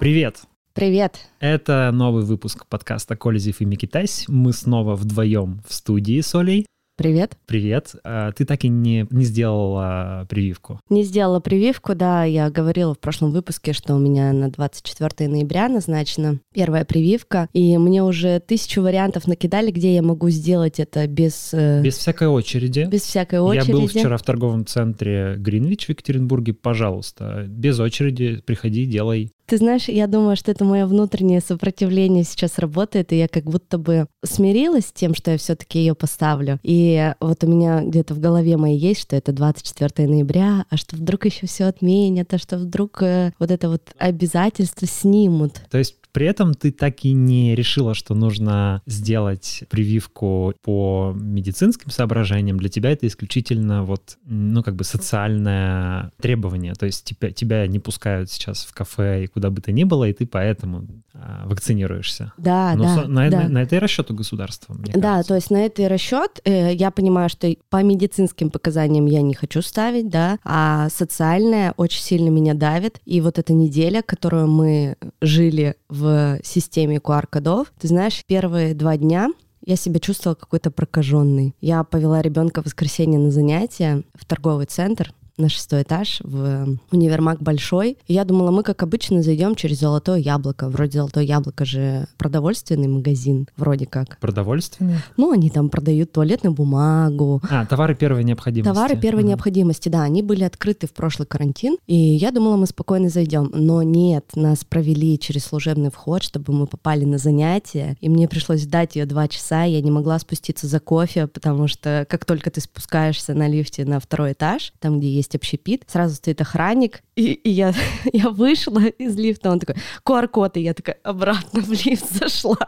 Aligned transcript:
Привет! 0.00 0.42
Привет! 0.74 1.16
Это 1.40 1.90
новый 1.92 2.24
выпуск 2.24 2.66
подкаста 2.68 3.16
«Колезев 3.16 3.60
и 3.60 3.64
Микитась». 3.64 4.26
Мы 4.28 4.52
снова 4.52 4.94
вдвоем 4.94 5.60
в 5.66 5.74
студии 5.74 6.20
с 6.20 6.34
Олей. 6.36 6.66
Привет. 6.96 7.36
Привет. 7.46 7.94
А, 8.04 8.32
ты 8.32 8.44
так 8.44 8.64
и 8.64 8.68
не, 8.68 9.06
не 9.10 9.24
сделала 9.24 10.26
прививку. 10.28 10.80
Не 10.90 11.04
сделала 11.04 11.38
прививку, 11.38 11.94
да. 11.94 12.24
Я 12.24 12.50
говорила 12.50 12.92
в 12.94 12.98
прошлом 12.98 13.30
выпуске, 13.30 13.72
что 13.72 13.94
у 13.94 13.98
меня 14.00 14.32
на 14.32 14.50
24 14.50 15.28
ноября 15.28 15.68
назначена 15.68 16.40
первая 16.52 16.84
прививка. 16.84 17.48
И 17.52 17.76
мне 17.78 18.02
уже 18.02 18.40
тысячу 18.40 18.82
вариантов 18.82 19.28
накидали, 19.28 19.70
где 19.70 19.94
я 19.94 20.02
могу 20.02 20.28
сделать 20.30 20.80
это 20.80 21.06
без... 21.06 21.50
э, 21.52 21.82
Без 21.82 21.96
всякой 21.98 22.28
очереди. 22.28 22.88
Без 22.90 23.02
всякой 23.02 23.40
очереди. 23.40 23.70
Я 23.70 23.76
был 23.76 23.86
вчера 23.86 24.16
в 24.16 24.22
торговом 24.22 24.66
центре 24.66 25.36
Гринвич 25.38 25.86
в 25.86 25.90
Екатеринбурге. 25.90 26.52
Пожалуйста, 26.54 27.44
без 27.48 27.78
очереди 27.78 28.42
приходи, 28.44 28.86
делай. 28.86 29.30
Ты 29.48 29.56
знаешь, 29.56 29.88
я 29.88 30.06
думаю, 30.06 30.36
что 30.36 30.50
это 30.50 30.66
мое 30.66 30.84
внутреннее 30.84 31.40
сопротивление 31.40 32.22
сейчас 32.22 32.58
работает, 32.58 33.14
и 33.14 33.16
я 33.16 33.28
как 33.28 33.44
будто 33.44 33.78
бы 33.78 34.06
смирилась 34.22 34.88
с 34.88 34.92
тем, 34.92 35.14
что 35.14 35.30
я 35.30 35.38
все-таки 35.38 35.78
ее 35.78 35.94
поставлю. 35.94 36.60
И 36.62 37.14
вот 37.18 37.42
у 37.42 37.46
меня 37.46 37.82
где-то 37.82 38.12
в 38.12 38.20
голове 38.20 38.58
моей 38.58 38.78
есть, 38.78 39.00
что 39.00 39.16
это 39.16 39.32
24 39.32 40.06
ноября, 40.06 40.66
а 40.68 40.76
что 40.76 40.96
вдруг 40.96 41.24
еще 41.24 41.46
все 41.46 41.64
отменят, 41.64 42.34
а 42.34 42.38
что 42.38 42.58
вдруг 42.58 43.02
э, 43.02 43.32
вот 43.38 43.50
это 43.50 43.70
вот 43.70 43.82
обязательство 43.96 44.86
снимут. 44.86 45.62
То 45.70 45.78
есть 45.78 45.96
при 46.12 46.26
этом 46.26 46.54
ты 46.54 46.72
так 46.72 47.04
и 47.04 47.12
не 47.12 47.54
решила, 47.54 47.94
что 47.94 48.14
нужно 48.14 48.82
сделать 48.86 49.64
прививку 49.68 50.54
по 50.62 51.14
медицинским 51.14 51.90
соображениям. 51.90 52.58
Для 52.58 52.68
тебя 52.68 52.90
это 52.90 53.06
исключительно 53.06 53.84
вот, 53.84 54.18
ну, 54.24 54.62
как 54.62 54.76
бы 54.76 54.84
социальное 54.84 56.10
требование. 56.20 56.74
То 56.74 56.86
есть 56.86 57.04
тебя, 57.04 57.30
тебя 57.30 57.66
не 57.66 57.78
пускают 57.78 58.30
сейчас 58.30 58.64
в 58.64 58.72
кафе 58.72 59.24
и 59.24 59.26
куда 59.26 59.50
бы 59.50 59.60
то 59.60 59.72
ни 59.72 59.84
было, 59.84 60.04
и 60.08 60.12
ты 60.12 60.26
поэтому 60.26 60.86
а, 61.14 61.46
вакцинируешься. 61.46 62.32
Да, 62.36 62.74
Но 62.76 62.84
да, 62.84 62.94
со, 62.94 63.08
на, 63.08 63.30
да. 63.30 63.40
На, 63.42 63.48
на 63.48 63.62
это 63.62 63.76
и 63.76 63.78
расчет 63.78 64.10
у 64.10 64.14
государства, 64.14 64.74
мне 64.74 64.92
Да, 64.94 65.00
кажется. 65.00 65.28
то 65.28 65.34
есть 65.34 65.50
на 65.50 65.64
это 65.64 65.82
и 65.82 65.86
расчет. 65.86 66.40
Э, 66.44 66.72
я 66.74 66.90
понимаю, 66.90 67.28
что 67.28 67.52
по 67.70 67.82
медицинским 67.82 68.50
показаниям 68.50 69.06
я 69.06 69.22
не 69.22 69.34
хочу 69.34 69.62
ставить, 69.62 70.08
да, 70.08 70.38
а 70.44 70.88
социальное 70.90 71.74
очень 71.76 72.02
сильно 72.02 72.28
меня 72.28 72.54
давит. 72.54 73.00
И 73.04 73.20
вот 73.20 73.38
эта 73.38 73.52
неделя, 73.52 74.02
которую 74.02 74.46
мы 74.48 74.96
жили 75.20 75.74
в 75.88 75.97
системе 76.44 76.96
QR-кодов, 76.96 77.72
ты 77.78 77.88
знаешь, 77.88 78.22
первые 78.26 78.74
два 78.74 78.96
дня 78.96 79.28
я 79.64 79.76
себя 79.76 80.00
чувствовала 80.00 80.34
какой-то 80.34 80.70
прокаженный. 80.70 81.54
Я 81.60 81.84
повела 81.84 82.22
ребенка 82.22 82.62
в 82.62 82.66
воскресенье 82.66 83.18
на 83.18 83.30
занятия 83.30 84.02
в 84.14 84.24
торговый 84.24 84.64
центр, 84.64 85.12
на 85.38 85.48
шестой 85.48 85.82
этаж 85.82 86.20
в 86.24 86.76
универмаг 86.90 87.40
большой. 87.40 87.96
И 88.06 88.14
я 88.14 88.24
думала, 88.24 88.50
мы, 88.50 88.62
как 88.62 88.82
обычно, 88.82 89.22
зайдем 89.22 89.54
через 89.54 89.78
Золотое 89.80 90.18
Яблоко. 90.18 90.68
Вроде 90.68 90.98
Золотое 90.98 91.24
Яблоко 91.24 91.64
же 91.64 92.06
продовольственный 92.18 92.88
магазин, 92.88 93.48
вроде 93.56 93.86
как. 93.86 94.18
Продовольственный? 94.18 94.96
Ну, 95.16 95.32
они 95.32 95.50
там 95.50 95.68
продают 95.70 96.12
туалетную 96.12 96.54
бумагу. 96.54 97.40
А, 97.48 97.64
товары 97.66 97.94
первой 97.94 98.24
необходимости. 98.24 98.72
Товары 98.74 98.96
первой 98.96 99.20
Мгм. 99.22 99.28
необходимости, 99.30 99.88
да, 99.88 100.02
они 100.02 100.22
были 100.22 100.44
открыты 100.44 100.86
в 100.86 100.92
прошлый 100.92 101.26
карантин, 101.26 101.76
и 101.86 101.94
я 101.96 102.30
думала, 102.30 102.56
мы 102.56 102.66
спокойно 102.66 103.08
зайдем, 103.08 103.50
но 103.54 103.82
нет, 103.82 104.24
нас 104.34 104.64
провели 104.64 105.18
через 105.18 105.44
служебный 105.44 105.90
вход, 105.90 106.22
чтобы 106.22 106.52
мы 106.52 106.66
попали 106.66 107.04
на 107.04 107.18
занятия, 107.18 107.96
и 108.00 108.08
мне 108.08 108.28
пришлось 108.28 108.62
ждать 108.62 108.96
ее 108.96 109.06
два 109.06 109.28
часа, 109.28 109.64
я 109.64 109.80
не 109.80 109.90
могла 109.90 110.18
спуститься 110.18 110.66
за 110.66 110.80
кофе, 110.80 111.26
потому 111.26 111.68
что 111.68 112.06
как 112.08 112.24
только 112.24 112.50
ты 112.50 112.60
спускаешься 112.60 113.34
на 113.34 113.48
лифте 113.48 113.84
на 113.84 114.00
второй 114.00 114.32
этаж, 114.32 114.72
там, 114.80 114.98
где 114.98 115.10
есть 115.10 115.27
общепит, 115.34 115.84
сразу 115.86 116.16
стоит 116.16 116.40
охранник, 116.40 117.02
и, 117.16 117.32
и 117.32 117.50
я, 117.50 117.74
я 118.12 118.30
вышла 118.30 118.80
из 118.80 119.16
лифта, 119.16 119.50
он 119.50 119.60
такой, 119.60 119.76
QR-код, 120.04 120.56
и 120.56 120.60
я 120.60 120.74
такая 120.74 120.98
обратно 121.02 121.60
в 121.60 121.70
лифт 121.70 122.10
зашла. 122.10 122.58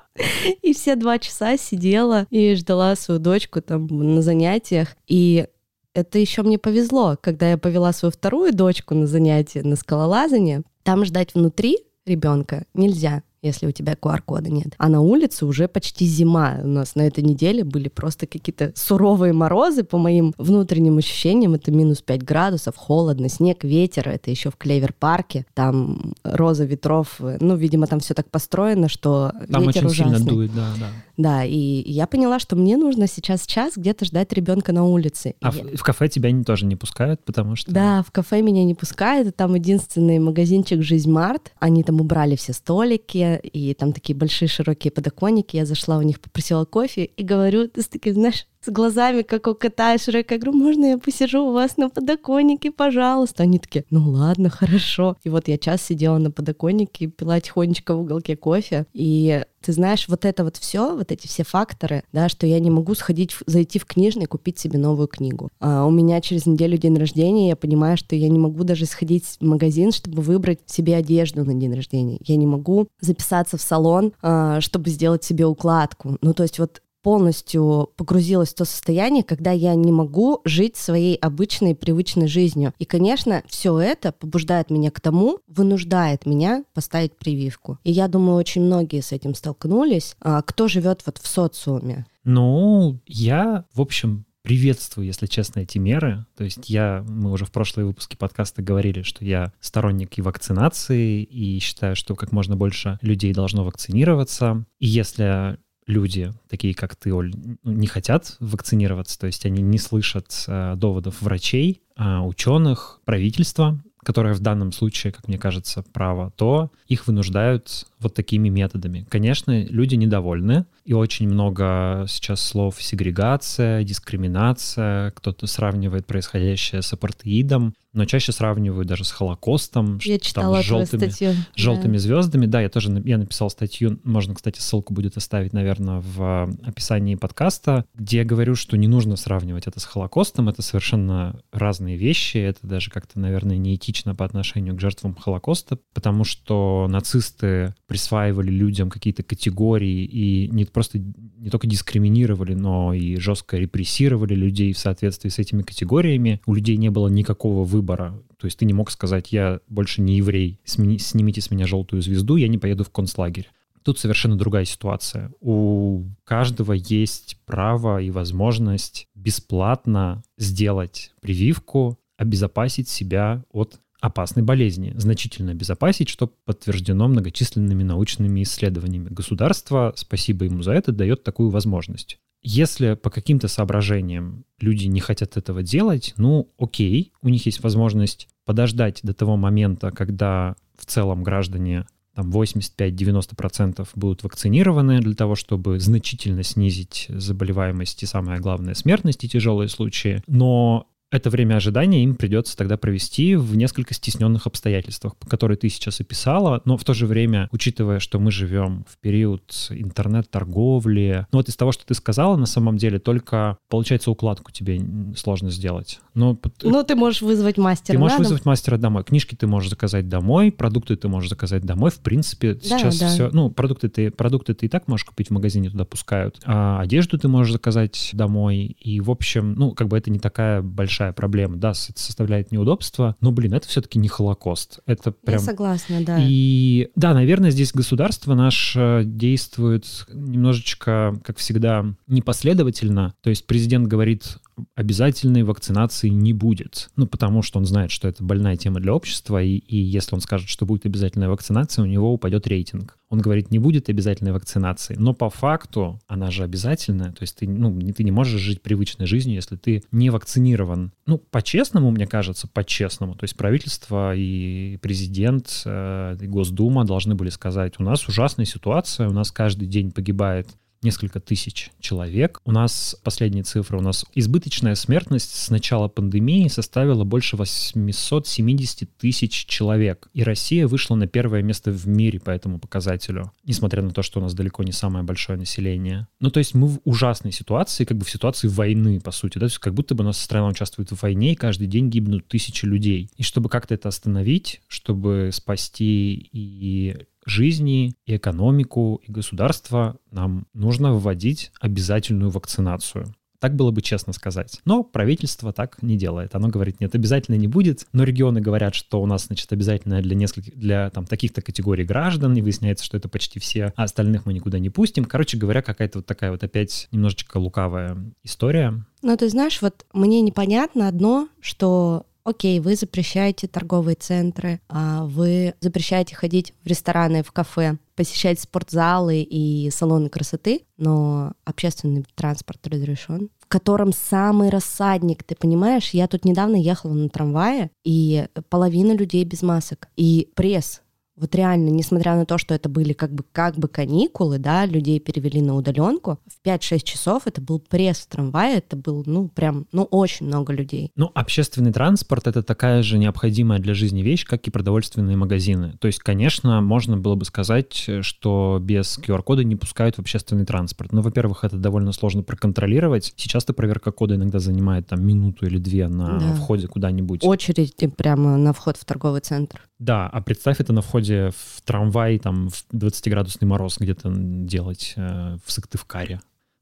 И 0.63 0.73
все 0.73 0.97
два 0.97 1.19
часа 1.19 1.57
сидела 1.57 2.27
и 2.31 2.55
ждала 2.55 2.97
свою 2.97 3.21
дочку 3.21 3.61
там 3.61 3.87
на 3.87 4.23
занятиях, 4.23 4.97
и 5.07 5.47
это 5.95 6.19
еще 6.19 6.43
мне 6.43 6.59
повезло, 6.59 7.17
когда 7.21 7.51
я 7.51 7.59
повела 7.59 7.93
свою 7.93 8.13
вторую 8.13 8.55
дочку 8.55 8.95
на 8.95 9.07
занятие 9.07 9.63
на 9.63 9.77
скалолазание, 9.77 10.63
там 10.83 11.05
ждать 11.05 11.35
внутри 11.35 11.79
ребенка 12.07 12.65
нельзя 12.75 13.23
если 13.43 13.67
у 13.67 13.71
тебя 13.73 13.95
QR-кода 13.95 14.51
нет. 14.51 14.75
А 14.79 14.89
на 14.89 15.01
улице 15.01 15.47
уже 15.47 15.67
почти 15.69 16.05
зима. 16.05 16.59
У 16.63 16.67
нас 16.67 16.95
на 16.95 17.03
этой 17.03 17.25
неделе 17.25 17.65
были 17.65 17.89
просто 17.89 18.27
какие-то 18.27 18.73
суровые 18.77 19.33
морозы, 19.33 19.83
по 19.83 19.99
моим 19.99 20.35
внутренним 20.37 20.99
ощущениям. 20.99 21.55
Это 21.55 21.71
минус 21.71 22.03
5 22.03 22.23
градусов, 22.23 22.77
холодно, 22.77 23.29
снег, 23.29 23.65
ветер. 23.65 24.09
Это 24.09 24.31
еще 24.31 24.51
в 24.51 24.57
Клевер-парке. 24.57 25.47
Там 25.55 26.15
роза 26.23 26.65
ветров. 26.65 27.17
Ну, 27.19 27.57
видимо, 27.57 27.87
там 27.87 28.01
все 28.01 28.15
так 28.15 28.31
построено, 28.31 28.89
что 28.89 29.33
Там 29.51 29.63
ветер 29.67 29.87
очень 29.87 30.03
ужасный. 30.05 30.17
сильно 30.19 30.31
дует, 30.31 30.55
да, 30.55 30.69
да. 30.79 30.87
Да, 31.17 31.45
и 31.45 31.55
я 31.91 32.07
поняла, 32.07 32.39
что 32.39 32.57
мне 32.57 32.79
нужно 32.79 33.07
сейчас 33.07 33.47
час 33.47 33.75
где-то 33.77 34.07
ждать 34.07 34.33
ребенка 34.33 34.73
на 34.73 34.85
улице. 34.87 35.35
А 35.43 35.53
я- 35.55 35.77
в, 35.77 35.83
кафе 35.83 36.09
тебя 36.09 36.31
не, 36.31 36.45
тоже 36.45 36.65
не 36.65 36.77
пускают, 36.77 37.23
потому 37.25 37.57
что... 37.57 37.71
Да, 37.71 38.03
в 38.03 38.11
кафе 38.11 38.41
меня 38.41 38.65
не 38.65 38.75
пускают, 38.75 39.37
там 39.37 39.55
единственный 39.55 40.19
магазинчик 40.19 40.83
«Жизнь 40.83 41.11
Март». 41.11 41.53
Они 41.59 41.83
там 41.83 42.01
убрали 42.01 42.37
все 42.37 42.55
столики, 42.55 43.30
и 43.37 43.75
там 43.75 43.93
такие 43.93 44.17
большие 44.17 44.49
широкие 44.49 44.91
подоконники. 44.91 45.57
Я 45.57 45.67
зашла 45.67 45.99
у 45.99 46.03
них, 46.03 46.21
попросила 46.21 46.65
кофе, 46.65 47.05
и 47.05 47.23
говорю, 47.23 47.69
ты 47.69 47.83
с 47.83 47.89
таким, 47.89 48.15
знаешь, 48.15 48.47
с 48.65 48.71
глазами, 48.71 49.23
как 49.23 49.47
у 49.47 49.55
кота 49.55 49.97
Шрека. 49.97 50.35
Я 50.35 50.41
говорю, 50.41 50.59
можно 50.59 50.85
я 50.87 50.99
посижу 50.99 51.45
у 51.47 51.53
вас 51.53 51.77
на 51.77 51.89
подоконнике, 51.89 52.71
пожалуйста? 52.71 53.43
Они 53.45 53.59
такие, 53.59 53.85
ну 53.91 54.11
ладно, 54.11 54.51
хорошо. 54.51 55.17
И 55.25 55.31
вот 55.31 55.49
я 55.49 55.59
час 55.59 55.83
сидела 55.83 56.19
на 56.19 56.31
подоконнике, 56.31 57.07
пила 57.07 57.41
тихонечко 57.41 57.95
в 57.95 58.01
уголке 58.01 58.37
кофе, 58.37 58.87
и 58.93 59.43
ты 59.63 59.73
знаешь, 59.73 60.09
вот 60.09 60.25
это 60.25 60.45
вот 60.45 60.57
все, 60.57 60.97
вот 60.97 61.13
эти 61.13 61.27
все 61.27 61.45
факторы, 61.45 62.03
да, 62.13 62.29
что 62.29 62.47
я 62.47 62.59
не 62.61 62.71
могу 62.71 62.95
сходить, 62.95 63.37
зайти 63.47 63.79
в 63.79 63.85
книжный 63.85 64.27
купить 64.27 64.59
себе 64.59 64.79
новую 64.79 65.07
книгу. 65.07 65.51
А 65.61 65.85
у 65.85 65.91
меня 65.91 66.21
через 66.21 66.47
неделю 66.47 66.79
день 66.79 66.97
рождения, 66.97 67.49
я 67.49 67.57
понимаю, 67.57 67.97
что 67.97 68.17
я 68.17 68.29
не 68.29 68.39
могу 68.39 68.65
даже 68.65 68.87
сходить 68.87 69.25
в 69.39 69.45
магазин, 69.45 69.93
чтобы 69.93 70.23
выбрать 70.23 70.61
себе 70.67 70.97
одежду 70.97 71.45
на 71.45 71.55
день 71.55 71.75
рождения. 71.75 72.19
Я 72.23 72.37
не 72.37 72.47
могу 72.47 72.89
записаться 73.01 73.59
в 73.59 73.63
салон, 73.63 74.13
а, 74.23 74.61
чтобы 74.61 74.89
сделать 74.91 75.25
себе 75.25 75.47
укладку. 75.47 76.17
Ну, 76.23 76.33
то 76.33 76.43
есть 76.43 76.59
вот 76.59 76.81
полностью 77.03 77.91
погрузилась 77.97 78.51
в 78.51 78.55
то 78.55 78.65
состояние, 78.65 79.25
когда 79.25 79.53
я 79.53 79.75
не 79.75 79.93
могу 79.93 80.41
жить 80.45 80.77
своей 80.77 81.17
обычной, 81.17 81.75
привычной 81.75 82.29
жизнью. 82.29 82.73
И, 82.79 82.85
конечно, 82.85 83.43
все 83.47 83.79
это 83.79 84.13
побуждает 84.13 84.71
меня 84.71 84.91
к 84.91 85.01
тому, 85.01 85.39
вынуждает 85.47 86.27
меня 86.27 86.65
поставить 86.75 87.17
прививку. 87.17 87.79
И 87.85 87.93
я 87.93 88.09
думаю, 88.09 88.37
очень 88.37 88.63
многие 88.63 89.01
с 89.01 89.13
этим 89.13 89.35
столкнулись. 89.35 90.17
А, 90.21 90.43
кто 90.43 90.69
живет 90.69 91.03
вот 91.07 91.19
в 91.19 91.27
социуме? 91.27 92.07
Ну, 92.25 93.01
я, 93.07 93.65
в 93.75 93.81
общем, 93.81 94.27
приветствую, 94.43 95.07
если 95.07 95.27
честно, 95.27 95.61
эти 95.61 95.79
меры. 95.79 96.27
То 96.37 96.45
есть 96.45 96.69
я, 96.69 97.05
мы 97.09 97.33
уже 97.33 97.45
в 97.45 97.53
прошлые 97.53 97.87
выпуске 97.87 98.17
подкаста 98.17 98.63
говорили, 98.63 99.03
что 99.03 99.25
я 99.25 99.53
сторонник 99.61 100.19
и 100.19 100.23
вакцинации, 100.23 101.23
и 101.23 101.59
считаю, 101.61 101.97
что 101.97 102.15
как 102.15 102.33
можно 102.33 102.57
больше 102.57 102.99
людей 103.03 103.33
должно 103.33 103.65
вакцинироваться. 103.65 104.65
И 104.79 104.87
если 104.87 105.59
люди, 105.87 106.33
такие 106.49 106.75
как 106.75 106.97
ты, 106.97 107.13
Оль, 107.13 107.33
не 107.65 107.87
хотят 107.87 108.37
вакцинироваться, 108.41 109.19
то 109.19 109.27
есть 109.27 109.45
они 109.47 109.63
не 109.63 109.79
слышат 109.79 110.45
э, 110.47 110.75
доводов 110.77 111.21
врачей, 111.21 111.83
а, 111.97 112.23
ученых, 112.23 113.01
правительства, 113.05 113.79
которое 114.03 114.35
в 114.35 114.41
данном 114.41 114.73
случае, 114.73 115.13
как 115.13 115.29
мне 115.29 115.39
кажется, 115.39 115.83
право, 115.93 116.33
то 116.37 116.71
их 116.87 117.07
вынуждают 117.07 117.87
вот 118.01 118.15
такими 118.15 118.49
методами. 118.49 119.07
Конечно, 119.09 119.63
люди 119.65 119.95
недовольны, 119.95 120.67
и 120.85 120.93
очень 120.93 121.29
много 121.29 122.07
сейчас 122.09 122.41
слов 122.41 122.77
сегрегация, 122.81 123.85
дискриминация, 123.85 125.11
кто-то 125.13 125.47
сравнивает 125.47 126.07
происходящее 126.07 126.83
с 126.83 126.93
апартеидом, 126.93 127.75
но 127.93 128.05
чаще 128.05 128.33
сравнивают 128.33 128.87
даже 128.87 129.05
с 129.05 129.11
Холокостом, 129.11 129.99
Я 130.03 130.19
читала 130.19 130.57
там, 130.57 130.63
с 130.63 130.67
желтыми, 130.67 131.09
статью. 131.09 131.33
желтыми 131.57 131.97
звездами. 131.97 132.47
Да, 132.47 132.61
я 132.61 132.69
тоже 132.69 132.91
я 133.05 133.19
написал 133.19 133.51
статью, 133.51 133.99
можно, 134.05 134.35
кстати, 134.35 134.61
ссылку 134.61 134.95
будет 134.95 135.17
оставить, 135.17 135.53
наверное, 135.53 136.01
в 136.01 136.51
описании 136.63 137.17
подкаста, 137.17 137.85
где 137.95 138.19
я 138.19 138.25
говорю, 138.25 138.55
что 138.55 138.77
не 138.77 138.87
нужно 138.87 139.17
сравнивать 139.17 139.67
это 139.67 139.81
с 139.81 139.85
Холокостом, 139.85 140.49
это 140.49 140.63
совершенно 140.63 141.41
разные 141.53 141.97
вещи, 141.97 142.39
это 142.39 142.67
даже 142.67 142.91
как-то, 142.91 143.19
наверное, 143.19 143.57
неэтично 143.57 144.15
по 144.15 144.25
отношению 144.25 144.77
к 144.77 144.81
жертвам 144.81 145.15
Холокоста, 145.15 145.79
потому 145.93 146.25
что 146.25 146.87
нацисты 146.89 147.75
присваивали 147.91 148.53
людям 148.53 148.89
какие-то 148.89 149.25
категории 149.25 150.05
и 150.05 150.49
не 150.53 150.65
просто 150.65 151.01
не 151.01 151.51
только 151.51 151.67
дискриминировали, 151.67 152.55
но 152.55 152.95
и 152.95 153.17
жестко 153.17 153.57
репрессировали 153.57 154.37
людей 154.37 154.73
в 154.73 154.79
соответствии 154.79 155.29
с 155.29 155.41
этими 155.41 155.63
категориями. 155.63 156.41
У 156.47 156.55
людей 156.55 156.77
не 156.77 156.89
было 156.89 157.09
никакого 157.09 157.65
выбора. 157.65 158.17
То 158.39 158.45
есть 158.47 158.61
ты 158.61 158.65
не 158.65 158.73
мог 158.75 158.93
сказать, 158.93 159.33
я 159.33 159.59
больше 159.67 160.03
не 160.03 160.19
еврей, 160.19 160.61
смени- 160.65 160.99
снимите 160.99 161.41
с 161.41 161.51
меня 161.51 161.67
желтую 161.67 162.01
звезду, 162.01 162.37
я 162.37 162.47
не 162.47 162.59
поеду 162.59 162.85
в 162.85 162.91
концлагерь. 162.91 163.51
Тут 163.83 163.99
совершенно 163.99 164.37
другая 164.37 164.67
ситуация. 164.67 165.33
У 165.41 166.05
каждого 166.23 166.75
есть 166.75 167.39
право 167.45 168.01
и 168.01 168.13
возможность 168.13 169.09
бесплатно 169.17 170.23
сделать 170.39 171.13
прививку, 171.21 171.99
обезопасить 172.17 172.89
себя 172.89 173.43
от 173.51 173.81
опасной 174.01 174.43
болезни, 174.43 174.93
значительно 174.97 175.53
обезопасить, 175.53 176.09
что 176.09 176.27
подтверждено 176.27 177.09
многочисленными 177.09 177.83
научными 177.83 178.43
исследованиями. 178.43 179.09
Государство, 179.11 179.93
спасибо 179.97 180.45
ему 180.45 180.63
за 180.63 180.73
это, 180.73 180.93
дает 180.93 181.23
такую 181.23 181.51
возможность. 181.51 182.19
Если 182.43 182.95
по 182.95 183.11
каким-то 183.11 183.49
соображениям 183.49 184.45
люди 184.59 184.87
не 184.87 185.01
хотят 185.01 185.37
этого 185.37 185.63
делать, 185.63 186.15
ну 186.17 186.49
окей, 186.59 187.13
у 187.21 187.29
них 187.29 187.45
есть 187.45 187.63
возможность 187.63 188.29
подождать 188.47 189.01
до 189.03 189.13
того 189.13 189.37
момента, 189.37 189.91
когда 189.91 190.57
в 190.79 190.87
целом 190.87 191.23
граждане 191.23 191.85
там 192.15 192.31
85-90% 192.31 193.89
будут 193.95 194.25
вакцинированы 194.25 195.01
для 195.01 195.15
того, 195.15 195.37
чтобы 195.37 195.79
значительно 195.79 196.43
снизить 196.43 197.07
заболеваемость 197.09 198.03
и, 198.03 198.07
самое 198.07 198.41
главное, 198.41 198.75
смертность 198.75 199.23
и 199.25 199.29
тяжелые 199.29 199.69
случаи. 199.69 200.23
Но 200.27 200.89
это 201.11 201.31
время 201.31 201.57
ожидания 201.57 202.05
им 202.05 202.15
придется 202.15 202.57
тогда 202.57 202.77
провести 202.77 203.35
в 203.35 203.57
несколько 203.57 203.95
стесненных 203.95 204.47
обстоятельствах, 204.47 205.15
которые 205.29 205.57
ты 205.57 205.69
сейчас 205.69 206.01
описала, 206.01 206.63
но 206.65 206.77
в 206.77 206.85
то 206.85 206.95
же 206.95 207.07
время, 207.07 207.49
учитывая, 207.53 207.99
что 207.99 208.19
мы 208.19 208.31
живем 208.31 208.85
в 208.89 208.99
период 208.99 209.69
интернет-торговли, 209.71 211.27
ну 211.33 211.39
вот 211.39 211.49
из 211.49 211.57
того, 211.57 211.73
что 211.73 211.85
ты 211.85 211.95
сказала, 211.95 212.37
на 212.37 212.47
самом 212.47 212.77
деле 212.77 212.99
только, 212.99 213.59
получается, 213.69 214.11
укладку 214.11 214.53
тебе 214.53 214.81
сложно 215.17 215.51
сделать. 215.51 216.01
Но, 216.15 216.39
ну, 216.63 216.85
ты 216.85 216.95
можешь 216.95 217.23
вызвать 217.23 217.59
мастера 217.59 217.95
Ты 217.95 217.99
можешь 217.99 218.19
на 218.19 218.25
вызвать 218.25 218.45
мастера 218.45 218.77
домой. 218.77 219.05
Книжки 219.05 219.35
ты 219.35 219.47
можешь 219.47 219.71
заказать 219.71 220.09
домой, 220.09 220.53
продукты 220.53 220.97
ты 220.97 221.09
можешь 221.09 221.31
заказать 221.31 221.65
домой. 221.65 221.91
В 221.91 222.01
принципе, 222.01 222.55
да, 222.55 222.61
сейчас 222.61 222.99
да. 222.99 223.09
все... 223.09 223.31
Ну, 223.33 223.51
продукты 223.51 223.89
ты, 223.89 224.11
продукты 224.11 224.55
ты 224.55 224.67
и 224.67 224.69
так 224.69 224.89
можешь 224.89 225.05
купить 225.05 225.29
в 225.29 225.31
магазине, 225.31 225.71
туда 225.71 225.85
пускают. 225.85 226.41
А 226.45 226.81
одежду 226.81 227.19
ты 227.19 227.29
можешь 227.29 227.53
заказать 227.53 228.11
домой. 228.13 228.77
И, 228.81 229.01
в 229.01 229.11
общем, 229.11 229.55
ну, 229.55 229.73
как 229.73 229.89
бы 229.89 229.97
это 229.97 230.11
не 230.11 230.19
такая 230.19 230.63
большая 230.63 231.00
большая 231.01 231.13
проблема. 231.13 231.57
Да, 231.57 231.71
это 231.71 232.01
составляет 232.01 232.53
неудобства, 232.53 233.17
но, 233.21 233.33
блин, 233.33 233.55
это 233.55 233.67
все-таки 233.67 233.99
не 233.99 234.09
Холокост. 234.09 234.81
Это 234.87 235.13
прям... 235.13 235.39
Я 235.39 235.45
согласна, 235.45 236.05
да. 236.05 236.19
И 236.21 236.91
да, 236.95 237.15
наверное, 237.15 237.51
здесь 237.51 237.73
государство 237.73 238.35
наше 238.35 239.03
действует 239.05 240.07
немножечко, 240.13 241.19
как 241.25 241.39
всегда, 241.39 241.87
непоследовательно. 242.07 243.15
То 243.23 243.31
есть 243.31 243.47
президент 243.47 243.87
говорит 243.89 244.39
обязательной 244.75 245.43
вакцинации 245.43 246.09
не 246.09 246.33
будет. 246.33 246.91
Ну, 246.97 247.07
потому 247.07 247.43
что 247.43 247.59
он 247.59 247.65
знает, 247.65 247.91
что 247.91 248.09
это 248.09 248.23
больная 248.23 248.57
тема 248.57 248.81
для 248.81 248.95
общества, 248.95 249.43
и, 249.43 249.57
и 249.57 249.77
если 249.77 250.15
он 250.15 250.21
скажет, 250.21 250.49
что 250.49 250.67
будет 250.67 250.87
обязательная 250.87 251.29
вакцинация, 251.29 251.83
у 251.83 251.87
него 251.87 252.13
упадет 252.13 252.47
рейтинг. 252.47 252.97
Он 253.09 253.21
говорит, 253.21 253.51
не 253.51 253.59
будет 253.59 253.89
обязательной 253.89 254.33
вакцинации. 254.33 254.95
Но 254.97 255.15
по 255.15 255.31
факту 255.31 256.01
она 256.07 256.31
же 256.31 256.45
обязательная. 256.45 257.11
То 257.13 257.23
есть 257.23 257.37
ты, 257.37 257.49
ну, 257.49 257.77
ты 257.93 258.05
не 258.05 258.13
можешь 258.13 258.41
жить 258.41 258.63
привычной 258.63 259.07
жизнью, 259.07 259.35
если 259.35 259.57
ты 259.57 259.83
не 259.91 260.11
вакцинирован. 260.11 260.93
Ну, 261.07 261.19
по-честному, 261.19 261.91
мне 261.91 262.07
кажется, 262.07 262.47
по-честному. 262.47 263.17
То 263.17 263.25
есть 263.25 263.37
правительство 263.37 264.15
и 264.15 264.79
президент, 264.81 265.63
э, 265.65 266.17
и 266.21 266.27
Госдума 266.29 266.85
должны 266.85 267.17
были 267.17 267.31
сказать, 267.31 267.75
у 267.79 267.83
нас 267.83 268.07
ужасная 268.07 268.47
ситуация, 268.47 269.09
у 269.09 269.13
нас 269.13 269.33
каждый 269.33 269.67
день 269.67 269.91
погибает 269.91 270.49
несколько 270.83 271.21
тысяч 271.21 271.71
человек. 271.81 272.41
У 272.45 272.53
нас, 272.53 272.97
последние 273.03 273.45
цифры, 273.45 273.79
у 273.79 273.83
нас 273.83 274.07
избыточная 274.15 274.75
смертность 274.75 275.35
с 275.35 275.51
начала 275.51 275.89
пандемии 275.89 276.49
составила 276.49 277.05
больше 277.05 277.37
870 277.37 278.97
тысяч 278.97 279.47
человек. 279.47 280.09
И 280.15 280.23
Россия 280.23 280.67
вышла 280.67 280.95
на 280.95 281.07
первое 281.07 281.43
место 281.43 281.71
в 281.71 281.87
мире 281.87 282.19
по 282.19 282.31
этому 282.31 282.59
показателю, 282.59 283.33
несмотря 283.45 283.83
на 283.83 283.91
то, 283.91 284.03
что 284.03 284.21
у 284.21 284.23
нас 284.23 284.35
далеко 284.35 284.63
не 284.63 284.73
самое 284.73 285.05
большое 285.05 285.39
население. 285.39 286.09
Ну, 286.19 286.31
то 286.31 286.39
есть 286.39 286.55
мы 286.55 286.69
в 286.69 286.81
ужасной 286.85 287.33
ситуации, 287.33 287.85
как 287.85 287.99
бы 287.99 288.05
в 288.05 288.11
ситуации 288.11 288.49
войны, 288.49 289.01
по 289.01 289.11
сути, 289.11 289.35
да, 289.35 289.41
то 289.41 289.51
есть 289.51 289.59
как 289.59 289.75
будто 289.75 289.95
бы 289.95 290.05
наша 290.05 290.21
страна 290.21 290.49
участвует 290.49 290.91
в 290.91 291.03
войне, 291.03 291.33
и 291.33 291.37
каждый 291.37 291.67
день 291.67 291.91
гибнут 291.91 292.27
тысячи 292.27 292.65
людей. 292.65 293.11
И 293.17 293.23
чтобы 293.23 293.49
как-то 293.49 293.75
это 293.75 293.89
остановить, 293.89 294.63
чтобы 294.69 295.31
спасти 295.33 296.29
и 296.33 296.97
жизни, 297.27 297.95
и 298.07 298.17
экономику, 298.17 299.01
и 299.07 299.13
государство 299.13 299.99
нам 300.11 300.47
нужно 300.55 300.95
вводить 300.95 301.53
обязательную 301.61 302.31
вакцинацию. 302.31 303.15
Так 303.41 303.57
было 303.57 303.71
бы 303.71 303.81
честно 303.81 304.13
сказать. 304.13 304.61
Но 304.67 304.85
правительство 304.85 305.53
так 305.53 305.83
не 305.83 305.97
делает. 305.97 306.35
Оно 306.35 306.49
говорит, 306.49 306.79
нет, 306.79 306.95
обязательно 306.95 307.37
не 307.37 307.49
будет. 307.49 307.87
Но 307.93 308.05
регионы 308.05 308.43
говорят, 308.43 308.75
что 308.75 309.01
у 309.01 309.07
нас, 309.07 309.27
значит, 309.27 309.51
обязательно 309.51 310.03
для 310.03 310.15
нескольких, 310.15 310.55
для 310.59 310.91
там 310.91 311.07
таких-то 311.07 311.41
категорий 311.41 311.85
граждан. 311.85 312.37
И 312.37 312.43
выясняется, 312.43 312.85
что 312.85 312.99
это 312.99 313.09
почти 313.09 313.41
все, 313.41 313.73
а 313.77 313.85
остальных 313.85 314.27
мы 314.27 314.35
никуда 314.35 314.59
не 314.59 314.69
пустим. 314.69 315.07
Короче 315.07 315.39
говоря, 315.39 315.63
какая-то 315.63 315.99
вот 315.99 316.07
такая 316.07 316.31
вот 316.33 316.45
опять 316.45 316.87
немножечко 316.93 317.39
лукавая 317.39 317.97
история. 318.23 318.85
Ну, 319.01 319.17
ты 319.17 319.31
знаешь, 319.31 319.63
вот 319.63 319.87
мне 319.95 320.21
непонятно 320.21 320.87
одно, 320.87 321.31
что 321.41 322.05
окей, 322.25 322.61
вы 322.61 322.77
запрещаете 322.77 323.47
торговые 323.49 323.97
центры, 323.97 324.61
а 324.69 325.05
вы 325.05 325.55
запрещаете 325.61 326.15
ходить 326.15 326.55
в 326.63 326.67
рестораны, 326.67 327.23
в 327.23 327.33
кафе, 327.33 327.79
посещать 327.97 328.41
спортзалы 328.41 329.21
и 329.21 329.71
салоны 329.71 330.09
красоты, 330.09 330.63
но 330.77 331.33
общественный 331.45 332.05
транспорт 332.15 332.67
разрешен, 332.67 333.31
в 333.39 333.47
котором 333.47 333.93
самый 333.93 334.49
рассадник, 334.49 335.23
ты 335.23 335.35
понимаешь? 335.35 335.91
Я 335.91 336.07
тут 336.07 336.25
недавно 336.25 336.57
ехала 336.57 336.93
на 336.93 337.09
трамвае, 337.09 337.71
и 337.85 338.27
половина 338.49 338.93
людей 338.93 339.25
без 339.25 339.43
масок, 339.43 339.89
и 339.97 340.29
пресс 340.35 340.83
вот 341.21 341.35
реально, 341.35 341.69
несмотря 341.69 342.17
на 342.17 342.25
то, 342.25 342.39
что 342.39 342.55
это 342.55 342.69
были 342.69 342.95
как 342.95 343.13
бы, 343.13 343.25
как 343.33 343.57
бы 343.57 343.69
каникулы, 343.69 344.39
да, 344.39 344.65
людей 344.65 344.99
перевели 344.99 345.43
на 345.43 345.55
удаленку, 345.55 346.19
в 346.27 346.47
5-6 346.47 346.83
часов 346.83 347.27
это 347.27 347.41
был 347.41 347.59
пресс 347.61 347.99
в 347.99 348.07
трамвае, 348.07 348.59
это 348.59 348.77
был, 348.77 349.03
ну, 349.05 349.29
прям, 349.29 349.67
ну, 349.73 349.85
очень 349.85 350.27
много 350.27 350.53
людей. 350.53 350.93
Ну, 350.97 351.11
общественный 351.15 351.73
транспорт— 351.73 352.27
это 352.29 352.43
такая 352.43 352.83
же 352.83 352.99
необходимая 352.99 353.61
для 353.61 353.75
жизни 353.75 354.01
вещь, 354.01 354.25
как 354.25 354.47
и 354.47 354.51
продовольственные 354.51 355.17
магазины. 355.17 355.77
То 355.79 355.87
есть, 355.89 355.99
конечно, 355.99 356.61
можно 356.63 356.97
было 356.97 357.17
бы 357.17 357.25
сказать, 357.27 357.89
что 358.01 358.59
без 358.61 358.99
QR-кода 358.99 359.45
не 359.45 359.57
пускают 359.57 359.97
в 359.97 359.99
общественный 359.99 360.47
транспорт. 360.47 360.93
Но, 360.93 361.03
во-первых, 361.03 361.45
это 361.45 361.57
довольно 361.57 361.93
сложно 361.93 362.23
проконтролировать. 362.23 363.13
Сейчас-то 363.17 363.53
проверка 363.53 363.93
кода 363.93 364.15
иногда 364.15 364.39
занимает 364.39 364.89
там 364.89 365.05
минуту 365.05 365.47
или 365.47 365.59
две 365.59 365.89
на 365.89 366.19
да. 366.19 366.35
входе 366.35 366.67
куда-нибудь. 366.67 367.25
Очередь 367.25 367.77
прямо 367.97 368.39
на 368.39 368.53
вход 368.53 368.77
в 368.77 368.85
торговый 368.85 369.21
центр. 369.21 369.61
Да, 369.79 370.09
а 370.09 370.21
представь 370.21 370.61
это 370.61 370.73
на 370.73 370.83
входе 370.83 371.10
в 371.11 371.63
трамвай, 371.63 372.19
там, 372.19 372.49
в 372.49 372.67
20-градусный 372.73 373.47
мороз 373.47 373.79
где-то 373.79 374.13
делать 374.15 374.95
э, 374.97 375.39
в 375.45 375.53
Сыктывкаре 375.53 376.21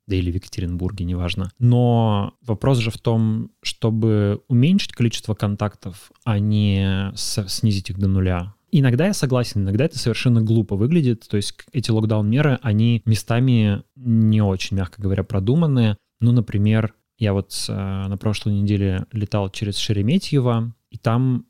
да 0.09 0.17
или 0.17 0.33
в 0.33 0.37
Екатеринбурге, 0.37 1.05
неважно. 1.05 1.53
Но 1.59 2.33
вопрос 2.41 2.79
же 2.79 2.91
в 2.91 2.97
том, 2.97 3.51
чтобы 3.63 4.41
уменьшить 4.49 4.93
количество 4.93 5.35
контактов, 5.35 6.11
а 6.25 6.39
не 6.39 7.13
снизить 7.15 7.91
их 7.91 7.99
до 7.99 8.09
нуля. 8.09 8.55
Иногда 8.71 9.07
я 9.07 9.13
согласен, 9.13 9.63
иногда 9.63 9.85
это 9.85 9.99
совершенно 9.99 10.43
глупо 10.43 10.77
выглядит. 10.77 11.29
То 11.29 11.37
есть 11.37 11.55
эти 11.73 11.91
локдаун-меры, 11.91 12.59
они 12.63 13.03
местами 13.05 13.83
не 13.97 14.43
очень, 14.43 14.79
мягко 14.79 15.01
говоря, 15.01 15.25
продуманные. 15.25 15.97
Ну, 16.21 16.33
например, 16.33 16.95
я 17.19 17.35
вот 17.35 17.53
э, 17.69 17.73
на 17.73 18.17
прошлой 18.17 18.55
неделе 18.55 19.05
летал 19.13 19.51
через 19.51 19.77
Шереметьево, 19.77 20.75
и 20.91 20.97
там 20.97 21.47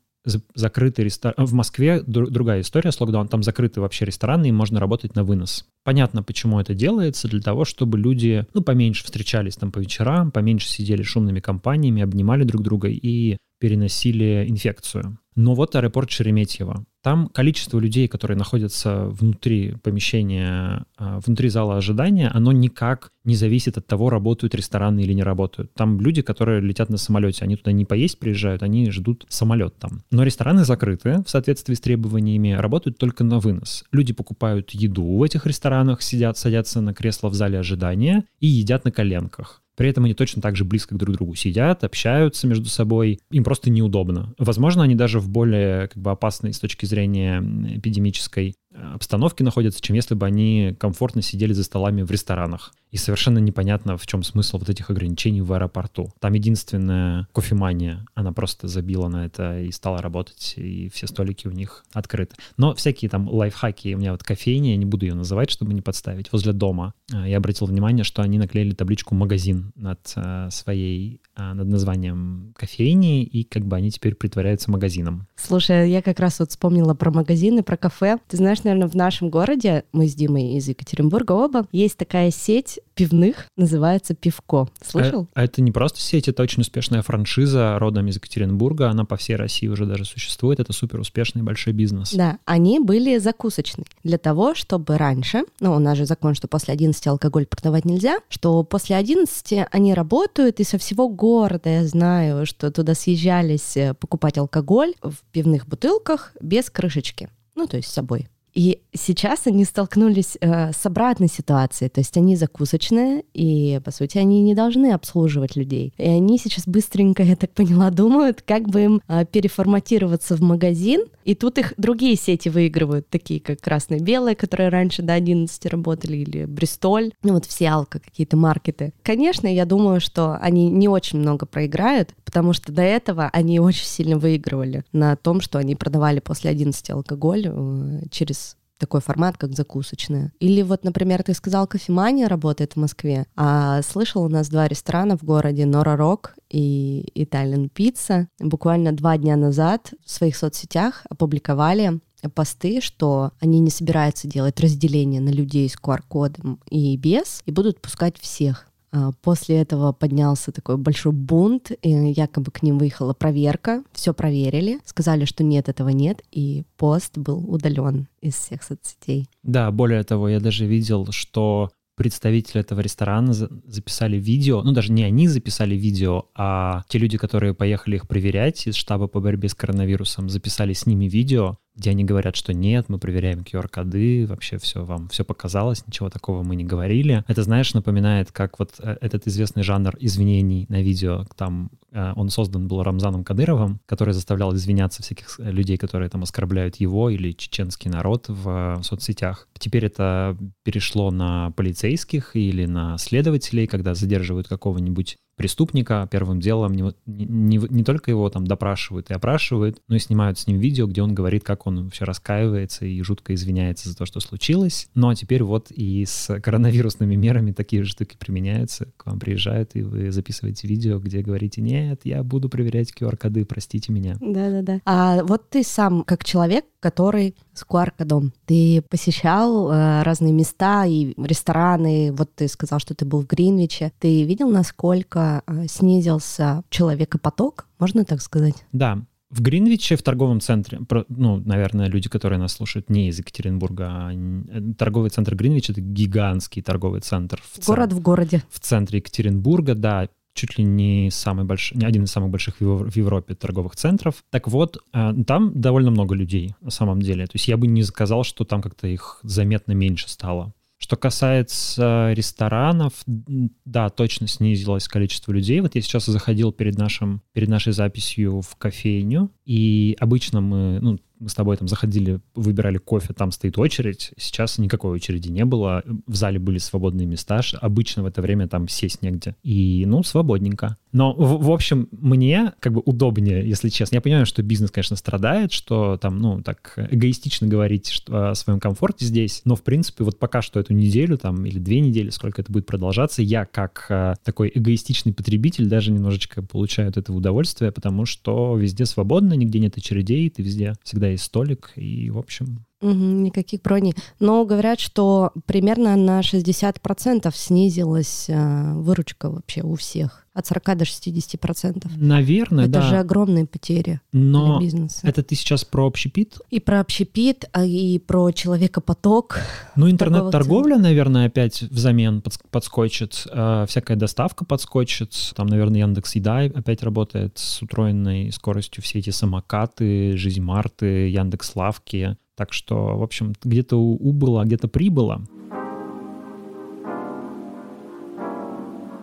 закрытый 0.55 1.05
ресторан. 1.05 1.45
В 1.45 1.53
Москве 1.53 2.01
другая 2.01 2.61
история 2.61 2.91
с 2.91 2.99
локдауном. 2.99 3.27
Там 3.27 3.43
закрыты 3.43 3.81
вообще 3.81 4.05
рестораны, 4.05 4.49
и 4.49 4.51
можно 4.51 4.79
работать 4.79 5.15
на 5.15 5.23
вынос. 5.23 5.65
Понятно, 5.83 6.23
почему 6.23 6.59
это 6.59 6.73
делается. 6.73 7.27
Для 7.27 7.41
того, 7.41 7.65
чтобы 7.65 7.97
люди, 7.97 8.45
ну, 8.53 8.61
поменьше 8.61 9.03
встречались 9.03 9.55
там 9.55 9.71
по 9.71 9.79
вечерам, 9.79 10.31
поменьше 10.31 10.67
сидели 10.67 11.03
шумными 11.03 11.39
компаниями, 11.39 12.01
обнимали 12.01 12.43
друг 12.43 12.63
друга 12.63 12.89
и 12.89 13.37
переносили 13.59 14.45
инфекцию. 14.47 15.17
Но 15.39 15.55
вот 15.55 15.73
аэропорт 15.73 16.11
Шереметьево. 16.11 16.83
Там 17.01 17.29
количество 17.29 17.79
людей, 17.79 18.09
которые 18.09 18.37
находятся 18.37 19.05
внутри 19.05 19.73
помещения, 19.83 20.83
а, 20.97 21.21
внутри 21.25 21.47
зала 21.47 21.77
ожидания, 21.77 22.27
оно 22.27 22.51
никак 22.51 23.13
не 23.23 23.35
зависит 23.35 23.77
от 23.77 23.87
того, 23.87 24.09
работают 24.09 24.53
рестораны 24.53 24.99
или 24.99 25.13
не 25.13 25.23
работают. 25.23 25.73
Там 25.75 26.01
люди, 26.01 26.21
которые 26.21 26.59
летят 26.59 26.89
на 26.89 26.97
самолете, 26.97 27.45
они 27.45 27.55
туда 27.55 27.71
не 27.71 27.85
поесть 27.85 28.19
приезжают, 28.19 28.63
они 28.63 28.91
ждут 28.91 29.25
самолет 29.29 29.77
там. 29.79 30.03
Но 30.11 30.23
рестораны 30.23 30.65
закрыты 30.65 31.23
в 31.25 31.29
соответствии 31.29 31.73
с 31.73 31.79
требованиями, 31.79 32.51
работают 32.51 32.97
только 32.97 33.23
на 33.23 33.39
вынос. 33.39 33.85
Люди 33.93 34.11
покупают 34.11 34.71
еду 34.71 35.05
в 35.05 35.23
этих 35.23 35.45
ресторанах, 35.45 36.01
сидят, 36.01 36.37
садятся 36.37 36.81
на 36.81 36.93
кресло 36.93 37.29
в 37.29 37.33
зале 37.33 37.59
ожидания 37.59 38.25
и 38.41 38.47
едят 38.47 38.83
на 38.83 38.91
коленках. 38.91 39.61
При 39.79 39.87
этом 39.87 40.03
они 40.03 40.13
точно 40.13 40.41
так 40.41 40.57
же 40.57 40.65
близко 40.65 40.93
друг 40.93 41.15
к 41.15 41.17
другу 41.17 41.35
сидят, 41.35 41.85
общаются 41.85 42.47
между 42.47 42.65
собой. 42.67 43.21
Им 43.31 43.45
просто 43.45 43.69
неудобно. 43.69 44.33
Возможно, 44.37 44.83
они 44.83 44.93
даже 44.93 45.21
в 45.21 45.29
более 45.29 45.87
как 45.87 46.03
бы, 46.03 46.11
опасной 46.11 46.51
с 46.51 46.59
точки 46.59 46.85
зрения 46.85 47.39
эпидемической 47.77 48.55
обстановке 48.73 49.43
находятся, 49.43 49.81
чем 49.81 49.95
если 49.95 50.15
бы 50.15 50.25
они 50.25 50.75
комфортно 50.79 51.21
сидели 51.21 51.53
за 51.53 51.63
столами 51.63 52.01
в 52.01 52.11
ресторанах. 52.11 52.73
И 52.91 52.97
совершенно 52.97 53.37
непонятно, 53.37 53.97
в 53.97 54.07
чем 54.07 54.23
смысл 54.23 54.57
вот 54.57 54.69
этих 54.69 54.89
ограничений 54.89 55.41
в 55.41 55.53
аэропорту. 55.53 56.11
Там 56.19 56.33
единственная 56.33 57.27
кофемания, 57.33 58.05
она 58.15 58.31
просто 58.31 58.67
забила 58.67 59.07
на 59.07 59.25
это 59.25 59.59
и 59.59 59.71
стала 59.71 60.01
работать, 60.01 60.55
и 60.57 60.89
все 60.89 61.05
столики 61.05 61.47
у 61.47 61.51
них 61.51 61.83
открыты. 61.93 62.35
Но 62.57 62.73
всякие 62.73 63.09
там 63.09 63.29
лайфхаки, 63.29 63.93
у 63.93 63.99
меня 63.99 64.11
вот 64.11 64.23
кофейня, 64.23 64.71
я 64.71 64.77
не 64.77 64.85
буду 64.85 65.05
ее 65.05 65.13
называть, 65.13 65.51
чтобы 65.51 65.73
не 65.73 65.81
подставить, 65.81 66.31
возле 66.31 66.51
дома. 66.51 66.93
А, 67.13 67.27
я 67.27 67.37
обратил 67.37 67.67
внимание, 67.67 68.03
что 68.03 68.23
они 68.23 68.39
наклеили 68.39 68.73
табличку 68.73 69.13
«магазин» 69.13 69.71
над 69.75 69.99
а, 70.15 70.49
своей, 70.49 71.21
а, 71.35 71.53
над 71.53 71.67
названием 71.67 72.53
кофейни, 72.57 73.23
и 73.23 73.43
как 73.43 73.65
бы 73.65 73.75
они 73.75 73.91
теперь 73.91 74.15
притворяются 74.15 74.71
магазином. 74.71 75.27
Слушай, 75.35 75.91
я 75.91 76.01
как 76.01 76.19
раз 76.19 76.39
вот 76.39 76.49
вспомнила 76.49 76.95
про 76.95 77.11
магазины, 77.11 77.61
про 77.61 77.77
кафе. 77.77 78.17
Ты 78.27 78.37
знаешь, 78.37 78.58
наверное, 78.63 78.87
в 78.87 78.95
нашем 78.95 79.29
городе, 79.29 79.83
мы 79.91 80.07
с 80.07 80.15
Димой 80.15 80.53
из 80.53 80.67
Екатеринбурга 80.67 81.33
оба, 81.33 81.67
есть 81.71 81.97
такая 81.97 82.31
сеть 82.31 82.79
пивных, 82.99 83.47
называется 83.55 84.13
«Пивко». 84.13 84.67
Слышал? 84.85 85.27
А, 85.33 85.39
а 85.39 85.43
это 85.45 85.61
не 85.61 85.71
просто 85.71 86.01
сеть, 86.01 86.27
это 86.27 86.43
очень 86.43 86.61
успешная 86.61 87.01
франшиза 87.01 87.77
родом 87.79 88.07
из 88.07 88.15
Екатеринбурга, 88.15 88.89
она 88.89 89.05
по 89.05 89.15
всей 89.15 89.37
России 89.37 89.67
уже 89.67 89.85
даже 89.85 90.03
существует, 90.03 90.59
это 90.59 90.73
супер 90.73 90.99
успешный 90.99 91.41
большой 91.41 91.71
бизнес. 91.71 92.13
Да, 92.13 92.39
они 92.43 92.79
были 92.79 93.17
закусочной 93.17 93.85
для 94.03 94.17
того, 94.17 94.53
чтобы 94.53 94.97
раньше, 94.97 95.43
ну, 95.61 95.73
у 95.73 95.79
нас 95.79 95.97
же 95.97 96.05
закон, 96.05 96.35
что 96.35 96.49
после 96.49 96.73
11 96.73 97.07
алкоголь 97.07 97.45
продавать 97.45 97.85
нельзя, 97.85 98.19
что 98.27 98.63
после 98.63 98.97
11 98.97 99.67
они 99.71 99.93
работают, 99.93 100.59
и 100.59 100.65
со 100.65 100.77
всего 100.77 101.07
города 101.07 101.69
я 101.69 101.87
знаю, 101.87 102.45
что 102.45 102.69
туда 102.69 102.95
съезжались 102.95 103.77
э, 103.77 103.93
покупать 103.93 104.37
алкоголь 104.37 104.93
в 105.01 105.15
пивных 105.31 105.67
бутылках 105.67 106.33
без 106.41 106.69
крышечки, 106.69 107.29
ну, 107.55 107.65
то 107.65 107.77
есть 107.77 107.89
с 107.89 107.93
собой. 107.93 108.27
И 108.53 108.81
сейчас 108.93 109.47
они 109.47 109.65
столкнулись 109.65 110.37
э, 110.41 110.71
с 110.71 110.85
обратной 110.85 111.27
ситуацией, 111.27 111.89
то 111.89 111.99
есть 111.99 112.17
они 112.17 112.35
закусочные, 112.35 113.23
и, 113.33 113.79
по 113.83 113.91
сути, 113.91 114.17
они 114.17 114.41
не 114.41 114.55
должны 114.55 114.91
обслуживать 114.91 115.55
людей. 115.55 115.93
И 115.97 116.03
они 116.03 116.37
сейчас 116.37 116.67
быстренько, 116.67 117.23
я 117.23 117.35
так 117.35 117.51
поняла, 117.51 117.89
думают, 117.91 118.41
как 118.41 118.67
бы 118.67 118.81
им 118.81 119.01
э, 119.07 119.25
переформатироваться 119.25 120.35
в 120.35 120.41
магазин, 120.41 121.05
и 121.25 121.35
тут 121.35 121.57
их 121.59 121.73
другие 121.77 122.15
сети 122.15 122.49
выигрывают, 122.49 123.07
такие 123.09 123.39
как 123.39 123.61
Красное-Белое, 123.61 124.35
которые 124.35 124.69
раньше 124.69 125.03
до 125.03 125.13
11 125.13 125.65
работали, 125.67 126.17
или 126.17 126.45
Бристоль, 126.45 127.11
ну 127.23 127.33
вот 127.33 127.45
все 127.45 127.67
алко, 127.69 127.99
какие-то 127.99 128.35
маркеты. 128.35 128.93
Конечно, 129.03 129.47
я 129.47 129.65
думаю, 129.65 130.01
что 130.01 130.37
они 130.41 130.69
не 130.69 130.87
очень 130.87 131.19
много 131.19 131.45
проиграют, 131.45 132.15
потому 132.25 132.53
что 132.53 132.71
до 132.71 132.81
этого 132.81 133.29
они 133.31 133.59
очень 133.59 133.85
сильно 133.85 134.17
выигрывали 134.17 134.83
на 134.91 135.15
том, 135.15 135.41
что 135.41 135.59
они 135.59 135.75
продавали 135.75 136.19
после 136.19 136.51
11 136.51 136.89
алкоголь 136.89 137.45
э, 137.45 138.01
через 138.11 138.48
такой 138.79 139.01
формат, 139.01 139.37
как 139.37 139.53
закусочная. 139.55 140.31
Или 140.39 140.61
вот, 140.61 140.83
например, 140.83 141.21
ты 141.23 141.33
сказал, 141.33 141.67
кофемания 141.67 142.27
работает 142.27 142.73
в 142.73 142.77
Москве, 142.77 143.27
а 143.35 143.81
слышал, 143.83 144.23
у 144.23 144.29
нас 144.29 144.49
два 144.49 144.67
ресторана 144.67 145.17
в 145.17 145.23
городе, 145.23 145.65
Нора 145.65 145.95
Рок 145.95 146.35
и 146.49 147.11
Italian 147.15 147.69
Pizza. 147.71 148.27
Буквально 148.39 148.91
два 148.93 149.17
дня 149.17 149.35
назад 149.35 149.93
в 150.03 150.09
своих 150.09 150.35
соцсетях 150.35 151.03
опубликовали 151.09 151.99
посты, 152.33 152.81
что 152.81 153.31
они 153.39 153.59
не 153.59 153.69
собираются 153.69 154.27
делать 154.27 154.59
разделение 154.59 155.21
на 155.21 155.29
людей 155.29 155.69
с 155.69 155.77
QR-кодом 155.77 156.59
и 156.69 156.97
без, 156.97 157.41
и 157.45 157.51
будут 157.51 157.81
пускать 157.81 158.17
всех. 158.19 158.68
А, 158.91 159.11
после 159.21 159.57
этого 159.61 159.91
поднялся 159.91 160.51
такой 160.51 160.77
большой 160.77 161.11
бунт, 161.11 161.71
и 161.81 161.89
якобы 161.89 162.51
к 162.51 162.63
ним 162.63 162.77
выехала 162.77 163.13
проверка, 163.13 163.83
все 163.91 164.13
проверили, 164.13 164.79
сказали, 164.85 165.25
что 165.25 165.43
нет, 165.43 165.69
этого 165.69 165.89
нет, 165.89 166.21
и 166.31 166.63
пост 166.77 167.17
был 167.17 167.37
удален 167.47 168.07
из 168.21 168.35
всех 168.35 168.63
соцсетей. 168.63 169.27
Да, 169.43 169.71
более 169.71 170.03
того, 170.03 170.29
я 170.29 170.39
даже 170.39 170.65
видел, 170.65 171.07
что 171.11 171.69
представители 171.99 172.61
этого 172.61 172.79
ресторана 172.79 173.33
записали 173.33 174.15
видео, 174.15 174.63
ну 174.63 174.71
даже 174.71 174.93
не 174.93 175.03
они 175.03 175.27
записали 175.27 175.75
видео, 175.75 176.27
а 176.33 176.83
те 176.87 176.97
люди, 176.97 177.17
которые 177.17 177.53
поехали 177.53 177.97
их 177.97 178.07
проверять 178.07 178.67
из 178.67 178.75
штаба 178.75 179.07
по 179.07 179.19
борьбе 179.19 179.49
с 179.49 179.53
коронавирусом, 179.53 180.29
записали 180.29 180.71
с 180.71 180.85
ними 180.85 181.09
видео, 181.09 181.57
где 181.79 181.91
они 181.91 182.03
говорят, 182.03 182.35
что 182.35 182.53
нет, 182.53 182.89
мы 182.89 182.99
проверяем 182.99 183.39
QR-коды, 183.39 184.25
вообще 184.27 184.57
все 184.57 184.83
вам 184.83 185.07
все 185.07 185.23
показалось, 185.23 185.85
ничего 185.87 186.09
такого 186.09 186.43
мы 186.43 186.55
не 186.55 186.65
говорили. 186.65 187.23
Это, 187.27 187.43
знаешь, 187.43 187.73
напоминает, 187.73 188.31
как 188.31 188.59
вот 188.59 188.73
э, 188.79 188.97
этот 189.01 189.27
известный 189.27 189.63
жанр 189.63 189.95
извинений 189.99 190.65
на 190.69 190.81
видео, 190.81 191.25
там 191.35 191.71
э, 191.91 192.13
он 192.15 192.29
создан 192.29 192.67
был 192.67 192.83
Рамзаном 192.83 193.23
Кадыровым, 193.23 193.79
который 193.85 194.13
заставлял 194.13 194.53
извиняться 194.53 195.01
всяких 195.01 195.39
э, 195.39 195.51
людей, 195.51 195.77
которые 195.77 196.09
там 196.09 196.23
оскорбляют 196.23 196.75
его 196.75 197.09
или 197.09 197.31
чеченский 197.31 197.89
народ 197.89 198.25
в 198.27 198.81
соцсетях. 198.83 199.47
Теперь 199.57 199.85
это 199.85 200.37
перешло 200.63 201.11
на 201.11 201.51
полицейских 201.51 202.35
или 202.35 202.65
на 202.65 202.97
следователей, 202.97 203.67
когда 203.67 203.95
задерживают 203.95 204.47
какого-нибудь 204.49 205.17
преступника 205.39 206.05
первым 206.11 206.41
делом 206.41 206.73
не, 206.73 206.83
не, 207.05 207.57
не 207.69 207.83
только 207.85 208.11
его 208.11 208.29
там 208.29 208.45
допрашивают 208.45 209.09
и 209.09 209.13
опрашивают, 209.13 209.81
но 209.87 209.95
и 209.95 209.99
снимают 209.99 210.37
с 210.37 210.47
ним 210.47 210.59
видео, 210.59 210.85
где 210.85 211.01
он 211.01 211.15
говорит, 211.15 211.45
как 211.45 211.65
он 211.65 211.85
вообще 211.85 212.03
раскаивается 212.03 212.85
и 212.85 213.01
жутко 213.03 213.33
извиняется 213.33 213.87
за 213.87 213.95
то, 213.95 214.05
что 214.05 214.19
случилось. 214.19 214.89
Ну 214.95 215.07
а 215.07 215.15
теперь 215.15 215.43
вот 215.43 215.71
и 215.71 216.03
с 216.05 216.41
коронавирусными 216.41 217.15
мерами 217.15 217.53
такие 217.53 217.83
же 217.83 217.89
штуки 217.89 218.17
применяются. 218.19 218.89
К 218.97 219.05
вам 219.05 219.17
приезжают, 219.17 219.77
и 219.77 219.81
вы 219.81 220.11
записываете 220.11 220.67
видео, 220.67 220.99
где 220.99 221.21
говорите, 221.21 221.61
нет, 221.61 222.01
я 222.03 222.21
буду 222.21 222.49
проверять 222.49 222.91
QR-коды, 222.91 223.45
простите 223.45 223.93
меня. 223.93 224.17
Да-да-да. 224.19 224.81
А 224.83 225.23
вот 225.23 225.49
ты 225.49 225.63
сам, 225.63 226.03
как 226.03 226.25
человек, 226.25 226.65
который 226.81 227.33
с 227.53 227.63
QR-кодом, 227.63 228.33
ты 228.45 228.83
посещал 228.89 229.71
э, 229.71 230.03
разные 230.03 230.33
места 230.33 230.85
и 230.85 231.13
рестораны, 231.17 232.11
вот 232.11 232.35
ты 232.35 232.49
сказал, 232.49 232.79
что 232.79 232.93
ты 232.93 233.05
был 233.05 233.21
в 233.21 233.27
Гринвиче, 233.27 233.93
ты 233.99 234.23
видел, 234.23 234.49
насколько 234.49 235.28
Э, 235.47 235.67
снизился 235.67 236.63
человекопоток, 236.69 237.67
можно 237.79 238.05
так 238.05 238.21
сказать? 238.21 238.65
Да, 238.71 238.99
в 239.29 239.41
Гринвиче, 239.41 239.95
в 239.95 240.01
торговом 240.01 240.41
центре, 240.41 240.79
ну, 241.07 241.37
наверное, 241.37 241.87
люди, 241.87 242.09
которые 242.09 242.39
нас 242.39 242.53
слушают 242.53 242.89
не 242.89 243.09
из 243.09 243.19
Екатеринбурга, 243.19 243.87
а 243.87 244.11
э, 244.13 244.73
торговый 244.77 245.11
центр 245.11 245.35
Гринвич— 245.35 245.69
это 245.71 245.81
гигантский 245.81 246.61
торговый 246.61 247.01
центр. 247.01 247.41
В 247.41 247.65
Город 247.65 247.93
в 247.93 248.01
городе. 248.01 248.43
В 248.49 248.59
центре 248.59 248.99
Екатеринбурга, 248.99 249.75
да, 249.75 250.09
чуть 250.33 250.57
ли 250.57 250.63
не 250.63 251.11
самый 251.11 251.45
большой, 251.45 251.77
не 251.77 251.85
один 251.85 252.03
из 252.05 252.11
самых 252.11 252.31
больших 252.31 252.59
в 252.59 252.95
Европе 252.95 253.35
торговых 253.35 253.75
центров. 253.75 254.23
Так 254.31 254.47
вот, 254.47 254.77
э, 254.93 255.13
там 255.27 255.51
довольно 255.59 255.91
много 255.91 256.15
людей 256.15 256.55
на 256.61 256.71
самом 256.71 257.01
деле. 257.01 257.25
То 257.25 257.35
есть 257.35 257.47
я 257.47 257.57
бы 257.57 257.67
не 257.67 257.83
сказал, 257.83 258.23
что 258.23 258.45
там 258.45 258.61
как-то 258.61 258.87
их 258.87 259.19
заметно 259.23 259.73
меньше 259.73 260.09
стало. 260.09 260.53
Что 260.89 260.95
касается 260.95 262.13
ресторанов, 262.15 262.93
да, 263.05 263.89
точно 263.89 264.25
снизилось 264.25 264.87
количество 264.87 265.31
людей. 265.31 265.59
Вот 265.59 265.75
я 265.75 265.81
сейчас 265.83 266.07
заходил 266.07 266.51
перед, 266.51 266.79
нашим, 266.79 267.21
перед 267.31 267.47
нашей 267.47 267.73
записью 267.73 268.41
в 268.41 268.55
кофейню, 268.55 269.29
и 269.45 269.95
обычно 269.99 270.41
мы, 270.41 270.79
ну, 270.81 270.97
мы 271.19 271.29
с 271.29 271.35
тобой 271.35 271.57
там 271.57 271.67
заходили, 271.67 272.21
выбирали 272.33 272.77
кофе, 272.79 273.13
там 273.13 273.31
стоит 273.31 273.59
очередь. 273.59 274.13
Сейчас 274.17 274.57
никакой 274.57 274.91
очереди 274.95 275.29
не 275.29 275.45
было. 275.45 275.83
В 276.07 276.15
зале 276.15 276.39
были 276.39 276.57
свободные 276.57 277.05
места. 277.05 277.41
Обычно 277.61 278.01
в 278.01 278.05
это 278.07 278.23
время 278.23 278.47
там 278.47 278.67
сесть 278.67 279.03
негде. 279.03 279.35
И, 279.43 279.83
ну, 279.85 280.01
свободненько. 280.01 280.77
Но, 280.91 281.13
в, 281.13 281.43
в 281.43 281.51
общем, 281.51 281.87
мне 281.91 282.53
как 282.59 282.73
бы 282.73 282.81
удобнее, 282.83 283.47
если 283.47 283.69
честно. 283.69 283.95
Я 283.95 284.01
понимаю, 284.01 284.25
что 284.25 284.41
бизнес, 284.41 284.71
конечно, 284.71 284.95
страдает, 284.95 285.51
что 285.51 285.97
там, 285.97 286.17
ну, 286.19 286.41
так 286.41 286.73
эгоистично 286.89 287.47
говорить 287.47 287.89
что, 287.89 288.31
о 288.31 288.35
своем 288.35 288.59
комфорте 288.59 289.05
здесь. 289.05 289.41
Но, 289.45 289.55
в 289.55 289.63
принципе, 289.63 290.03
вот 290.03 290.17
пока 290.17 290.41
что 290.41 290.59
эту 290.59 290.73
неделю 290.73 291.17
там 291.17 291.45
или 291.45 291.59
две 291.59 291.79
недели, 291.79 292.09
сколько 292.09 292.41
это 292.41 292.51
будет 292.51 292.65
продолжаться, 292.65 293.21
я 293.21 293.45
как 293.45 293.85
э, 293.89 294.15
такой 294.23 294.51
эгоистичный 294.53 295.13
потребитель 295.13 295.67
даже 295.67 295.91
немножечко 295.91 296.41
получаю 296.41 296.89
от 296.89 296.97
этого 296.97 297.17
удовольствие, 297.17 297.71
потому 297.71 298.05
что 298.05 298.57
везде 298.57 298.85
свободно, 298.85 299.33
нигде 299.33 299.59
нет 299.59 299.77
очередей, 299.77 300.29
ты 300.29 300.41
везде 300.41 300.73
всегда 300.83 301.09
есть 301.09 301.23
столик, 301.23 301.71
и, 301.75 302.09
в 302.09 302.17
общем... 302.17 302.65
Угу, 302.81 302.93
никаких 302.93 303.61
броней. 303.61 303.93
Но 304.19 304.45
говорят, 304.45 304.79
что 304.79 305.31
примерно 305.45 305.95
на 305.97 306.21
60% 306.21 307.29
снизилась 307.35 308.25
э, 308.29 308.73
выручка 308.75 309.29
вообще 309.29 309.61
у 309.63 309.75
всех. 309.75 310.25
От 310.33 310.47
40 310.47 310.77
до 310.77 310.85
60 310.85 311.41
процентов. 311.41 311.91
Наверное, 311.97 312.63
Это 312.65 312.73
да. 312.73 312.81
же 312.83 312.97
огромные 312.97 313.45
потери 313.45 313.99
Но 314.13 314.59
для 314.59 314.65
бизнеса. 314.67 315.01
это 315.03 315.21
ты 315.23 315.35
сейчас 315.35 315.65
про 315.65 315.85
общепит? 315.85 316.37
И 316.49 316.61
про 316.61 316.79
общепит, 316.79 317.49
а 317.51 317.65
и 317.65 317.99
про 317.99 318.31
человекопоток. 318.31 319.41
Ну, 319.75 319.89
интернет-торговля, 319.91 320.77
наверное, 320.77 321.27
опять 321.27 321.61
взамен 321.63 322.23
подскочит. 322.51 323.27
Э, 323.29 323.65
всякая 323.67 323.97
доставка 323.97 324.45
подскочит. 324.45 325.33
Там, 325.35 325.47
наверное, 325.47 325.81
Яндекс 325.81 326.15
Еда 326.15 326.37
опять 326.39 326.83
работает 326.83 327.37
с 327.37 327.61
утроенной 327.61 328.31
скоростью. 328.31 328.81
Все 328.81 328.99
эти 328.99 329.09
самокаты, 329.09 330.15
Жизнь 330.15 330.41
Марты, 330.41 331.09
Яндекс 331.09 331.55
Лавки. 331.55 332.15
Так 332.39 332.53
что, 332.53 332.97
в 332.97 333.03
общем, 333.03 333.33
где-то 333.43 333.75
убыло, 333.75 334.45
где-то 334.45 334.69
прибыло. 334.69 335.21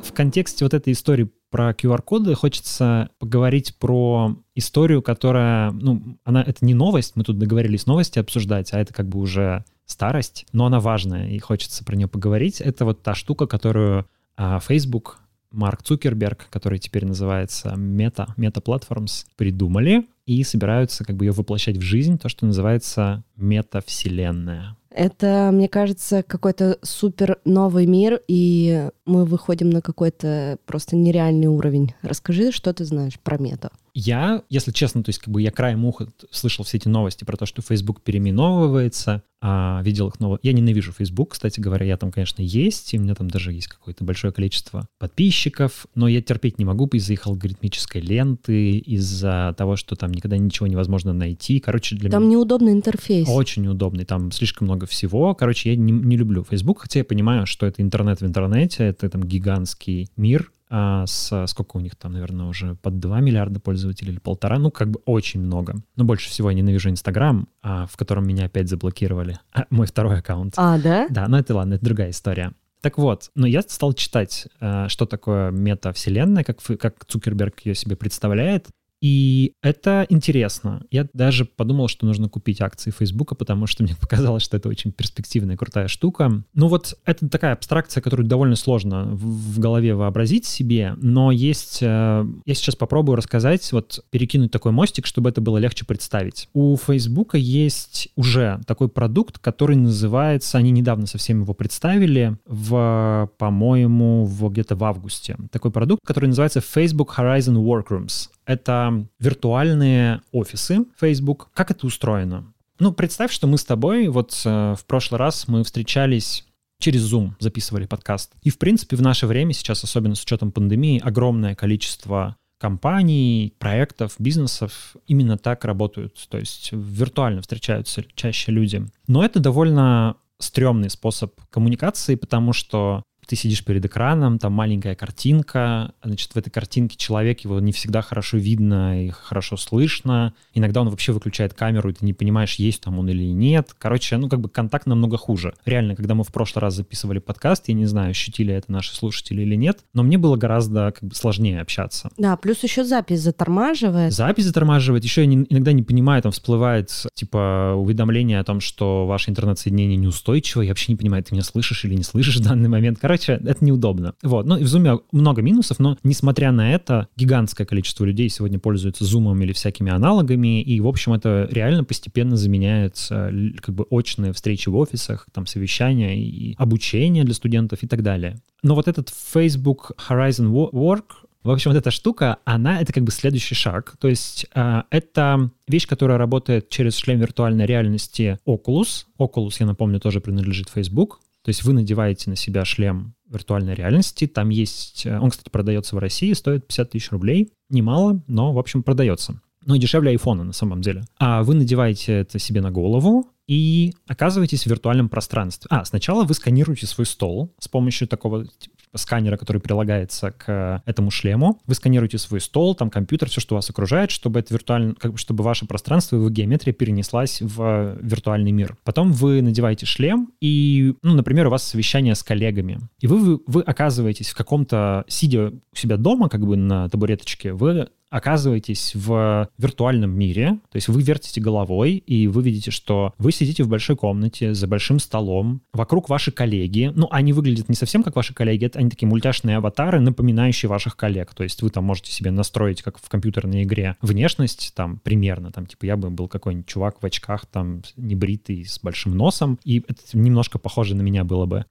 в 0.02 0.12
контексте 0.12 0.64
вот 0.64 0.72
этой 0.72 0.92
истории 0.92 1.28
про 1.50 1.72
QR-коды 1.72 2.34
хочется 2.34 3.10
поговорить 3.18 3.76
про 3.76 4.36
историю, 4.54 5.02
которая, 5.02 5.72
ну, 5.72 6.16
она, 6.24 6.42
это 6.42 6.64
не 6.64 6.74
новость, 6.74 7.16
мы 7.16 7.24
тут 7.24 7.38
договорились 7.38 7.86
новости 7.86 8.18
обсуждать, 8.18 8.72
а 8.72 8.78
это 8.78 8.94
как 8.94 9.08
бы 9.08 9.18
уже 9.18 9.64
старость, 9.84 10.46
но 10.52 10.66
она 10.66 10.80
важная, 10.80 11.28
и 11.28 11.38
хочется 11.38 11.84
про 11.84 11.96
нее 11.96 12.08
поговорить. 12.08 12.60
Это 12.60 12.84
вот 12.84 13.02
та 13.02 13.14
штука, 13.14 13.46
которую 13.46 14.06
а, 14.36 14.60
Facebook, 14.60 15.18
Марк 15.56 15.82
Цукерберг, 15.82 16.48
который 16.50 16.78
теперь 16.78 17.06
называется 17.06 17.70
Meta, 17.76 18.28
Meta 18.36 18.62
Platforms, 18.62 19.24
придумали 19.36 20.06
и 20.26 20.42
собираются 20.44 21.04
как 21.04 21.16
бы 21.16 21.24
ее 21.24 21.32
воплощать 21.32 21.78
в 21.78 21.80
жизнь, 21.80 22.18
то, 22.18 22.28
что 22.28 22.44
называется 22.44 23.24
метавселенная. 23.36 24.76
Это, 24.96 25.50
мне 25.52 25.68
кажется, 25.68 26.22
какой-то 26.22 26.78
супер 26.80 27.38
новый 27.44 27.84
мир, 27.84 28.22
и 28.28 28.88
мы 29.04 29.26
выходим 29.26 29.68
на 29.68 29.82
какой-то 29.82 30.56
просто 30.64 30.96
нереальный 30.96 31.48
уровень. 31.48 31.92
Расскажи, 32.00 32.50
что 32.50 32.72
ты 32.72 32.86
знаешь 32.86 33.20
про 33.20 33.36
мета. 33.36 33.70
Я, 33.98 34.42
если 34.50 34.72
честно, 34.72 35.02
то 35.02 35.08
есть 35.10 35.20
как 35.20 35.32
бы 35.32 35.40
я 35.40 35.50
краем 35.50 35.84
уха 35.84 36.08
слышал 36.30 36.64
все 36.64 36.76
эти 36.76 36.88
новости 36.88 37.24
про 37.24 37.36
то, 37.36 37.46
что 37.46 37.62
Facebook 37.62 38.02
переименовывается, 38.02 39.22
а, 39.40 39.80
видел 39.82 40.08
их 40.08 40.20
нового. 40.20 40.38
Я 40.42 40.52
ненавижу 40.52 40.92
Facebook, 40.92 41.32
кстати 41.32 41.60
говоря, 41.60 41.86
я 41.86 41.96
там, 41.96 42.10
конечно, 42.10 42.42
есть, 42.42 42.92
и 42.92 42.98
у 42.98 43.02
меня 43.02 43.14
там 43.14 43.30
даже 43.30 43.52
есть 43.52 43.68
какое-то 43.68 44.04
большое 44.04 44.32
количество 44.32 44.86
подписчиков, 44.98 45.86
но 45.94 46.08
я 46.08 46.20
терпеть 46.20 46.58
не 46.58 46.64
могу 46.64 46.86
из-за 46.88 47.14
их 47.14 47.26
алгоритмической 47.26 48.00
ленты, 48.02 48.78
из-за 48.78 49.54
того, 49.56 49.76
что 49.76 49.94
там 49.94 50.12
никогда 50.12 50.36
ничего 50.36 50.66
невозможно 50.66 51.12
найти. 51.12 51.60
Короче, 51.60 51.96
для 51.96 52.10
там 52.10 52.24
меня... 52.24 52.32
неудобный 52.32 52.72
интерфейс. 52.72 53.28
Очень 53.28 53.62
неудобный, 53.62 54.04
там 54.04 54.30
слишком 54.32 54.66
много 54.66 54.85
всего. 54.86 55.34
Короче, 55.34 55.70
я 55.70 55.76
не, 55.76 55.92
не 55.92 56.16
люблю 56.16 56.44
Facebook, 56.44 56.80
хотя 56.82 57.00
я 57.00 57.04
понимаю, 57.04 57.46
что 57.46 57.66
это 57.66 57.82
интернет 57.82 58.20
в 58.20 58.26
интернете, 58.26 58.84
это 58.84 59.08
там 59.08 59.22
гигантский 59.22 60.08
мир, 60.16 60.52
а 60.68 61.06
с 61.06 61.46
сколько 61.46 61.76
у 61.76 61.80
них 61.80 61.94
там, 61.96 62.12
наверное, 62.12 62.46
уже 62.46 62.74
под 62.76 62.98
2 62.98 63.20
миллиарда 63.20 63.60
пользователей 63.60 64.12
или 64.12 64.18
полтора, 64.18 64.58
ну, 64.58 64.70
как 64.70 64.90
бы 64.90 65.00
очень 65.04 65.40
много. 65.40 65.76
Но 65.94 66.04
больше 66.04 66.28
всего 66.28 66.50
я 66.50 66.56
ненавижу 66.56 66.90
Инстаграм, 66.90 67.48
а, 67.62 67.86
в 67.86 67.96
котором 67.96 68.26
меня 68.26 68.46
опять 68.46 68.68
заблокировали. 68.68 69.38
А, 69.52 69.66
мой 69.70 69.86
второй 69.86 70.18
аккаунт. 70.18 70.54
А, 70.56 70.78
да? 70.78 71.06
Да, 71.08 71.28
но 71.28 71.38
это 71.38 71.54
ладно, 71.54 71.74
это 71.74 71.84
другая 71.84 72.10
история. 72.10 72.52
Так 72.80 72.98
вот, 72.98 73.30
но 73.34 73.46
я 73.46 73.62
стал 73.62 73.94
читать, 73.94 74.46
э, 74.60 74.86
что 74.88 75.06
такое 75.06 75.50
метавселенная, 75.50 76.44
как, 76.44 76.58
как 76.78 77.04
Цукерберг 77.04 77.60
ее 77.60 77.74
себе 77.74 77.96
представляет, 77.96 78.68
и 79.02 79.52
это 79.62 80.06
интересно. 80.08 80.84
Я 80.90 81.06
даже 81.12 81.44
подумал, 81.44 81.88
что 81.88 82.06
нужно 82.06 82.28
купить 82.28 82.60
акции 82.60 82.90
Фейсбука, 82.90 83.34
потому 83.34 83.66
что 83.66 83.82
мне 83.82 83.94
показалось, 84.00 84.42
что 84.42 84.56
это 84.56 84.68
очень 84.68 84.92
перспективная, 84.92 85.56
крутая 85.56 85.88
штука. 85.88 86.42
Ну 86.54 86.68
вот 86.68 86.98
это 87.04 87.28
такая 87.28 87.52
абстракция, 87.52 88.00
которую 88.00 88.26
довольно 88.26 88.56
сложно 88.56 89.04
в, 89.12 89.58
голове 89.58 89.94
вообразить 89.94 90.44
себе, 90.46 90.94
но 90.98 91.32
есть... 91.32 91.78
Э, 91.82 92.24
я 92.44 92.54
сейчас 92.54 92.76
попробую 92.76 93.16
рассказать, 93.16 93.70
вот 93.72 94.04
перекинуть 94.10 94.50
такой 94.50 94.72
мостик, 94.72 95.06
чтобы 95.06 95.30
это 95.30 95.40
было 95.40 95.58
легче 95.58 95.84
представить. 95.84 96.48
У 96.52 96.76
Фейсбука 96.76 97.38
есть 97.38 98.08
уже 98.16 98.60
такой 98.66 98.88
продукт, 98.88 99.38
который 99.38 99.76
называется... 99.76 100.58
Они 100.58 100.70
недавно 100.70 101.06
совсем 101.06 101.42
его 101.42 101.54
представили 101.54 102.36
в, 102.46 103.30
по-моему, 103.38 104.24
в, 104.24 104.48
где-то 104.50 104.76
в 104.76 104.84
августе. 104.84 105.36
Такой 105.50 105.70
продукт, 105.70 106.02
который 106.04 106.26
называется 106.26 106.60
Facebook 106.60 107.14
Horizon 107.16 107.56
Workrooms. 107.56 108.28
Это 108.46 109.06
виртуальные 109.18 110.22
офисы 110.32 110.86
Facebook. 110.98 111.50
Как 111.52 111.70
это 111.70 111.86
устроено? 111.86 112.52
Ну, 112.78 112.92
представь, 112.92 113.32
что 113.32 113.46
мы 113.46 113.58
с 113.58 113.64
тобой 113.64 114.08
вот 114.08 114.40
э, 114.44 114.74
в 114.78 114.84
прошлый 114.86 115.18
раз 115.18 115.48
мы 115.48 115.64
встречались 115.64 116.44
через 116.78 117.12
Zoom 117.12 117.32
записывали 117.38 117.86
подкаст. 117.86 118.32
И, 118.42 118.50
в 118.50 118.58
принципе, 118.58 118.96
в 118.96 119.02
наше 119.02 119.26
время 119.26 119.52
сейчас, 119.52 119.82
особенно 119.82 120.14
с 120.14 120.22
учетом 120.22 120.52
пандемии, 120.52 121.00
огромное 121.02 121.54
количество 121.54 122.36
компаний, 122.58 123.54
проектов, 123.58 124.14
бизнесов 124.18 124.96
именно 125.06 125.38
так 125.38 125.64
работают. 125.64 126.26
То 126.28 126.38
есть 126.38 126.70
виртуально 126.72 127.42
встречаются 127.42 128.04
чаще 128.14 128.52
люди. 128.52 128.86
Но 129.06 129.24
это 129.24 129.40
довольно 129.40 130.16
стрёмный 130.38 130.90
способ 130.90 131.40
коммуникации, 131.50 132.14
потому 132.14 132.52
что 132.52 133.02
ты 133.26 133.36
сидишь 133.36 133.64
перед 133.64 133.84
экраном, 133.84 134.38
там 134.38 134.52
маленькая 134.52 134.94
картинка, 134.94 135.92
значит, 136.02 136.32
в 136.32 136.36
этой 136.36 136.50
картинке 136.50 136.96
человек, 136.96 137.40
его 137.40 137.60
не 137.60 137.72
всегда 137.72 138.02
хорошо 138.02 138.36
видно 138.36 139.04
и 139.04 139.10
хорошо 139.10 139.56
слышно. 139.56 140.34
Иногда 140.54 140.80
он 140.80 140.88
вообще 140.88 141.12
выключает 141.12 141.54
камеру, 141.54 141.90
и 141.90 141.92
ты 141.92 142.04
не 142.04 142.12
понимаешь, 142.12 142.54
есть 142.54 142.82
там 142.82 142.98
он 142.98 143.08
или 143.08 143.24
нет. 143.24 143.74
Короче, 143.78 144.16
ну, 144.16 144.28
как 144.28 144.40
бы 144.40 144.48
контакт 144.48 144.86
намного 144.86 145.16
хуже. 145.16 145.54
Реально, 145.64 145.96
когда 145.96 146.14
мы 146.14 146.24
в 146.24 146.32
прошлый 146.32 146.62
раз 146.62 146.74
записывали 146.74 147.18
подкаст, 147.18 147.68
я 147.68 147.74
не 147.74 147.86
знаю, 147.86 148.10
ощутили 148.10 148.54
это 148.54 148.70
наши 148.70 148.94
слушатели 148.94 149.42
или 149.42 149.56
нет, 149.56 149.80
но 149.92 150.02
мне 150.02 150.18
было 150.18 150.36
гораздо 150.36 150.92
как 150.92 151.08
бы 151.08 151.14
сложнее 151.14 151.60
общаться. 151.60 152.10
Да, 152.16 152.36
плюс 152.36 152.62
еще 152.62 152.84
запись 152.84 153.20
затормаживает. 153.20 154.12
Запись 154.12 154.44
затормаживает. 154.44 155.04
Еще 155.04 155.22
я 155.22 155.26
не, 155.26 155.46
иногда 155.48 155.72
не 155.72 155.82
понимаю, 155.82 156.22
там 156.22 156.32
всплывает, 156.32 156.92
типа, 157.14 157.74
уведомление 157.76 158.38
о 158.38 158.44
том, 158.44 158.60
что 158.60 159.06
ваше 159.06 159.30
интернет-соединение 159.30 159.96
неустойчиво. 159.96 160.62
Я 160.62 160.70
вообще 160.70 160.92
не 160.92 160.96
понимаю, 160.96 161.22
ты 161.24 161.34
меня 161.34 161.42
слышишь 161.42 161.84
или 161.84 161.94
не 161.94 162.04
слышишь 162.04 162.36
в 162.36 162.42
данный 162.42 162.68
момент. 162.68 162.98
Короче, 163.00 163.15
Короче, 163.16 163.42
это 163.44 163.64
неудобно. 163.64 164.14
Вот. 164.22 164.46
Ну, 164.46 164.56
и 164.56 164.64
в 164.64 164.66
Zoom 164.66 165.02
много 165.12 165.42
минусов, 165.42 165.78
но 165.78 165.96
несмотря 166.02 166.52
на 166.52 166.72
это, 166.72 167.08
гигантское 167.16 167.66
количество 167.66 168.04
людей 168.04 168.28
сегодня 168.28 168.58
пользуются 168.58 169.04
Zoom 169.04 169.42
или 169.42 169.52
всякими 169.52 169.90
аналогами, 169.90 170.62
и, 170.62 170.80
в 170.80 170.86
общем, 170.86 171.12
это 171.12 171.48
реально 171.50 171.84
постепенно 171.84 172.36
заменяет 172.36 172.96
как 173.08 173.74
бы 173.74 173.84
очные 173.90 174.32
встречи 174.32 174.68
в 174.68 174.76
офисах, 174.76 175.26
там, 175.32 175.46
совещания 175.46 176.18
и 176.18 176.54
обучение 176.58 177.24
для 177.24 177.34
студентов 177.34 177.82
и 177.82 177.86
так 177.86 178.02
далее. 178.02 178.36
Но 178.62 178.74
вот 178.74 178.88
этот 178.88 179.08
Facebook 179.10 179.92
Horizon 180.08 180.50
Work, 180.72 181.04
в 181.42 181.50
общем, 181.50 181.70
вот 181.70 181.78
эта 181.78 181.90
штука, 181.90 182.38
она 182.44 182.80
это 182.80 182.92
как 182.92 183.04
бы 183.04 183.12
следующий 183.12 183.54
шаг. 183.54 183.96
То 184.00 184.08
есть 184.08 184.46
э, 184.54 184.82
это 184.90 185.50
вещь, 185.68 185.86
которая 185.86 186.18
работает 186.18 186.68
через 186.70 186.96
шлем 186.96 187.20
виртуальной 187.20 187.66
реальности 187.66 188.38
Oculus. 188.46 189.04
Oculus, 189.18 189.54
я 189.60 189.66
напомню, 189.66 190.00
тоже 190.00 190.20
принадлежит 190.20 190.68
Facebook. 190.68 191.20
То 191.46 191.50
есть 191.50 191.62
вы 191.62 191.74
надеваете 191.74 192.28
на 192.28 192.34
себя 192.34 192.64
шлем 192.64 193.14
виртуальной 193.28 193.76
реальности. 193.76 194.26
Там 194.26 194.48
есть... 194.48 195.06
Э, 195.06 195.20
он, 195.20 195.30
кстати, 195.30 195.48
продается 195.48 195.94
в 195.94 196.00
России, 196.00 196.32
стоит 196.32 196.66
50 196.66 196.90
тысяч 196.90 197.12
рублей. 197.12 197.52
Немало, 197.70 198.20
но, 198.26 198.52
в 198.52 198.58
общем, 198.58 198.82
продается. 198.82 199.40
Ну 199.64 199.76
и 199.76 199.78
дешевле 199.78 200.10
айфона 200.10 200.42
на 200.42 200.52
самом 200.52 200.80
деле. 200.80 201.04
А 201.20 201.44
вы 201.44 201.54
надеваете 201.54 202.14
это 202.14 202.40
себе 202.40 202.60
на 202.62 202.72
голову, 202.72 203.30
и 203.46 203.94
оказываетесь 204.08 204.64
в 204.64 204.66
виртуальном 204.66 205.08
пространстве. 205.08 205.68
А, 205.70 205.84
сначала 205.84 206.24
вы 206.24 206.34
сканируете 206.34 206.88
свой 206.88 207.06
стол 207.06 207.54
с 207.60 207.68
помощью 207.68 208.08
такого 208.08 208.48
сканера, 208.94 209.36
который 209.36 209.60
прилагается 209.60 210.32
к 210.32 210.82
этому 210.84 211.10
шлему. 211.10 211.60
Вы 211.66 211.74
сканируете 211.74 212.18
свой 212.18 212.40
стол, 212.40 212.74
там 212.74 212.90
компьютер, 212.90 213.28
все, 213.28 213.40
что 213.40 213.54
вас 213.54 213.68
окружает, 213.70 214.10
чтобы 214.10 214.40
это 214.40 214.54
виртуально, 214.54 214.94
как 214.94 215.12
бы, 215.12 215.18
чтобы 215.18 215.44
ваше 215.44 215.66
пространство, 215.66 216.16
его 216.16 216.30
геометрия 216.30 216.72
перенеслась 216.72 217.40
в 217.40 217.98
виртуальный 218.00 218.52
мир. 218.52 218.76
Потом 218.84 219.12
вы 219.12 219.42
надеваете 219.42 219.86
шлем, 219.86 220.32
и, 220.40 220.94
ну, 221.02 221.14
например, 221.14 221.46
у 221.46 221.50
вас 221.50 221.62
совещание 221.62 222.14
с 222.14 222.22
коллегами, 222.22 222.80
и 223.00 223.06
вы, 223.06 223.18
вы, 223.18 223.40
вы 223.46 223.62
оказываетесь 223.62 224.30
в 224.30 224.36
каком-то, 224.36 225.04
сидя 225.08 225.48
у 225.50 225.76
себя 225.76 225.96
дома, 225.96 226.28
как 226.28 226.46
бы 226.46 226.56
на 226.56 226.88
табуреточке, 226.88 227.52
вы 227.52 227.88
оказываетесь 228.10 228.92
в 228.94 229.48
виртуальном 229.58 230.10
мире, 230.10 230.58
то 230.70 230.76
есть 230.76 230.88
вы 230.88 231.02
вертите 231.02 231.40
головой, 231.40 231.94
и 231.94 232.26
вы 232.26 232.42
видите, 232.42 232.70
что 232.70 233.14
вы 233.18 233.32
сидите 233.32 233.64
в 233.64 233.68
большой 233.68 233.96
комнате 233.96 234.54
за 234.54 234.66
большим 234.66 234.98
столом, 234.98 235.62
вокруг 235.72 236.08
ваши 236.08 236.30
коллеги, 236.30 236.92
ну, 236.94 237.08
они 237.10 237.32
выглядят 237.32 237.68
не 237.68 237.74
совсем 237.74 238.02
как 238.02 238.16
ваши 238.16 238.34
коллеги, 238.34 238.66
это 238.66 238.78
они 238.78 238.90
такие 238.90 239.08
мультяшные 239.08 239.56
аватары, 239.56 240.00
напоминающие 240.00 240.68
ваших 240.68 240.96
коллег, 240.96 241.34
то 241.34 241.42
есть 241.42 241.62
вы 241.62 241.70
там 241.70 241.84
можете 241.84 242.12
себе 242.12 242.30
настроить, 242.30 242.82
как 242.82 242.98
в 242.98 243.08
компьютерной 243.08 243.64
игре, 243.64 243.96
внешность 244.00 244.72
там 244.74 244.98
примерно, 244.98 245.52
там, 245.52 245.66
типа, 245.66 245.84
я 245.86 245.96
бы 245.96 246.10
был 246.10 246.28
какой-нибудь 246.28 246.66
чувак 246.66 247.02
в 247.02 247.06
очках, 247.06 247.46
там, 247.46 247.82
небритый, 247.96 248.64
с 248.64 248.78
большим 248.80 249.16
носом, 249.16 249.58
и 249.64 249.84
это 249.86 250.00
немножко 250.14 250.58
похоже 250.58 250.94
на 250.94 251.02
меня 251.02 251.24
было 251.24 251.46
бы. 251.46 251.64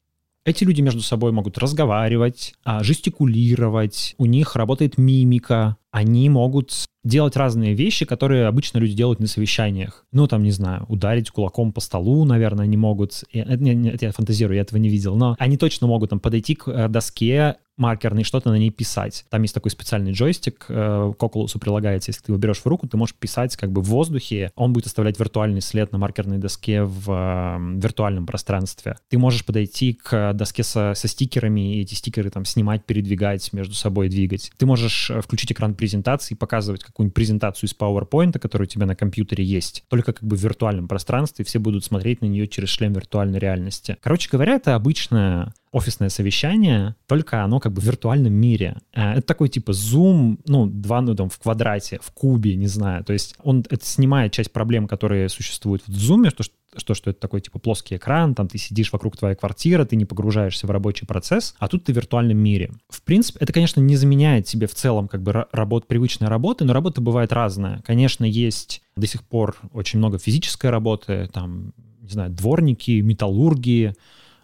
Эти 0.45 0.63
люди 0.63 0.79
между 0.81 1.01
собой 1.01 1.31
могут 1.31 1.57
разговаривать, 1.57 2.53
а, 2.63 2.83
жестикулировать, 2.83 4.13
у 4.19 4.27
них 4.27 4.55
работает 4.55 4.99
мимика, 4.99 5.77
они 5.95 6.29
могут 6.29 6.87
делать 7.05 7.37
разные 7.37 7.73
вещи, 7.73 8.05
которые 8.05 8.47
обычно 8.47 8.79
люди 8.79 8.93
делают 8.93 9.21
на 9.21 9.27
совещаниях. 9.27 10.05
Ну, 10.11 10.27
там, 10.27 10.43
не 10.43 10.51
знаю, 10.51 10.85
ударить 10.89 11.29
кулаком 11.29 11.71
по 11.71 11.79
столу, 11.79 12.25
наверное, 12.25 12.65
они 12.65 12.75
могут. 12.75 13.23
Это, 13.31 13.63
это 13.63 14.05
я 14.05 14.11
фантазирую, 14.11 14.57
я 14.57 14.63
этого 14.63 14.77
не 14.77 14.89
видел. 14.89 15.15
Но 15.15 15.37
они 15.39 15.55
точно 15.55 15.87
могут 15.87 16.09
там 16.09 16.19
подойти 16.19 16.55
к 16.55 16.67
э, 16.67 16.89
доске 16.89 17.55
маркерный, 17.77 18.23
что-то 18.23 18.49
на 18.49 18.55
ней 18.55 18.69
писать. 18.69 19.25
Там 19.29 19.41
есть 19.41 19.53
такой 19.53 19.69
специальный 19.69 20.13
джойстик, 20.13 20.65
э, 20.69 21.13
к 21.17 21.21
Oculus 21.21 21.59
прилагается, 21.59 22.09
если 22.09 22.23
ты 22.23 22.31
его 22.31 22.39
берешь 22.39 22.59
в 22.59 22.65
руку, 22.65 22.87
ты 22.87 22.97
можешь 22.97 23.15
писать 23.15 23.55
как 23.57 23.71
бы 23.71 23.81
в 23.81 23.85
воздухе, 23.85 24.51
он 24.55 24.73
будет 24.73 24.85
оставлять 24.85 25.19
виртуальный 25.19 25.61
след 25.61 25.91
на 25.91 25.97
маркерной 25.97 26.37
доске 26.37 26.83
в 26.83 27.11
э, 27.11 27.77
виртуальном 27.77 28.25
пространстве. 28.25 28.95
Ты 29.09 29.17
можешь 29.17 29.45
подойти 29.45 29.93
к 29.93 30.33
доске 30.33 30.63
со, 30.63 30.93
со 30.95 31.07
стикерами, 31.07 31.75
и 31.75 31.81
эти 31.81 31.95
стикеры 31.95 32.29
там 32.29 32.45
снимать, 32.45 32.85
передвигать, 32.85 33.51
между 33.51 33.73
собой 33.73 34.09
двигать. 34.09 34.51
Ты 34.57 34.65
можешь 34.65 35.11
включить 35.21 35.51
экран 35.51 35.75
презентации, 35.85 36.33
показывать 36.33 36.83
какую-нибудь 36.83 37.13
презентацию 37.13 37.69
из 37.69 37.75
PowerPoint, 37.75 38.39
которая 38.39 38.65
у 38.65 38.69
тебя 38.69 38.87
на 38.87 38.95
компьютере 38.95 39.43
есть, 39.43 39.83
только 39.87 40.13
как 40.13 40.23
бы 40.23 40.35
в 40.35 40.41
виртуальном 40.41 40.87
пространстве, 40.87 41.45
все 41.45 41.59
будут 41.59 41.85
смотреть 41.85 42.21
на 42.21 42.25
нее 42.25 42.47
через 42.47 42.69
шлем 42.69 42.93
виртуальной 42.93 43.37
реальности. 43.37 43.97
Короче 44.01 44.27
говоря, 44.31 44.55
это 44.55 44.73
обычная 44.73 45.53
офисное 45.75 46.07
совещание, 46.07 46.95
только 47.05 47.43
оно 47.43 47.59
как 47.59 47.73
бы 47.73 47.81
в 47.81 47.83
виртуальном 47.83 48.33
мире. 48.33 48.77
Э, 48.93 49.13
это 49.17 49.23
такой 49.23 49.49
типа 49.49 49.71
Zoom, 49.71 50.39
ну, 50.47 50.67
два, 50.67 51.01
ну, 51.01 51.15
там, 51.15 51.29
в 51.29 51.37
квадрате, 51.37 51.99
в 52.01 52.11
кубе, 52.11 52.55
не 52.55 52.67
знаю. 52.67 53.03
То 53.03 53.11
есть 53.11 53.35
он 53.43 53.65
это 53.69 53.85
снимает 53.85 54.31
часть 54.31 54.53
проблем, 54.53 54.87
которые 54.87 55.27
существуют 55.27 55.83
в 55.85 55.91
Zoom, 55.91 56.29
что, 56.29 56.43
что, 56.77 56.93
что 56.93 57.09
это 57.09 57.19
такой 57.19 57.41
типа 57.41 57.59
плоский 57.59 57.97
экран, 57.97 58.35
там 58.35 58.47
ты 58.47 58.57
сидишь 58.57 58.93
вокруг 58.93 59.17
твоей 59.17 59.35
квартиры, 59.35 59.85
ты 59.85 59.97
не 59.97 60.05
погружаешься 60.05 60.65
в 60.65 60.71
рабочий 60.71 61.05
процесс, 61.05 61.55
а 61.59 61.67
тут 61.67 61.83
ты 61.83 61.91
в 61.91 61.95
виртуальном 61.97 62.37
мире. 62.37 62.71
В 62.87 63.01
принципе, 63.01 63.39
это, 63.41 63.51
конечно, 63.51 63.81
не 63.81 63.97
заменяет 63.97 64.47
себе 64.47 64.67
в 64.67 64.75
целом 64.75 65.09
как 65.09 65.23
бы 65.23 65.45
работ, 65.51 65.87
привычной 65.87 66.29
работы, 66.29 66.63
но 66.63 66.71
работа 66.71 67.01
бывает 67.01 67.33
разная. 67.33 67.81
Конечно, 67.81 68.23
есть 68.23 68.81
до 68.95 69.07
сих 69.07 69.23
пор 69.23 69.57
очень 69.73 69.99
много 69.99 70.19
физической 70.19 70.69
работы, 70.69 71.29
там, 71.33 71.73
не 72.01 72.11
знаю, 72.11 72.29
дворники, 72.31 73.01
металлурги, 73.01 73.93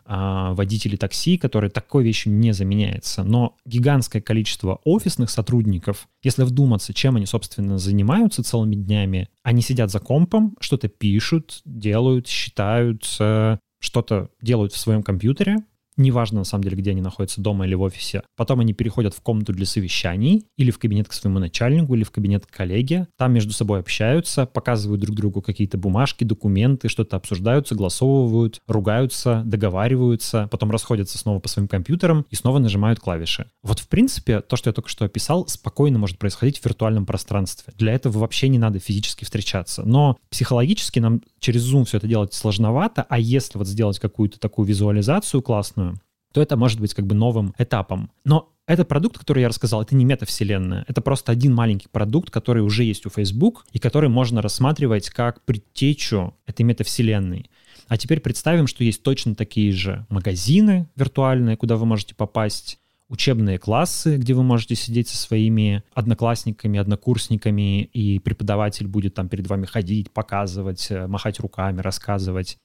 а, 0.05 0.53
водители 0.53 0.95
такси, 0.95 1.37
которые 1.37 1.69
такой 1.71 2.03
вещью 2.03 2.33
не 2.33 2.51
заменяется. 2.51 3.23
Но 3.23 3.57
гигантское 3.65 4.21
количество 4.21 4.79
офисных 4.83 5.29
сотрудников, 5.29 6.07
если 6.23 6.43
вдуматься, 6.43 6.93
чем 6.93 7.15
они, 7.15 7.25
собственно, 7.25 7.77
занимаются 7.77 8.43
целыми 8.43 8.75
днями, 8.75 9.29
они 9.43 9.61
сидят 9.61 9.91
за 9.91 9.99
компом, 9.99 10.55
что-то 10.59 10.87
пишут, 10.87 11.61
делают, 11.65 12.27
считают, 12.27 13.03
что-то 13.03 14.29
делают 14.41 14.73
в 14.73 14.77
своем 14.77 15.03
компьютере, 15.03 15.57
неважно 16.01 16.39
на 16.39 16.43
самом 16.45 16.63
деле, 16.63 16.77
где 16.77 16.91
они 16.91 17.01
находятся, 17.01 17.41
дома 17.41 17.65
или 17.65 17.75
в 17.75 17.81
офисе. 17.81 18.23
Потом 18.35 18.59
они 18.59 18.73
переходят 18.73 19.13
в 19.13 19.21
комнату 19.21 19.53
для 19.53 19.65
совещаний 19.65 20.45
или 20.57 20.71
в 20.71 20.79
кабинет 20.79 21.07
к 21.07 21.13
своему 21.13 21.39
начальнику, 21.39 21.95
или 21.95 22.03
в 22.03 22.11
кабинет 22.11 22.45
к 22.45 22.49
коллеге. 22.49 23.07
Там 23.17 23.33
между 23.33 23.53
собой 23.53 23.79
общаются, 23.79 24.45
показывают 24.45 25.01
друг 25.01 25.15
другу 25.15 25.41
какие-то 25.41 25.77
бумажки, 25.77 26.23
документы, 26.23 26.89
что-то 26.89 27.17
обсуждают, 27.17 27.67
согласовывают, 27.67 28.59
ругаются, 28.67 29.43
договариваются, 29.45 30.47
потом 30.51 30.71
расходятся 30.71 31.17
снова 31.17 31.39
по 31.39 31.47
своим 31.47 31.67
компьютерам 31.67 32.25
и 32.29 32.35
снова 32.35 32.59
нажимают 32.59 32.99
клавиши. 32.99 33.47
Вот 33.63 33.79
в 33.79 33.87
принципе 33.87 34.41
то, 34.41 34.55
что 34.55 34.69
я 34.69 34.73
только 34.73 34.89
что 34.89 35.05
описал, 35.05 35.47
спокойно 35.47 35.99
может 35.99 36.17
происходить 36.17 36.59
в 36.59 36.65
виртуальном 36.65 37.05
пространстве. 37.05 37.73
Для 37.77 37.93
этого 37.93 38.19
вообще 38.19 38.49
не 38.49 38.57
надо 38.57 38.79
физически 38.79 39.23
встречаться. 39.23 39.83
Но 39.83 40.17
психологически 40.29 40.99
нам 40.99 41.21
через 41.39 41.71
Zoom 41.71 41.85
все 41.85 41.97
это 41.97 42.07
делать 42.07 42.33
сложновато, 42.33 43.05
а 43.09 43.19
если 43.19 43.57
вот 43.57 43.67
сделать 43.67 43.99
какую-то 43.99 44.39
такую 44.39 44.67
визуализацию 44.67 45.41
классную, 45.41 45.90
то 46.31 46.41
это 46.41 46.57
может 46.57 46.79
быть 46.79 46.93
как 46.93 47.05
бы 47.05 47.15
новым 47.15 47.53
этапом. 47.57 48.11
Но 48.23 48.51
этот 48.67 48.87
продукт, 48.87 49.17
который 49.17 49.41
я 49.41 49.49
рассказал, 49.49 49.81
это 49.81 49.95
не 49.95 50.05
метавселенная. 50.05 50.85
Это 50.87 51.01
просто 51.01 51.31
один 51.31 51.53
маленький 51.53 51.87
продукт, 51.89 52.29
который 52.29 52.63
уже 52.63 52.83
есть 52.83 53.05
у 53.05 53.09
Facebook 53.09 53.65
и 53.73 53.79
который 53.79 54.09
можно 54.09 54.41
рассматривать 54.41 55.09
как 55.09 55.43
предтечу 55.43 56.35
этой 56.45 56.63
метавселенной. 56.63 57.49
А 57.87 57.97
теперь 57.97 58.21
представим, 58.21 58.67
что 58.67 58.83
есть 58.83 59.03
точно 59.03 59.35
такие 59.35 59.73
же 59.73 60.05
магазины 60.09 60.87
виртуальные, 60.95 61.57
куда 61.57 61.75
вы 61.75 61.85
можете 61.85 62.15
попасть, 62.15 62.79
учебные 63.09 63.59
классы, 63.59 64.15
где 64.15 64.33
вы 64.33 64.41
можете 64.41 64.75
сидеть 64.75 65.09
со 65.09 65.17
своими 65.17 65.83
одноклассниками, 65.93 66.79
однокурсниками, 66.79 67.83
и 67.83 68.19
преподаватель 68.19 68.87
будет 68.87 69.15
там 69.15 69.27
перед 69.27 69.47
вами 69.47 69.65
ходить, 69.65 70.11
показывать, 70.11 70.87
э, 70.89 71.07
махать 71.07 71.41
руками, 71.41 71.81
рассказывать 71.81 72.57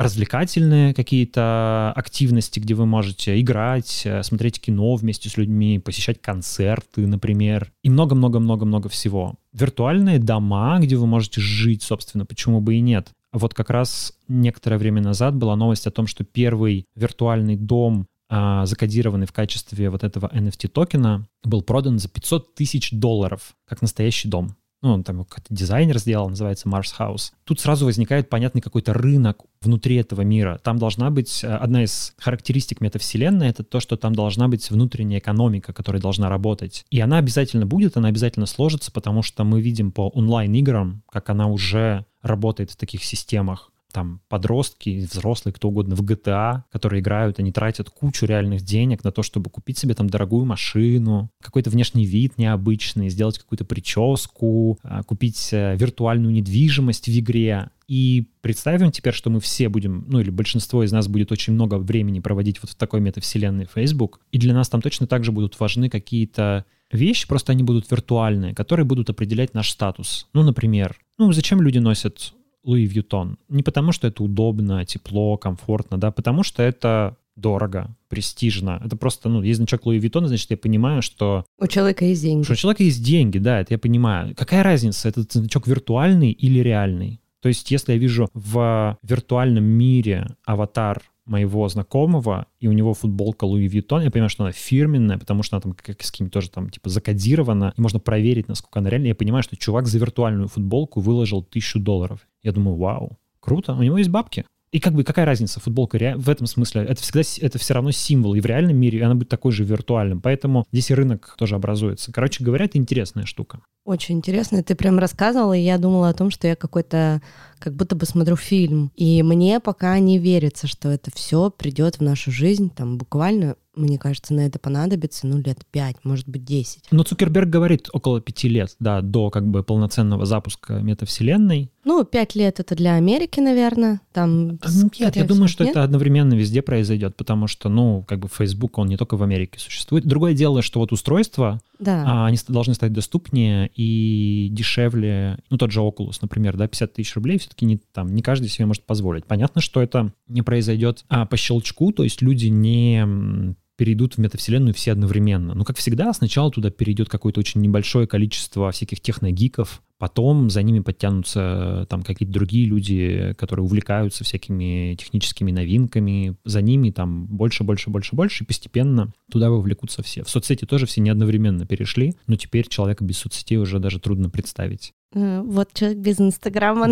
развлекательные 0.00 0.94
какие-то 0.94 1.92
активности, 1.94 2.58
где 2.58 2.74
вы 2.74 2.86
можете 2.86 3.38
играть, 3.40 4.02
э, 4.04 4.22
смотреть 4.22 4.60
кино 4.60 4.94
вместе 4.94 5.28
с 5.28 5.36
людьми, 5.36 5.78
посещать 5.78 6.22
концерты, 6.22 7.06
например, 7.06 7.70
и 7.82 7.90
много-много-много-много 7.90 8.88
всего. 8.88 9.34
Виртуальные 9.52 10.18
дома, 10.18 10.78
где 10.80 10.96
вы 10.96 11.06
можете 11.06 11.40
жить, 11.42 11.82
собственно, 11.82 12.24
почему 12.24 12.60
бы 12.60 12.76
и 12.76 12.80
нет. 12.80 13.10
Вот 13.32 13.52
как 13.52 13.68
раз 13.68 14.14
некоторое 14.26 14.78
время 14.78 15.02
назад 15.02 15.36
была 15.36 15.54
новость 15.54 15.86
о 15.86 15.90
том, 15.90 16.06
что 16.06 16.24
первый 16.24 16.86
виртуальный 16.96 17.56
дом 17.56 18.06
а, 18.32 18.64
закодированный 18.64 19.26
в 19.26 19.32
качестве 19.32 19.90
вот 19.90 20.04
этого 20.04 20.30
NFT 20.32 20.68
токена, 20.68 21.26
был 21.42 21.62
продан 21.62 21.98
за 21.98 22.08
500 22.08 22.54
тысяч 22.54 22.92
долларов, 22.92 23.56
как 23.66 23.82
настоящий 23.82 24.28
дом 24.28 24.54
ну, 24.82 24.92
он 24.92 25.04
там 25.04 25.24
какой-то 25.24 25.52
дизайнер 25.54 25.98
сделал, 25.98 26.28
называется 26.28 26.68
Mars 26.68 26.94
House. 26.98 27.32
Тут 27.44 27.60
сразу 27.60 27.84
возникает 27.84 28.30
понятный 28.30 28.62
какой-то 28.62 28.94
рынок 28.94 29.42
внутри 29.60 29.96
этого 29.96 30.22
мира. 30.22 30.58
Там 30.62 30.78
должна 30.78 31.10
быть 31.10 31.44
э, 31.44 31.48
одна 31.48 31.84
из 31.84 32.14
характеристик 32.18 32.80
метавселенной, 32.80 33.48
это 33.48 33.62
то, 33.62 33.80
что 33.80 33.96
там 33.96 34.14
должна 34.14 34.48
быть 34.48 34.70
внутренняя 34.70 35.20
экономика, 35.20 35.72
которая 35.72 36.00
должна 36.00 36.30
работать. 36.30 36.84
И 36.90 36.98
она 37.00 37.18
обязательно 37.18 37.66
будет, 37.66 37.96
она 37.96 38.08
обязательно 38.08 38.46
сложится, 38.46 38.90
потому 38.90 39.22
что 39.22 39.44
мы 39.44 39.60
видим 39.60 39.92
по 39.92 40.08
онлайн-играм, 40.08 41.02
как 41.10 41.28
она 41.28 41.48
уже 41.48 42.06
работает 42.22 42.70
в 42.70 42.76
таких 42.76 43.04
системах 43.04 43.69
там 43.92 44.20
подростки, 44.28 45.06
взрослые, 45.10 45.52
кто 45.52 45.68
угодно 45.68 45.94
в 45.94 46.02
GTA, 46.02 46.62
которые 46.72 47.00
играют, 47.00 47.38
они 47.38 47.52
тратят 47.52 47.90
кучу 47.90 48.26
реальных 48.26 48.62
денег 48.62 49.04
на 49.04 49.12
то, 49.12 49.22
чтобы 49.22 49.50
купить 49.50 49.78
себе 49.78 49.94
там 49.94 50.08
дорогую 50.08 50.44
машину, 50.44 51.30
какой-то 51.42 51.70
внешний 51.70 52.04
вид 52.04 52.38
необычный, 52.38 53.08
сделать 53.08 53.38
какую-то 53.38 53.64
прическу, 53.64 54.78
а, 54.82 55.02
купить 55.02 55.50
э, 55.52 55.76
виртуальную 55.76 56.32
недвижимость 56.32 57.06
в 57.06 57.18
игре. 57.18 57.70
И 57.88 58.28
представим 58.40 58.92
теперь, 58.92 59.12
что 59.12 59.30
мы 59.30 59.40
все 59.40 59.68
будем, 59.68 60.04
ну 60.08 60.20
или 60.20 60.30
большинство 60.30 60.84
из 60.84 60.92
нас 60.92 61.08
будет 61.08 61.32
очень 61.32 61.54
много 61.54 61.76
времени 61.76 62.20
проводить 62.20 62.62
вот 62.62 62.70
в 62.70 62.74
такой 62.76 63.00
метавселенной 63.00 63.66
Facebook, 63.66 64.20
и 64.30 64.38
для 64.38 64.54
нас 64.54 64.68
там 64.68 64.80
точно 64.80 65.06
так 65.06 65.24
же 65.24 65.32
будут 65.32 65.58
важны 65.58 65.88
какие-то 65.90 66.64
вещи, 66.92 67.26
просто 67.26 67.52
они 67.52 67.62
будут 67.62 67.90
виртуальные, 67.90 68.54
которые 68.54 68.86
будут 68.86 69.10
определять 69.10 69.54
наш 69.54 69.70
статус. 69.70 70.28
Ну, 70.32 70.42
например, 70.42 70.96
ну 71.18 71.32
зачем 71.32 71.60
люди 71.60 71.78
носят 71.78 72.32
Луи 72.64 72.84
Вьютон. 72.84 73.38
Не 73.48 73.62
потому, 73.62 73.92
что 73.92 74.08
это 74.08 74.22
удобно, 74.22 74.84
тепло, 74.84 75.36
комфортно, 75.36 75.98
да, 75.98 76.10
потому 76.10 76.42
что 76.42 76.62
это 76.62 77.16
дорого, 77.36 77.96
престижно. 78.08 78.80
Это 78.84 78.96
просто, 78.96 79.28
ну, 79.28 79.42
есть 79.42 79.56
значок 79.56 79.86
Луи 79.86 79.98
Виттона, 79.98 80.28
значит, 80.28 80.50
я 80.50 80.56
понимаю, 80.56 81.02
что... 81.02 81.44
У 81.58 81.66
человека 81.66 82.04
есть 82.04 82.22
деньги. 82.22 82.44
Что 82.44 82.52
у 82.52 82.56
человека 82.56 82.82
есть 82.82 83.02
деньги, 83.02 83.38
да, 83.38 83.60
это 83.60 83.74
я 83.74 83.78
понимаю. 83.78 84.34
Какая 84.36 84.62
разница, 84.62 85.08
этот 85.08 85.32
значок 85.32 85.66
виртуальный 85.66 86.32
или 86.32 86.60
реальный? 86.60 87.20
То 87.40 87.48
есть, 87.48 87.70
если 87.70 87.92
я 87.92 87.98
вижу 87.98 88.28
в 88.34 88.98
виртуальном 89.02 89.64
мире 89.64 90.26
аватар 90.44 91.02
моего 91.30 91.68
знакомого, 91.68 92.46
и 92.58 92.68
у 92.68 92.72
него 92.72 92.92
футболка 92.92 93.44
Луи 93.44 93.68
Vuitton, 93.68 94.02
я 94.02 94.10
понимаю, 94.10 94.28
что 94.28 94.44
она 94.44 94.52
фирменная, 94.52 95.18
потому 95.18 95.42
что 95.42 95.56
она 95.56 95.62
там 95.62 95.72
как 95.72 96.02
с 96.02 96.10
каким-то 96.10 96.32
тоже 96.32 96.50
там 96.50 96.68
типа 96.68 96.90
закодирована, 96.90 97.72
и 97.76 97.80
можно 97.80 98.00
проверить, 98.00 98.48
насколько 98.48 98.80
она 98.80 98.90
реальная. 98.90 99.10
Я 99.10 99.14
понимаю, 99.14 99.42
что 99.42 99.56
чувак 99.56 99.86
за 99.86 99.98
виртуальную 99.98 100.48
футболку 100.48 101.00
выложил 101.00 101.42
тысячу 101.42 101.78
долларов. 101.78 102.26
Я 102.42 102.52
думаю, 102.52 102.76
вау, 102.76 103.18
круто, 103.40 103.74
у 103.74 103.82
него 103.82 103.96
есть 103.98 104.10
бабки. 104.10 104.44
И 104.72 104.78
как 104.78 104.94
бы 104.94 105.02
какая 105.02 105.24
разница, 105.26 105.58
футболка 105.58 105.98
в 106.16 106.30
этом 106.30 106.46
смысле, 106.46 106.82
это 106.82 107.02
всегда, 107.02 107.22
это 107.40 107.58
все 107.58 107.74
равно 107.74 107.90
символ, 107.90 108.34
и 108.34 108.40
в 108.40 108.46
реальном 108.46 108.76
мире 108.76 109.00
и 109.00 109.02
она 109.02 109.14
будет 109.14 109.28
такой 109.28 109.50
же 109.50 109.64
виртуальным, 109.64 110.20
поэтому 110.20 110.64
здесь 110.70 110.90
и 110.90 110.94
рынок 110.94 111.34
тоже 111.36 111.56
образуется. 111.56 112.12
Короче 112.12 112.44
говоря, 112.44 112.66
это 112.66 112.78
интересная 112.78 113.26
штука. 113.26 113.60
Очень 113.84 114.18
интересно, 114.18 114.62
ты 114.62 114.76
прям 114.76 114.98
рассказывала, 114.98 115.56
и 115.56 115.62
я 115.62 115.78
думала 115.78 116.10
о 116.10 116.14
том, 116.14 116.30
что 116.30 116.46
я 116.46 116.54
какой-то, 116.54 117.20
как 117.58 117.74
будто 117.74 117.96
бы 117.96 118.06
смотрю 118.06 118.36
фильм, 118.36 118.92
и 118.94 119.22
мне 119.22 119.58
пока 119.58 119.98
не 119.98 120.18
верится, 120.18 120.68
что 120.68 120.90
это 120.90 121.10
все 121.12 121.50
придет 121.50 121.96
в 121.96 122.02
нашу 122.02 122.30
жизнь, 122.30 122.70
там 122.70 122.98
буквально 122.98 123.56
мне 123.76 123.98
кажется, 123.98 124.34
на 124.34 124.40
это 124.40 124.58
понадобится, 124.58 125.26
ну, 125.26 125.38
лет 125.38 125.64
5, 125.70 126.04
может 126.04 126.28
быть, 126.28 126.44
10. 126.44 126.88
Но 126.90 127.02
Цукерберг 127.02 127.48
говорит 127.48 127.88
около 127.92 128.20
5 128.20 128.44
лет, 128.44 128.76
да, 128.80 129.00
до 129.00 129.30
как 129.30 129.46
бы 129.46 129.62
полноценного 129.62 130.26
запуска 130.26 130.74
метавселенной. 130.74 131.70
Ну, 131.84 132.04
5 132.04 132.34
лет 132.34 132.60
это 132.60 132.74
для 132.74 132.94
Америки, 132.94 133.40
наверное, 133.40 134.00
там... 134.12 134.58
А, 134.60 134.68
ну, 134.70 134.90
нет, 134.98 135.16
я 135.16 135.24
думаю, 135.24 135.48
что 135.48 135.64
нет? 135.64 135.72
это 135.72 135.82
одновременно 135.82 136.34
везде 136.34 136.60
произойдет, 136.60 137.16
потому 137.16 137.46
что, 137.46 137.70
ну, 137.70 138.04
как 138.06 138.18
бы 138.18 138.28
Facebook, 138.28 138.76
он 138.76 138.88
не 138.88 138.98
только 138.98 139.16
в 139.16 139.22
Америке 139.22 139.58
существует. 139.58 140.04
Другое 140.04 140.34
дело, 140.34 140.60
что 140.60 140.80
вот 140.80 140.92
устройства, 140.92 141.60
да. 141.78 142.04
а, 142.06 142.26
они 142.26 142.38
должны 142.48 142.74
стать 142.74 142.92
доступнее 142.92 143.70
и 143.74 144.48
дешевле. 144.50 145.38
Ну, 145.48 145.56
тот 145.56 145.70
же 145.70 145.80
Oculus, 145.80 146.18
например, 146.20 146.56
да, 146.58 146.68
50 146.68 146.92
тысяч 146.92 147.14
рублей 147.14 147.38
все-таки 147.38 147.64
не, 147.64 147.78
там, 147.92 148.14
не 148.14 148.20
каждый 148.20 148.48
себе 148.48 148.66
может 148.66 148.84
позволить. 148.84 149.24
Понятно, 149.24 149.62
что 149.62 149.80
это 149.82 150.12
не 150.28 150.42
произойдет 150.42 151.04
а, 151.08 151.24
по 151.24 151.38
щелчку, 151.38 151.92
то 151.92 152.04
есть 152.04 152.20
люди 152.20 152.46
не 152.46 153.54
перейдут 153.76 154.14
в 154.14 154.18
метавселенную 154.18 154.74
все 154.74 154.92
одновременно. 154.92 155.54
Но, 155.54 155.64
как 155.64 155.78
всегда, 155.78 156.12
сначала 156.12 156.50
туда 156.50 156.68
перейдет 156.68 157.08
какое-то 157.08 157.40
очень 157.40 157.62
небольшое 157.62 158.06
количество 158.06 158.70
всяких 158.70 159.00
техногиков, 159.00 159.80
потом 160.00 160.48
за 160.48 160.62
ними 160.62 160.80
подтянутся 160.80 161.86
там 161.90 162.02
какие-то 162.02 162.32
другие 162.32 162.66
люди, 162.66 163.34
которые 163.38 163.64
увлекаются 163.64 164.24
всякими 164.24 164.96
техническими 164.98 165.52
новинками, 165.52 166.36
за 166.44 166.62
ними 166.62 166.90
там 166.90 167.26
больше, 167.26 167.64
больше, 167.64 167.90
больше, 167.90 168.16
больше, 168.16 168.42
и 168.42 168.46
постепенно 168.46 169.12
туда 169.30 169.50
вовлекутся 169.50 170.02
все. 170.02 170.24
В 170.24 170.30
соцсети 170.30 170.64
тоже 170.64 170.86
все 170.86 171.02
не 171.02 171.10
одновременно 171.10 171.66
перешли, 171.66 172.14
но 172.26 172.36
теперь 172.36 172.66
человека 172.66 173.04
без 173.04 173.18
соцсетей 173.18 173.58
уже 173.58 173.78
даже 173.78 174.00
трудно 174.00 174.30
представить. 174.30 174.94
Э, 175.12 175.42
вот 175.44 175.72
человек 175.74 175.98
без 175.98 176.20
Инстаграма. 176.20 176.88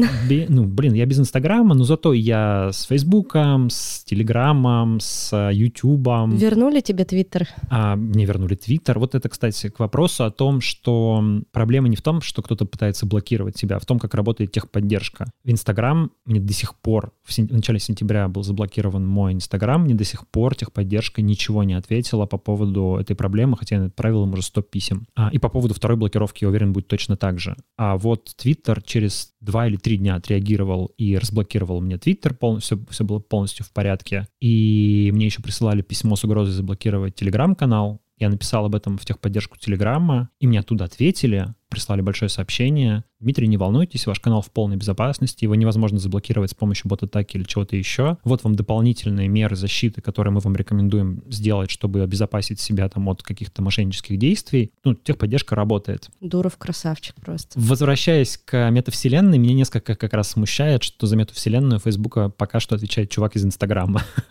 Ну, 0.48 0.64
блин, 0.64 0.94
я 0.94 1.06
без 1.06 1.20
Инстаграма, 1.20 1.74
но 1.74 1.84
зато 1.84 2.12
я 2.12 2.70
с 2.72 2.84
Фейсбуком, 2.84 3.70
с 3.70 4.02
Телеграмом, 4.04 4.98
с 5.00 5.50
Ютубом. 5.52 6.36
Вернули 6.36 6.80
тебе 6.80 7.04
Твиттер? 7.04 7.48
А, 7.70 7.94
мне 7.94 8.24
вернули 8.24 8.56
Твиттер. 8.56 8.98
Вот 8.98 9.14
это, 9.14 9.28
кстати, 9.28 9.68
к 9.68 9.78
вопросу 9.78 10.24
о 10.24 10.30
том, 10.30 10.60
что 10.60 11.22
проблема 11.52 11.88
не 11.88 11.96
в 11.96 12.02
том, 12.02 12.20
что 12.20 12.42
кто-то 12.42 12.64
пытается 12.64 12.97
блокировать 13.06 13.54
тебя, 13.54 13.78
в 13.78 13.86
том, 13.86 13.98
как 13.98 14.14
работает 14.14 14.52
техподдержка. 14.52 15.26
В 15.44 15.50
Инстаграм 15.50 16.10
мне 16.24 16.40
до 16.40 16.52
сих 16.52 16.76
пор, 16.76 17.12
в, 17.24 17.32
сен... 17.32 17.48
в 17.48 17.52
начале 17.52 17.78
сентября 17.78 18.28
был 18.28 18.42
заблокирован 18.42 19.06
мой 19.06 19.32
Инстаграм, 19.32 19.82
мне 19.82 19.94
до 19.94 20.04
сих 20.04 20.26
пор 20.28 20.54
техподдержка 20.54 21.22
ничего 21.22 21.62
не 21.62 21.74
ответила 21.74 22.26
по 22.26 22.38
поводу 22.38 22.96
этой 23.00 23.16
проблемы, 23.16 23.56
хотя 23.56 23.76
я 23.76 23.84
отправил 23.84 24.24
им 24.24 24.32
уже 24.32 24.42
100 24.42 24.62
писем. 24.62 25.06
А, 25.14 25.30
и 25.32 25.38
по 25.38 25.48
поводу 25.48 25.74
второй 25.74 25.96
блокировки, 25.96 26.44
я 26.44 26.48
уверен, 26.48 26.72
будет 26.72 26.88
точно 26.88 27.16
так 27.16 27.38
же. 27.38 27.56
А 27.76 27.96
вот 27.96 28.34
Twitter 28.38 28.82
через 28.84 29.32
два 29.40 29.66
или 29.66 29.76
три 29.76 29.96
дня 29.96 30.16
отреагировал 30.16 30.92
и 30.96 31.16
разблокировал 31.16 31.80
мне 31.80 31.96
Twitter, 31.96 32.34
полностью, 32.34 32.78
все, 32.78 32.86
все 32.90 33.04
было 33.04 33.18
полностью 33.18 33.64
в 33.64 33.72
порядке. 33.72 34.28
И 34.40 35.10
мне 35.12 35.26
еще 35.26 35.42
присылали 35.42 35.82
письмо 35.82 36.16
с 36.16 36.24
угрозой 36.24 36.52
заблокировать 36.52 37.14
телеграм-канал. 37.14 38.00
Я 38.18 38.30
написал 38.30 38.66
об 38.66 38.74
этом 38.74 38.98
в 38.98 39.04
техподдержку 39.04 39.58
Телеграма, 39.58 40.30
и 40.40 40.46
мне 40.46 40.58
оттуда 40.60 40.84
ответили, 40.84 41.54
прислали 41.68 42.00
большое 42.00 42.28
сообщение. 42.28 43.04
Дмитрий, 43.20 43.48
не 43.48 43.56
волнуйтесь, 43.56 44.06
ваш 44.06 44.20
канал 44.20 44.42
в 44.42 44.50
полной 44.50 44.76
безопасности, 44.76 45.44
его 45.44 45.56
невозможно 45.56 45.98
заблокировать 45.98 46.52
с 46.52 46.54
помощью 46.54 46.88
бот-атаки 46.88 47.36
или 47.36 47.42
чего-то 47.42 47.74
еще. 47.74 48.16
Вот 48.22 48.44
вам 48.44 48.54
дополнительные 48.54 49.26
меры 49.26 49.56
защиты, 49.56 50.00
которые 50.00 50.32
мы 50.32 50.38
вам 50.38 50.54
рекомендуем 50.54 51.24
сделать, 51.28 51.68
чтобы 51.68 52.02
обезопасить 52.02 52.60
себя 52.60 52.88
там 52.88 53.08
от 53.08 53.24
каких-то 53.24 53.60
мошеннических 53.60 54.18
действий. 54.18 54.70
Ну, 54.84 54.94
техподдержка 54.94 55.56
работает. 55.56 56.10
Дуров 56.20 56.56
красавчик 56.58 57.16
просто. 57.16 57.58
Возвращаясь 57.58 58.36
к 58.36 58.70
метавселенной, 58.70 59.38
меня 59.38 59.54
несколько 59.54 59.96
как 59.96 60.12
раз 60.12 60.28
смущает, 60.28 60.84
что 60.84 61.08
за 61.08 61.16
метавселенную 61.16 61.80
Фейсбука 61.80 62.28
пока 62.28 62.60
что 62.60 62.76
отвечает 62.76 63.10
чувак 63.10 63.34
из 63.34 63.44
Инстаграма. 63.44 64.02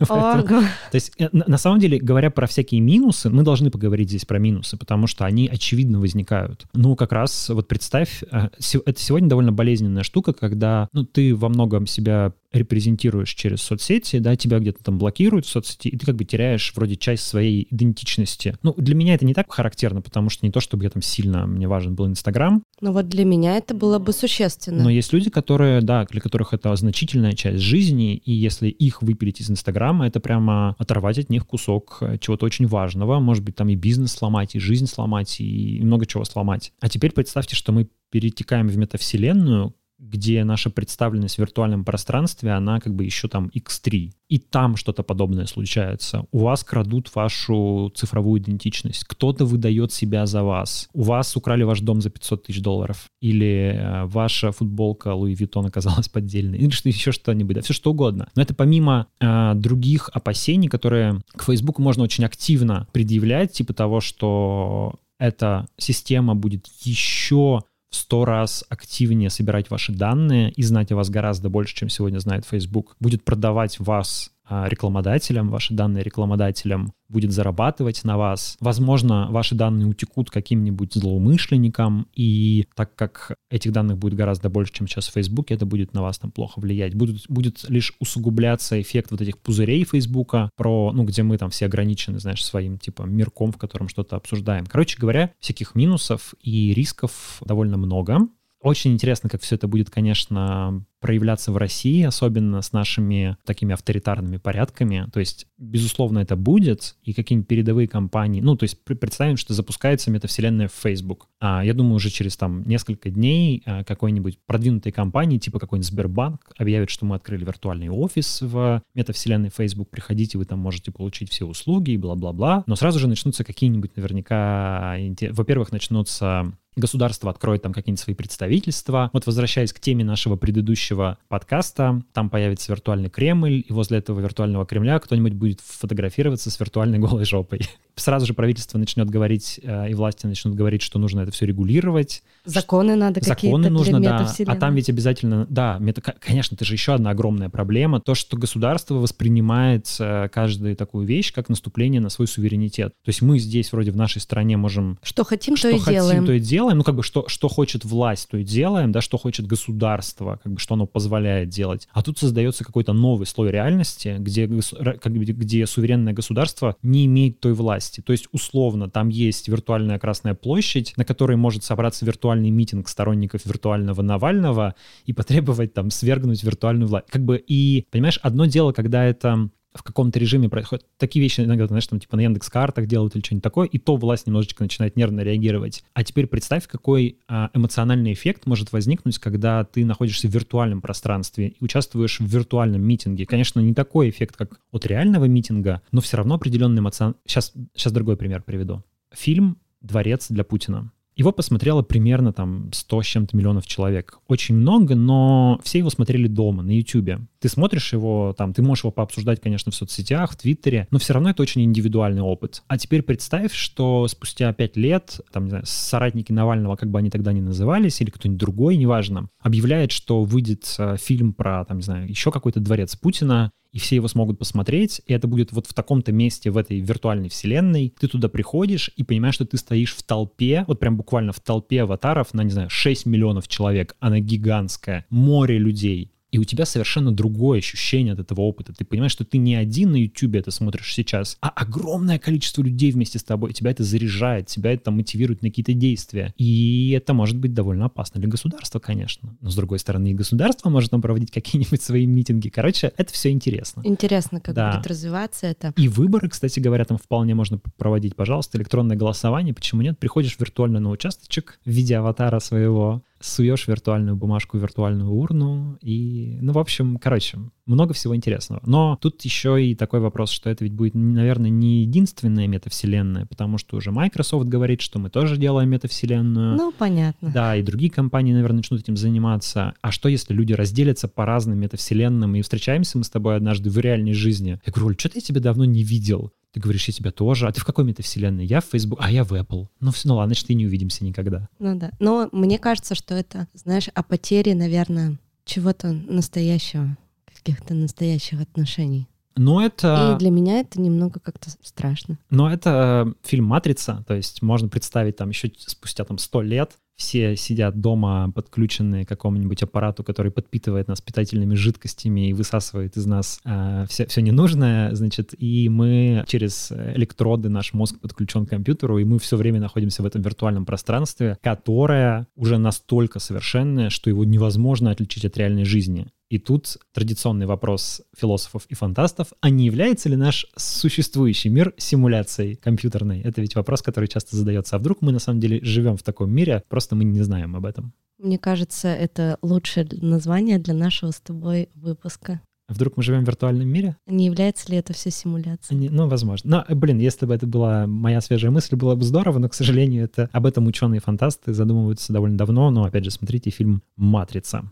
То 0.92 0.96
есть, 0.96 1.12
э, 1.20 1.28
на 1.32 1.58
самом 1.58 1.80
деле, 1.80 2.00
говоря 2.00 2.32
про 2.32 2.48
всякие 2.48 2.80
минусы, 2.80 3.30
мы 3.30 3.44
должны 3.44 3.70
поговорить 3.70 4.08
здесь 4.08 4.24
про 4.24 4.40
минусы, 4.40 4.78
потому 4.78 5.08
что 5.08 5.26
они 5.26 5.50
очевидно 5.50 6.00
возникают. 6.00 6.68
Ну, 6.74 6.96
как 6.96 7.12
раз 7.12 7.50
вот 7.50 7.68
представь, 7.68 8.24
э, 8.32 8.48
это 8.86 9.00
сегодня 9.00 9.30
довольно 9.30 9.52
болезненная 9.52 10.04
штука, 10.04 10.34
когда 10.34 10.88
ну, 10.94 11.04
ты 11.06 11.36
во 11.36 11.50
многом 11.50 11.88
себя 11.88 12.34
репрезентируешь 12.54 13.34
через 13.34 13.62
соцсети, 13.62 14.20
да, 14.20 14.36
тебя 14.36 14.60
где-то 14.60 14.84
там 14.84 14.98
блокируют 14.98 15.46
в 15.46 15.50
соцсети, 15.50 15.90
и 15.90 15.98
ты 15.98 16.06
как 16.06 16.16
бы 16.16 16.26
теряешь 16.26 16.72
вроде 16.76 16.96
часть 16.96 17.24
своей 17.24 17.68
идентичности. 17.70 18.56
Ну, 18.64 18.74
для 18.78 18.96
меня 18.96 19.16
это 19.16 19.26
не 19.26 19.34
так 19.34 19.52
характерно, 19.52 20.02
потому 20.02 20.30
что 20.30 20.46
не 20.46 20.52
то, 20.52 20.60
чтобы 20.60 20.84
я 20.84 20.90
там 20.90 21.02
сильно, 21.02 21.46
мне 21.46 21.68
важен 21.68 21.96
был 21.96 22.08
Инстаграм. 22.08 22.64
Ну 22.80 22.92
вот 22.92 23.10
для 23.10 23.26
меня 23.26 23.58
это 23.58 23.74
было 23.74 24.00
бы 24.00 24.14
существенно. 24.14 24.84
Но 24.84 24.90
есть 24.90 25.12
люди, 25.14 25.30
которые, 25.30 25.82
да, 25.82 26.06
для 26.06 26.22
которых 26.22 26.54
это 26.54 26.76
значительная 26.76 27.34
часть 27.34 27.60
жизни, 27.60 28.16
и 28.16 28.32
если 28.32 28.70
их 28.70 29.02
выпилить 29.02 29.42
из 29.42 29.50
Инстаграма, 29.50 30.08
это 30.08 30.20
прямо 30.20 30.76
оторвать 30.78 31.20
от 31.20 31.30
них 31.30 31.46
кусок 31.46 31.98
э, 32.02 32.18
чего-то 32.20 32.46
очень 32.46 32.68
важного, 32.68 33.20
может 33.20 33.44
быть, 33.44 33.56
там 33.56 33.70
и 33.70 33.76
бизнес 33.76 34.14
сломать, 34.14 34.56
и 34.56 34.60
жизнь 34.60 34.88
сломать, 34.88 35.40
и 35.40 35.80
много 35.84 36.06
чего 36.06 36.24
сломать. 36.24 36.72
А 36.80 36.90
теперь 36.90 37.12
представьте, 37.12 37.56
что 37.56 37.72
мы 37.72 37.90
перетекаем 38.10 38.68
в 38.68 38.78
метавселенную, 38.78 39.74
где 40.00 40.44
наша 40.44 40.70
представленность 40.70 41.36
в 41.36 41.40
виртуальном 41.40 41.84
пространстве, 41.84 42.52
она 42.52 42.80
как 42.80 42.94
бы 42.94 43.04
еще 43.04 43.28
там 43.28 43.50
x3. 43.54 44.12
И 44.30 44.40
там 44.40 44.76
что-то 44.76 45.04
подобное 45.04 45.46
случается. 45.46 46.26
У 46.32 46.40
вас 46.40 46.64
крадут 46.64 47.14
вашу 47.16 47.92
цифровую 47.96 48.42
идентичность. 48.42 49.06
Кто-то 49.06 49.46
выдает 49.46 49.92
себя 49.94 50.26
за 50.26 50.44
вас. 50.44 50.90
У 50.94 51.04
вас 51.04 51.36
украли 51.36 51.64
ваш 51.64 51.80
дом 51.80 52.02
за 52.02 52.10
500 52.10 52.44
тысяч 52.44 52.62
долларов. 52.62 53.10
Или 53.22 53.74
э, 53.76 54.06
ваша 54.06 54.52
футболка 54.52 55.14
Луи 55.14 55.34
Виттон 55.34 55.66
оказалась 55.66 56.10
поддельной. 56.10 56.60
Или 56.60 56.70
что, 56.70 56.90
еще 56.90 57.12
что-нибудь. 57.12 57.56
Да, 57.56 57.62
все 57.62 57.74
что 57.74 57.92
угодно. 57.92 58.30
Но 58.36 58.42
это 58.42 58.54
помимо 58.54 59.08
э, 59.20 59.54
других 59.56 60.10
опасений, 60.14 60.68
которые 60.68 61.22
к 61.36 61.44
Facebook 61.46 61.80
можно 61.80 62.04
очень 62.04 62.26
активно 62.26 62.88
предъявлять, 62.92 63.54
типа 63.54 63.74
того, 63.74 64.02
что 64.02 64.96
эта 65.20 65.68
система 65.78 66.36
будет 66.36 66.68
еще 66.82 67.62
в 67.90 67.96
сто 67.96 68.26
раз 68.26 68.66
активнее 68.70 69.30
собирать 69.30 69.70
ваши 69.70 69.92
данные 69.92 70.52
и 70.52 70.64
знать 70.64 70.92
о 70.92 70.96
вас 70.96 71.10
гораздо 71.10 71.50
больше, 71.50 71.76
чем 71.76 71.90
сегодня 71.90 72.20
знает 72.20 72.46
Facebook, 72.46 72.96
будет 73.00 73.24
продавать 73.24 73.80
вас 73.80 74.32
рекламодателям, 74.50 75.50
ваши 75.50 75.74
данные 75.74 76.04
рекламодателям, 76.04 76.94
будет 77.10 77.32
зарабатывать 77.32 78.04
на 78.04 78.18
вас. 78.18 78.58
Возможно, 78.60 79.28
ваши 79.30 79.56
данные 79.56 79.88
утекут 79.88 80.30
каким-нибудь 80.30 80.94
злоумышленникам, 80.94 82.08
и 82.14 82.68
так 82.76 82.96
как 82.96 83.36
этих 83.50 83.72
данных 83.72 83.98
будет 83.98 84.16
гораздо 84.16 84.50
больше, 84.50 84.74
чем 84.74 84.88
сейчас 84.88 85.08
в 85.08 85.14
Facebook, 85.14 85.52
это 85.52 85.66
будет 85.66 85.94
на 85.94 86.02
вас 86.02 86.20
там 86.20 86.32
плохо 86.32 86.60
влиять. 86.60 86.96
Будет, 86.96 87.24
будет 87.30 87.70
лишь 87.70 87.94
усугубляться 88.00 88.82
эффект 88.82 89.12
вот 89.12 89.22
этих 89.22 89.38
пузырей 89.38 89.86
Facebook, 89.86 90.34
про, 90.56 90.92
ну, 90.94 91.04
где 91.04 91.24
мы 91.24 91.38
там 91.38 91.50
все 91.50 91.66
ограничены, 91.66 92.20
знаешь, 92.20 92.44
своим 92.44 92.78
типа 92.78 93.04
мирком, 93.04 93.52
в 93.52 93.58
котором 93.58 93.88
что-то 93.88 94.16
обсуждаем. 94.16 94.66
Короче 94.66 94.98
говоря, 95.00 95.32
всяких 95.40 95.76
минусов 95.76 96.34
и 96.42 96.74
рисков 96.74 97.42
довольно 97.46 97.78
много. 97.78 98.20
Очень 98.60 98.94
интересно, 98.94 99.30
как 99.30 99.42
все 99.42 99.56
это 99.56 99.68
будет, 99.68 99.90
конечно, 99.90 100.84
проявляться 101.00 101.52
в 101.52 101.58
России, 101.58 102.04
особенно 102.04 102.62
с 102.62 102.74
нашими 102.74 103.38
такими 103.46 103.74
авторитарными 103.74 104.38
порядками. 104.38 105.08
То 105.14 105.20
есть, 105.20 105.48
безусловно, 105.58 106.20
это 106.20 106.36
будет, 106.36 106.96
и 107.04 107.14
какие-нибудь 107.14 107.48
передовые 107.48 107.88
компании, 107.88 108.42
ну, 108.42 108.56
то 108.56 108.64
есть 108.64 108.84
представим, 108.84 109.38
что 109.38 109.54
запускается 109.54 110.12
метавселенная 110.12 110.68
в 110.68 110.74
Facebook. 110.74 111.28
А 111.40 111.64
я 111.64 111.74
думаю, 111.74 111.96
уже 111.96 112.10
через 112.10 112.36
там 112.36 112.64
несколько 112.64 113.10
дней 113.10 113.64
а, 113.66 113.84
какой-нибудь 113.84 114.40
продвинутой 114.46 114.92
компании, 114.92 115.38
типа 115.38 115.60
какой-нибудь 115.60 115.88
Сбербанк, 115.88 116.52
объявит, 116.58 116.90
что 116.90 117.06
мы 117.06 117.16
открыли 117.16 117.46
виртуальный 117.46 117.90
офис 117.90 118.42
в 118.42 118.82
метавселенной 118.96 119.50
Facebook, 119.50 119.90
приходите, 119.90 120.38
вы 120.38 120.46
там 120.46 120.60
можете 120.60 120.92
получить 120.92 121.30
все 121.30 121.46
услуги 121.46 121.92
и 121.92 121.98
бла-бла-бла. 121.98 122.64
Но 122.66 122.76
сразу 122.76 123.00
же 123.00 123.08
начнутся 123.08 123.44
какие-нибудь 123.44 123.96
наверняка, 123.96 124.98
во-первых, 125.32 125.72
начнутся 125.72 126.54
государство 126.78 127.30
откроет 127.30 127.64
там 127.64 127.74
какие-нибудь 127.74 128.00
свои 128.00 128.16
представительства. 128.16 129.10
Вот 129.14 129.26
возвращаясь 129.26 129.74
к 129.74 129.80
теме 129.80 130.04
нашего 130.04 130.36
предыдущего 130.36 131.18
подкаста, 131.28 132.02
там 132.14 132.30
появится 132.30 132.72
виртуальный 132.72 133.10
Кремль, 133.10 133.64
и 133.68 133.74
возле 133.74 133.98
этого 133.98 134.20
виртуального 134.20 134.66
Кремля 134.66 135.00
кто-нибудь 135.00 135.34
будет 135.34 135.60
фотографироваться 135.62 136.52
с 136.52 136.60
виртуальной 136.60 137.00
голой 137.00 137.26
жопой. 137.26 137.62
Сразу 137.96 138.28
же 138.28 138.34
правительство 138.34 138.78
начнет 138.78 139.10
говорить, 139.10 139.60
э, 139.64 139.90
и 139.90 139.94
власти 139.96 140.28
начнут 140.28 140.56
говорить, 140.56 140.84
что 140.84 141.00
нужно 141.00 141.22
это 141.22 141.32
все 141.32 141.46
регулировать. 141.46 142.24
Законы 142.46 142.96
надо 142.96 143.22
Законы 143.24 143.70
нужно, 143.70 144.00
да. 144.00 144.32
А 144.46 144.56
там 144.56 144.76
ведь 144.76 144.90
обязательно, 144.90 145.48
да, 145.50 145.78
мета, 145.80 146.02
конечно, 146.02 146.56
это 146.56 146.64
же 146.64 146.74
еще 146.74 146.94
одна 146.94 147.10
огромная 147.10 147.50
проблема, 147.50 148.00
то, 148.00 148.14
что 148.14 148.38
государство 148.38 148.96
воспринимает 148.96 149.88
э, 150.00 150.30
каждую 150.30 150.76
такую 150.76 151.08
вещь 151.08 151.34
как 151.34 151.50
наступление 151.50 152.00
на 152.00 152.10
свой 152.10 152.28
суверенитет. 152.28 152.94
То 153.04 153.10
есть 153.10 153.22
мы 153.22 153.40
здесь 153.40 153.72
вроде 153.72 153.92
в 153.92 153.96
нашей 153.96 154.22
стране 154.22 154.58
можем... 154.58 155.00
Что 155.02 155.24
хотим, 155.24 155.58
что 155.58 155.72
то 155.72 155.76
и 155.76 155.80
хотим, 155.80 155.94
делаем. 155.94 156.26
то 156.26 156.32
и 156.34 156.40
делаем 156.40 156.67
делаем, 156.68 156.78
ну, 156.80 156.84
как 156.84 156.96
бы, 156.96 157.04
что, 157.04 157.28
что 157.28 157.48
хочет 157.48 157.86
власть, 157.86 158.30
то 158.30 158.38
и 158.38 158.44
делаем, 158.44 158.92
да, 158.92 159.02
что 159.02 159.18
хочет 159.18 159.48
государство, 159.48 160.40
как 160.44 160.54
бы, 160.54 160.60
что 160.60 160.74
оно 160.74 160.86
позволяет 160.86 161.50
делать. 161.50 161.88
А 161.92 162.04
тут 162.04 162.18
создается 162.18 162.64
какой-то 162.66 162.94
новый 162.94 163.26
слой 163.26 163.52
реальности, 163.52 164.18
где, 164.20 164.48
как 164.48 165.12
бы, 165.12 165.24
где 165.24 165.66
суверенное 165.66 166.14
государство 166.14 166.76
не 166.82 167.06
имеет 167.06 167.40
той 167.40 167.54
власти. 167.54 168.02
То 168.02 168.12
есть, 168.12 168.28
условно, 168.32 168.90
там 168.90 169.10
есть 169.10 169.48
виртуальная 169.48 170.00
Красная 170.00 170.36
площадь, 170.36 170.94
на 170.98 171.06
которой 171.06 171.38
может 171.38 171.64
собраться 171.64 172.06
виртуальный 172.06 172.50
митинг 172.50 172.90
сторонников 172.90 173.46
виртуального 173.46 174.02
Навального 174.02 174.76
и 175.06 175.14
потребовать 175.14 175.74
там 175.74 175.90
свергнуть 175.90 176.44
виртуальную 176.44 176.88
власть. 176.88 177.08
Как 177.10 177.24
бы 177.24 177.38
и, 177.38 177.86
понимаешь, 177.92 178.20
одно 178.22 178.46
дело, 178.46 178.74
когда 178.74 179.06
это 179.06 179.50
в 179.78 179.84
каком-то 179.84 180.20
режиме 180.20 180.50
происходят 180.50 180.86
такие 180.98 181.22
вещи 181.22 181.42
иногда, 181.42 181.68
знаешь, 181.68 181.88
там 181.88 182.00
типа 182.00 182.18
на 182.18 182.22
Яндекс 182.22 182.50
картах 182.50 182.88
делают 182.88 183.16
или 183.16 183.24
что-нибудь 183.24 183.44
такое, 183.44 183.68
и 183.68 183.78
то 183.78 183.96
власть 183.96 184.28
немножечко 184.28 184.64
начинает 184.64 184.96
нервно 184.96 185.22
реагировать. 185.22 185.84
А 185.94 186.04
теперь 186.04 186.28
представь, 186.28 186.68
какой 186.68 187.20
а, 187.28 187.50
эмоциональный 187.54 188.14
эффект 188.14 188.46
может 188.46 188.72
возникнуть, 188.72 189.20
когда 189.20 189.64
ты 189.64 189.86
находишься 189.86 190.28
в 190.28 190.34
виртуальном 190.34 190.82
пространстве 190.82 191.50
и 191.50 191.64
участвуешь 191.64 192.20
в 192.20 192.26
виртуальном 192.26 192.82
митинге. 192.82 193.26
Конечно, 193.26 193.60
не 193.60 193.74
такой 193.74 194.10
эффект, 194.10 194.36
как 194.36 194.60
от 194.72 194.86
реального 194.86 195.26
митинга, 195.26 195.82
но 195.92 196.02
все 196.02 196.18
равно 196.18 196.36
определенный 196.36 196.80
эмоцион... 196.80 197.16
Сейчас, 197.26 197.54
сейчас 197.76 197.94
другой 197.94 198.18
пример 198.18 198.44
приведу. 198.44 198.84
Фильм 199.14 199.58
«Дворец 199.82 200.28
для 200.30 200.44
Путина». 200.44 200.92
Его 201.18 201.32
посмотрело 201.32 201.82
примерно 201.82 202.32
там 202.32 202.72
100 202.72 203.02
с 203.02 203.06
чем-то 203.08 203.36
миллионов 203.36 203.66
человек. 203.66 204.20
Очень 204.28 204.56
много, 204.56 204.94
но 204.94 205.60
все 205.64 205.80
его 205.80 205.90
смотрели 205.90 206.28
дома, 206.28 206.62
на 206.62 206.70
Ютубе. 206.70 207.22
Ты 207.40 207.50
смотришь 207.50 207.94
его, 207.94 208.34
там, 208.38 208.54
ты 208.54 208.62
можешь 208.62 208.84
его 208.84 208.92
пообсуждать, 208.92 209.42
конечно, 209.42 209.72
в 209.72 209.76
соцсетях, 209.76 210.32
в 210.32 210.36
Твиттере, 210.38 210.88
но 210.92 211.00
все 211.00 211.14
равно 211.14 211.30
это 211.30 211.42
очень 211.42 211.64
индивидуальный 211.64 212.22
опыт. 212.22 212.64
А 212.68 212.78
теперь 212.78 213.02
представь, 213.02 213.54
что 213.54 214.08
спустя 214.08 214.52
пять 214.54 214.78
лет, 214.78 215.22
там, 215.32 215.46
не 215.46 215.50
знаю, 215.50 215.66
соратники 215.66 216.32
Навального, 216.32 216.76
как 216.76 216.90
бы 216.90 217.00
они 217.00 217.10
тогда 217.10 217.34
ни 217.34 217.42
назывались, 217.42 218.02
или 218.02 218.10
кто-нибудь 218.10 218.40
другой, 218.40 218.78
неважно, 218.78 219.30
объявляет, 219.40 219.92
что 219.92 220.24
выйдет 220.24 220.76
э, 220.78 220.96
фильм 220.98 221.34
про, 221.34 221.66
там, 221.66 221.78
не 221.78 221.84
знаю, 221.84 222.10
еще 222.10 222.32
какой-то 222.32 222.60
дворец 222.60 222.96
Путина, 222.96 223.52
и 223.72 223.80
все 223.80 223.96
его 223.96 224.08
смогут 224.08 224.40
посмотреть, 224.40 225.02
и 225.06 225.14
это 225.14 225.28
будет 225.28 225.52
вот 225.52 225.68
в 225.68 225.74
таком-то 225.74 226.12
месте 226.12 226.50
в 226.50 226.58
этой 226.58 226.80
виртуальной 226.80 227.30
вселенной. 227.30 227.94
Ты 228.00 228.08
туда 228.08 228.30
приходишь 228.30 228.90
и 228.96 229.04
понимаешь, 229.04 229.36
что 229.36 229.46
ты 229.46 229.58
стоишь 229.58 229.94
в 229.94 230.04
толпе, 230.04 230.66
вот 230.68 230.80
прям 230.80 230.98
буквально 230.98 231.32
в 231.32 231.40
толпе 231.40 231.84
аватаров 231.84 232.34
на, 232.34 232.42
не 232.42 232.50
знаю, 232.50 232.70
6 232.70 233.06
миллионов 233.06 233.48
человек, 233.48 233.96
она 234.00 234.20
гигантская, 234.20 235.06
море 235.10 235.58
людей 235.58 236.12
и 236.32 236.40
у 236.40 236.44
тебя 236.44 236.66
совершенно 236.66 237.12
другое 237.12 237.60
ощущение 237.60 238.14
от 238.14 238.20
этого 238.20 238.42
опыта. 238.42 238.74
Ты 238.74 238.86
понимаешь, 238.86 239.12
что 239.12 239.24
ты 239.24 239.38
не 239.38 239.56
один 239.56 239.92
на 239.92 239.96
YouTube 239.96 240.36
это 240.36 240.52
смотришь 240.52 240.94
сейчас, 240.94 241.38
а 241.42 241.50
огромное 241.50 242.20
количество 242.20 242.62
людей 242.62 242.92
вместе 242.92 243.20
с 243.20 243.24
тобой. 243.24 243.54
Тебя 243.54 243.72
это 243.72 243.84
заряжает, 243.84 244.48
тебя 244.48 244.74
это 244.74 244.92
мотивирует 244.92 245.42
на 245.42 245.50
какие-то 245.50 245.74
действия. 245.74 246.34
И 246.38 246.92
это 246.96 247.14
может 247.14 247.38
быть 247.38 247.54
довольно 247.54 247.86
опасно 247.86 248.20
для 248.20 248.30
государства, 248.30 248.80
конечно. 248.80 249.36
Но, 249.42 249.50
с 249.50 249.56
другой 249.56 249.80
стороны, 249.80 250.12
и 250.12 250.14
государство 250.14 250.70
может 250.70 250.92
там 250.92 251.02
проводить 251.02 251.32
какие-нибудь 251.32 251.82
свои 251.82 252.06
митинги. 252.06 252.50
Короче, 252.50 252.92
это 252.98 253.14
все 253.14 253.32
интересно. 253.32 253.82
Интересно, 253.86 254.42
как 254.42 254.56
да. 254.56 254.76
будет 254.76 254.88
развиваться 254.88 255.48
это. 255.48 255.74
И 255.78 255.88
выборы, 255.88 256.30
кстати 256.30 256.60
говоря, 256.60 256.86
там 256.86 256.98
вполне 256.98 257.36
можно 257.36 257.60
проводить. 257.78 258.16
Пожалуйста, 258.16 258.58
электронное 258.58 258.98
голосование. 258.98 259.54
Почему 259.54 259.82
нет? 259.82 259.98
Приходишь 259.98 260.38
виртуально 260.40 260.80
на 260.80 260.90
участочек 260.90 261.60
в 261.66 261.70
виде 261.70 261.96
аватара 261.96 262.40
своего, 262.40 263.02
суешь 263.20 263.68
виртуальную 263.68 264.16
бумажку 264.16 264.58
виртуальную 264.58 265.10
урну 265.10 265.78
и, 265.82 266.38
ну, 266.42 266.54
в 266.54 266.60
общем, 266.60 266.98
короче, 266.98 267.38
много 267.66 267.94
всего 267.94 268.16
интересного. 268.16 268.62
Но 268.66 268.98
тут 269.02 269.22
еще 269.24 269.64
и 269.64 269.76
такой 269.76 270.00
вопрос, 270.00 270.32
что 270.32 270.50
это 270.50 270.64
ведь 270.64 270.74
будет, 270.74 270.96
наверное, 270.96 271.50
не 271.50 271.82
единственная 271.82 272.48
метавселенная, 272.48 273.26
потому 273.26 273.58
что 273.58 273.78
уже 273.78 273.92
Microsoft 273.92 274.48
говорит, 274.48 274.82
что 274.82 275.00
мы 275.00 275.10
тоже 275.10 275.38
делаем 275.38 275.70
метавселенную. 275.70 276.56
Ну, 276.56 276.72
понятно. 276.72 277.32
Да, 277.32 277.56
и 277.56 277.64
другие 277.64 277.92
компании, 277.92 278.34
наверное, 278.34 278.58
начнут 278.58 278.82
этим 278.82 278.98
заниматься. 278.98 279.74
А 279.82 279.92
что, 279.92 280.10
если 280.10 280.34
люди 280.34 280.54
разделятся 280.54 281.08
по 281.08 281.26
разным 281.26 281.60
метавселенным, 281.60 282.36
и 282.36 282.42
встречаемся 282.42 282.98
мы 282.98 283.04
с 283.04 283.10
тобой 283.10 283.36
однажды 283.36 283.70
в 283.70 283.78
реальной 283.78 284.14
жизни? 284.14 284.60
Я 284.66 284.72
говорю, 284.72 284.88
Оль, 284.88 284.98
что-то 284.98 285.18
я 285.18 285.22
тебя 285.22 285.42
давно 285.42 285.66
не 285.66 285.84
видел. 285.84 286.32
Ты 286.58 286.62
говоришь, 286.62 286.88
я 286.88 286.94
тебя 286.96 287.12
тоже. 287.12 287.48
А 287.48 287.52
ты 287.52 287.62
в 287.62 287.66
какой 287.66 287.86
метавселенной? 287.86 288.44
Я 288.44 288.62
в 288.62 288.66
Facebook, 288.66 288.98
а 289.00 289.12
я 289.12 289.24
в 289.24 289.32
Apple. 289.32 289.68
Ну, 289.80 289.92
все, 289.92 290.08
ну 290.08 290.16
ладно, 290.16 290.34
значит, 290.34 290.50
и 290.50 290.56
не 290.56 290.66
увидимся 290.66 291.06
никогда. 291.06 291.48
Ну 291.60 291.78
да. 291.78 291.92
Но 292.00 292.30
мне 292.32 292.58
кажется, 292.58 292.96
что 292.96 293.14
это, 293.14 293.48
знаешь, 293.54 293.90
о 293.94 294.02
потере, 294.02 294.56
наверное, 294.56 295.20
чего-то 295.46 295.92
настоящего, 295.92 296.98
каких-то 297.32 297.76
настоящих 297.76 298.42
отношений. 298.42 299.08
Но 299.38 299.64
это... 299.64 300.16
И 300.16 300.20
для 300.20 300.32
меня 300.32 300.60
это 300.60 300.82
немного 300.82 301.20
как-то 301.20 301.50
страшно. 301.62 302.18
Но 302.30 302.52
это 302.52 303.06
э, 303.08 303.28
фильм 303.28 303.46
«Матрица», 303.46 304.04
то 304.08 304.16
есть 304.16 304.42
можно 304.42 304.68
представить 304.68 305.16
там 305.16 305.30
еще 305.30 305.52
спустя 305.58 306.04
там 306.04 306.18
сто 306.18 306.42
лет 306.42 306.78
все 306.98 307.36
сидят 307.36 307.80
дома, 307.80 308.32
подключенные 308.34 309.06
к 309.06 309.10
какому-нибудь 309.10 309.62
аппарату, 309.62 310.04
который 310.04 310.32
подпитывает 310.32 310.88
нас 310.88 311.00
питательными 311.00 311.54
жидкостями 311.54 312.30
и 312.30 312.34
высасывает 312.34 312.98
из 312.98 313.06
нас 313.06 313.40
э, 313.46 313.86
все, 313.88 314.08
все 314.08 314.22
ненужное, 314.22 314.94
значит, 314.96 315.36
и 315.38 315.70
мы 315.70 316.24
через 316.28 316.72
электроды, 316.72 317.50
наш 317.50 317.74
мозг 317.74 318.00
подключен 318.00 318.48
к 318.48 318.50
компьютеру, 318.50 318.98
и 318.98 319.06
мы 319.06 319.20
все 319.20 319.38
время 319.38 319.60
находимся 319.60 320.02
в 320.02 320.08
этом 320.08 320.24
виртуальном 320.24 320.66
пространстве, 320.66 321.38
которое 321.42 322.28
уже 322.36 322.58
настолько 322.58 323.20
совершенное, 323.20 323.92
что 323.92 324.10
его 324.10 324.24
невозможно 324.24 324.90
отличить 324.90 325.24
от 325.24 325.38
реальной 325.38 325.66
жизни. 325.66 326.08
И 326.30 326.40
тут 326.40 326.78
традиционный 326.94 327.46
вопрос 327.46 328.02
философов 328.18 328.66
и 328.68 328.76
фантастов, 328.76 329.30
а 329.40 329.50
не 329.50 329.66
является 329.66 330.10
ли 330.10 330.18
наш 330.18 330.46
существующий 330.58 331.48
мир 331.48 331.74
симуляцией 331.78 332.56
компьютерной? 332.56 333.22
Это 333.22 333.40
ведь 333.40 333.56
вопрос, 333.56 333.82
который 333.82 334.10
часто 334.10 334.36
задается. 334.36 334.76
А 334.76 334.80
вдруг 334.80 335.02
мы 335.02 335.14
на 335.14 335.20
самом 335.20 335.40
деле 335.40 335.60
живем 335.64 335.96
в 335.96 336.04
таком 336.04 336.30
мире, 336.30 336.64
просто 336.68 336.96
мы 336.96 337.06
не 337.06 337.22
знаем 337.22 337.56
об 337.56 337.66
этом? 337.66 337.94
Мне 338.18 338.38
кажется, 338.38 338.90
это 338.90 339.38
лучшее 339.42 339.88
название 340.02 340.58
для 340.58 340.74
нашего 340.74 341.12
с 341.12 341.22
тобой 341.22 341.70
выпуска. 341.76 342.42
А 342.68 342.74
вдруг 342.74 342.98
мы 342.98 343.04
живем 343.04 343.24
в 343.24 343.28
виртуальном 343.28 343.70
мире? 343.70 343.96
Не 344.08 344.26
является 344.26 344.70
ли 344.70 344.78
это 344.78 344.92
все 344.92 345.10
симуляцией? 345.10 345.80
Не, 345.80 345.90
ну, 345.90 346.10
возможно. 346.10 346.66
Но, 346.68 346.76
блин, 346.76 346.98
если 347.00 347.26
бы 347.26 347.34
это 347.34 347.48
была 347.48 347.88
моя 347.88 348.20
свежая 348.20 348.52
мысль, 348.52 348.76
было 348.76 348.96
бы 348.96 349.04
здорово, 349.04 349.40
но, 349.40 349.48
к 349.48 349.54
сожалению, 349.54 350.04
это 350.04 350.30
об 350.34 350.46
этом 350.46 350.68
ученые-фантасты 350.68 351.54
задумываются 351.54 352.12
довольно 352.12 352.38
давно. 352.38 352.70
Но, 352.70 352.84
опять 352.84 353.06
же, 353.06 353.12
смотрите 353.12 353.52
фильм 353.52 353.82
«Матрица». 353.96 354.70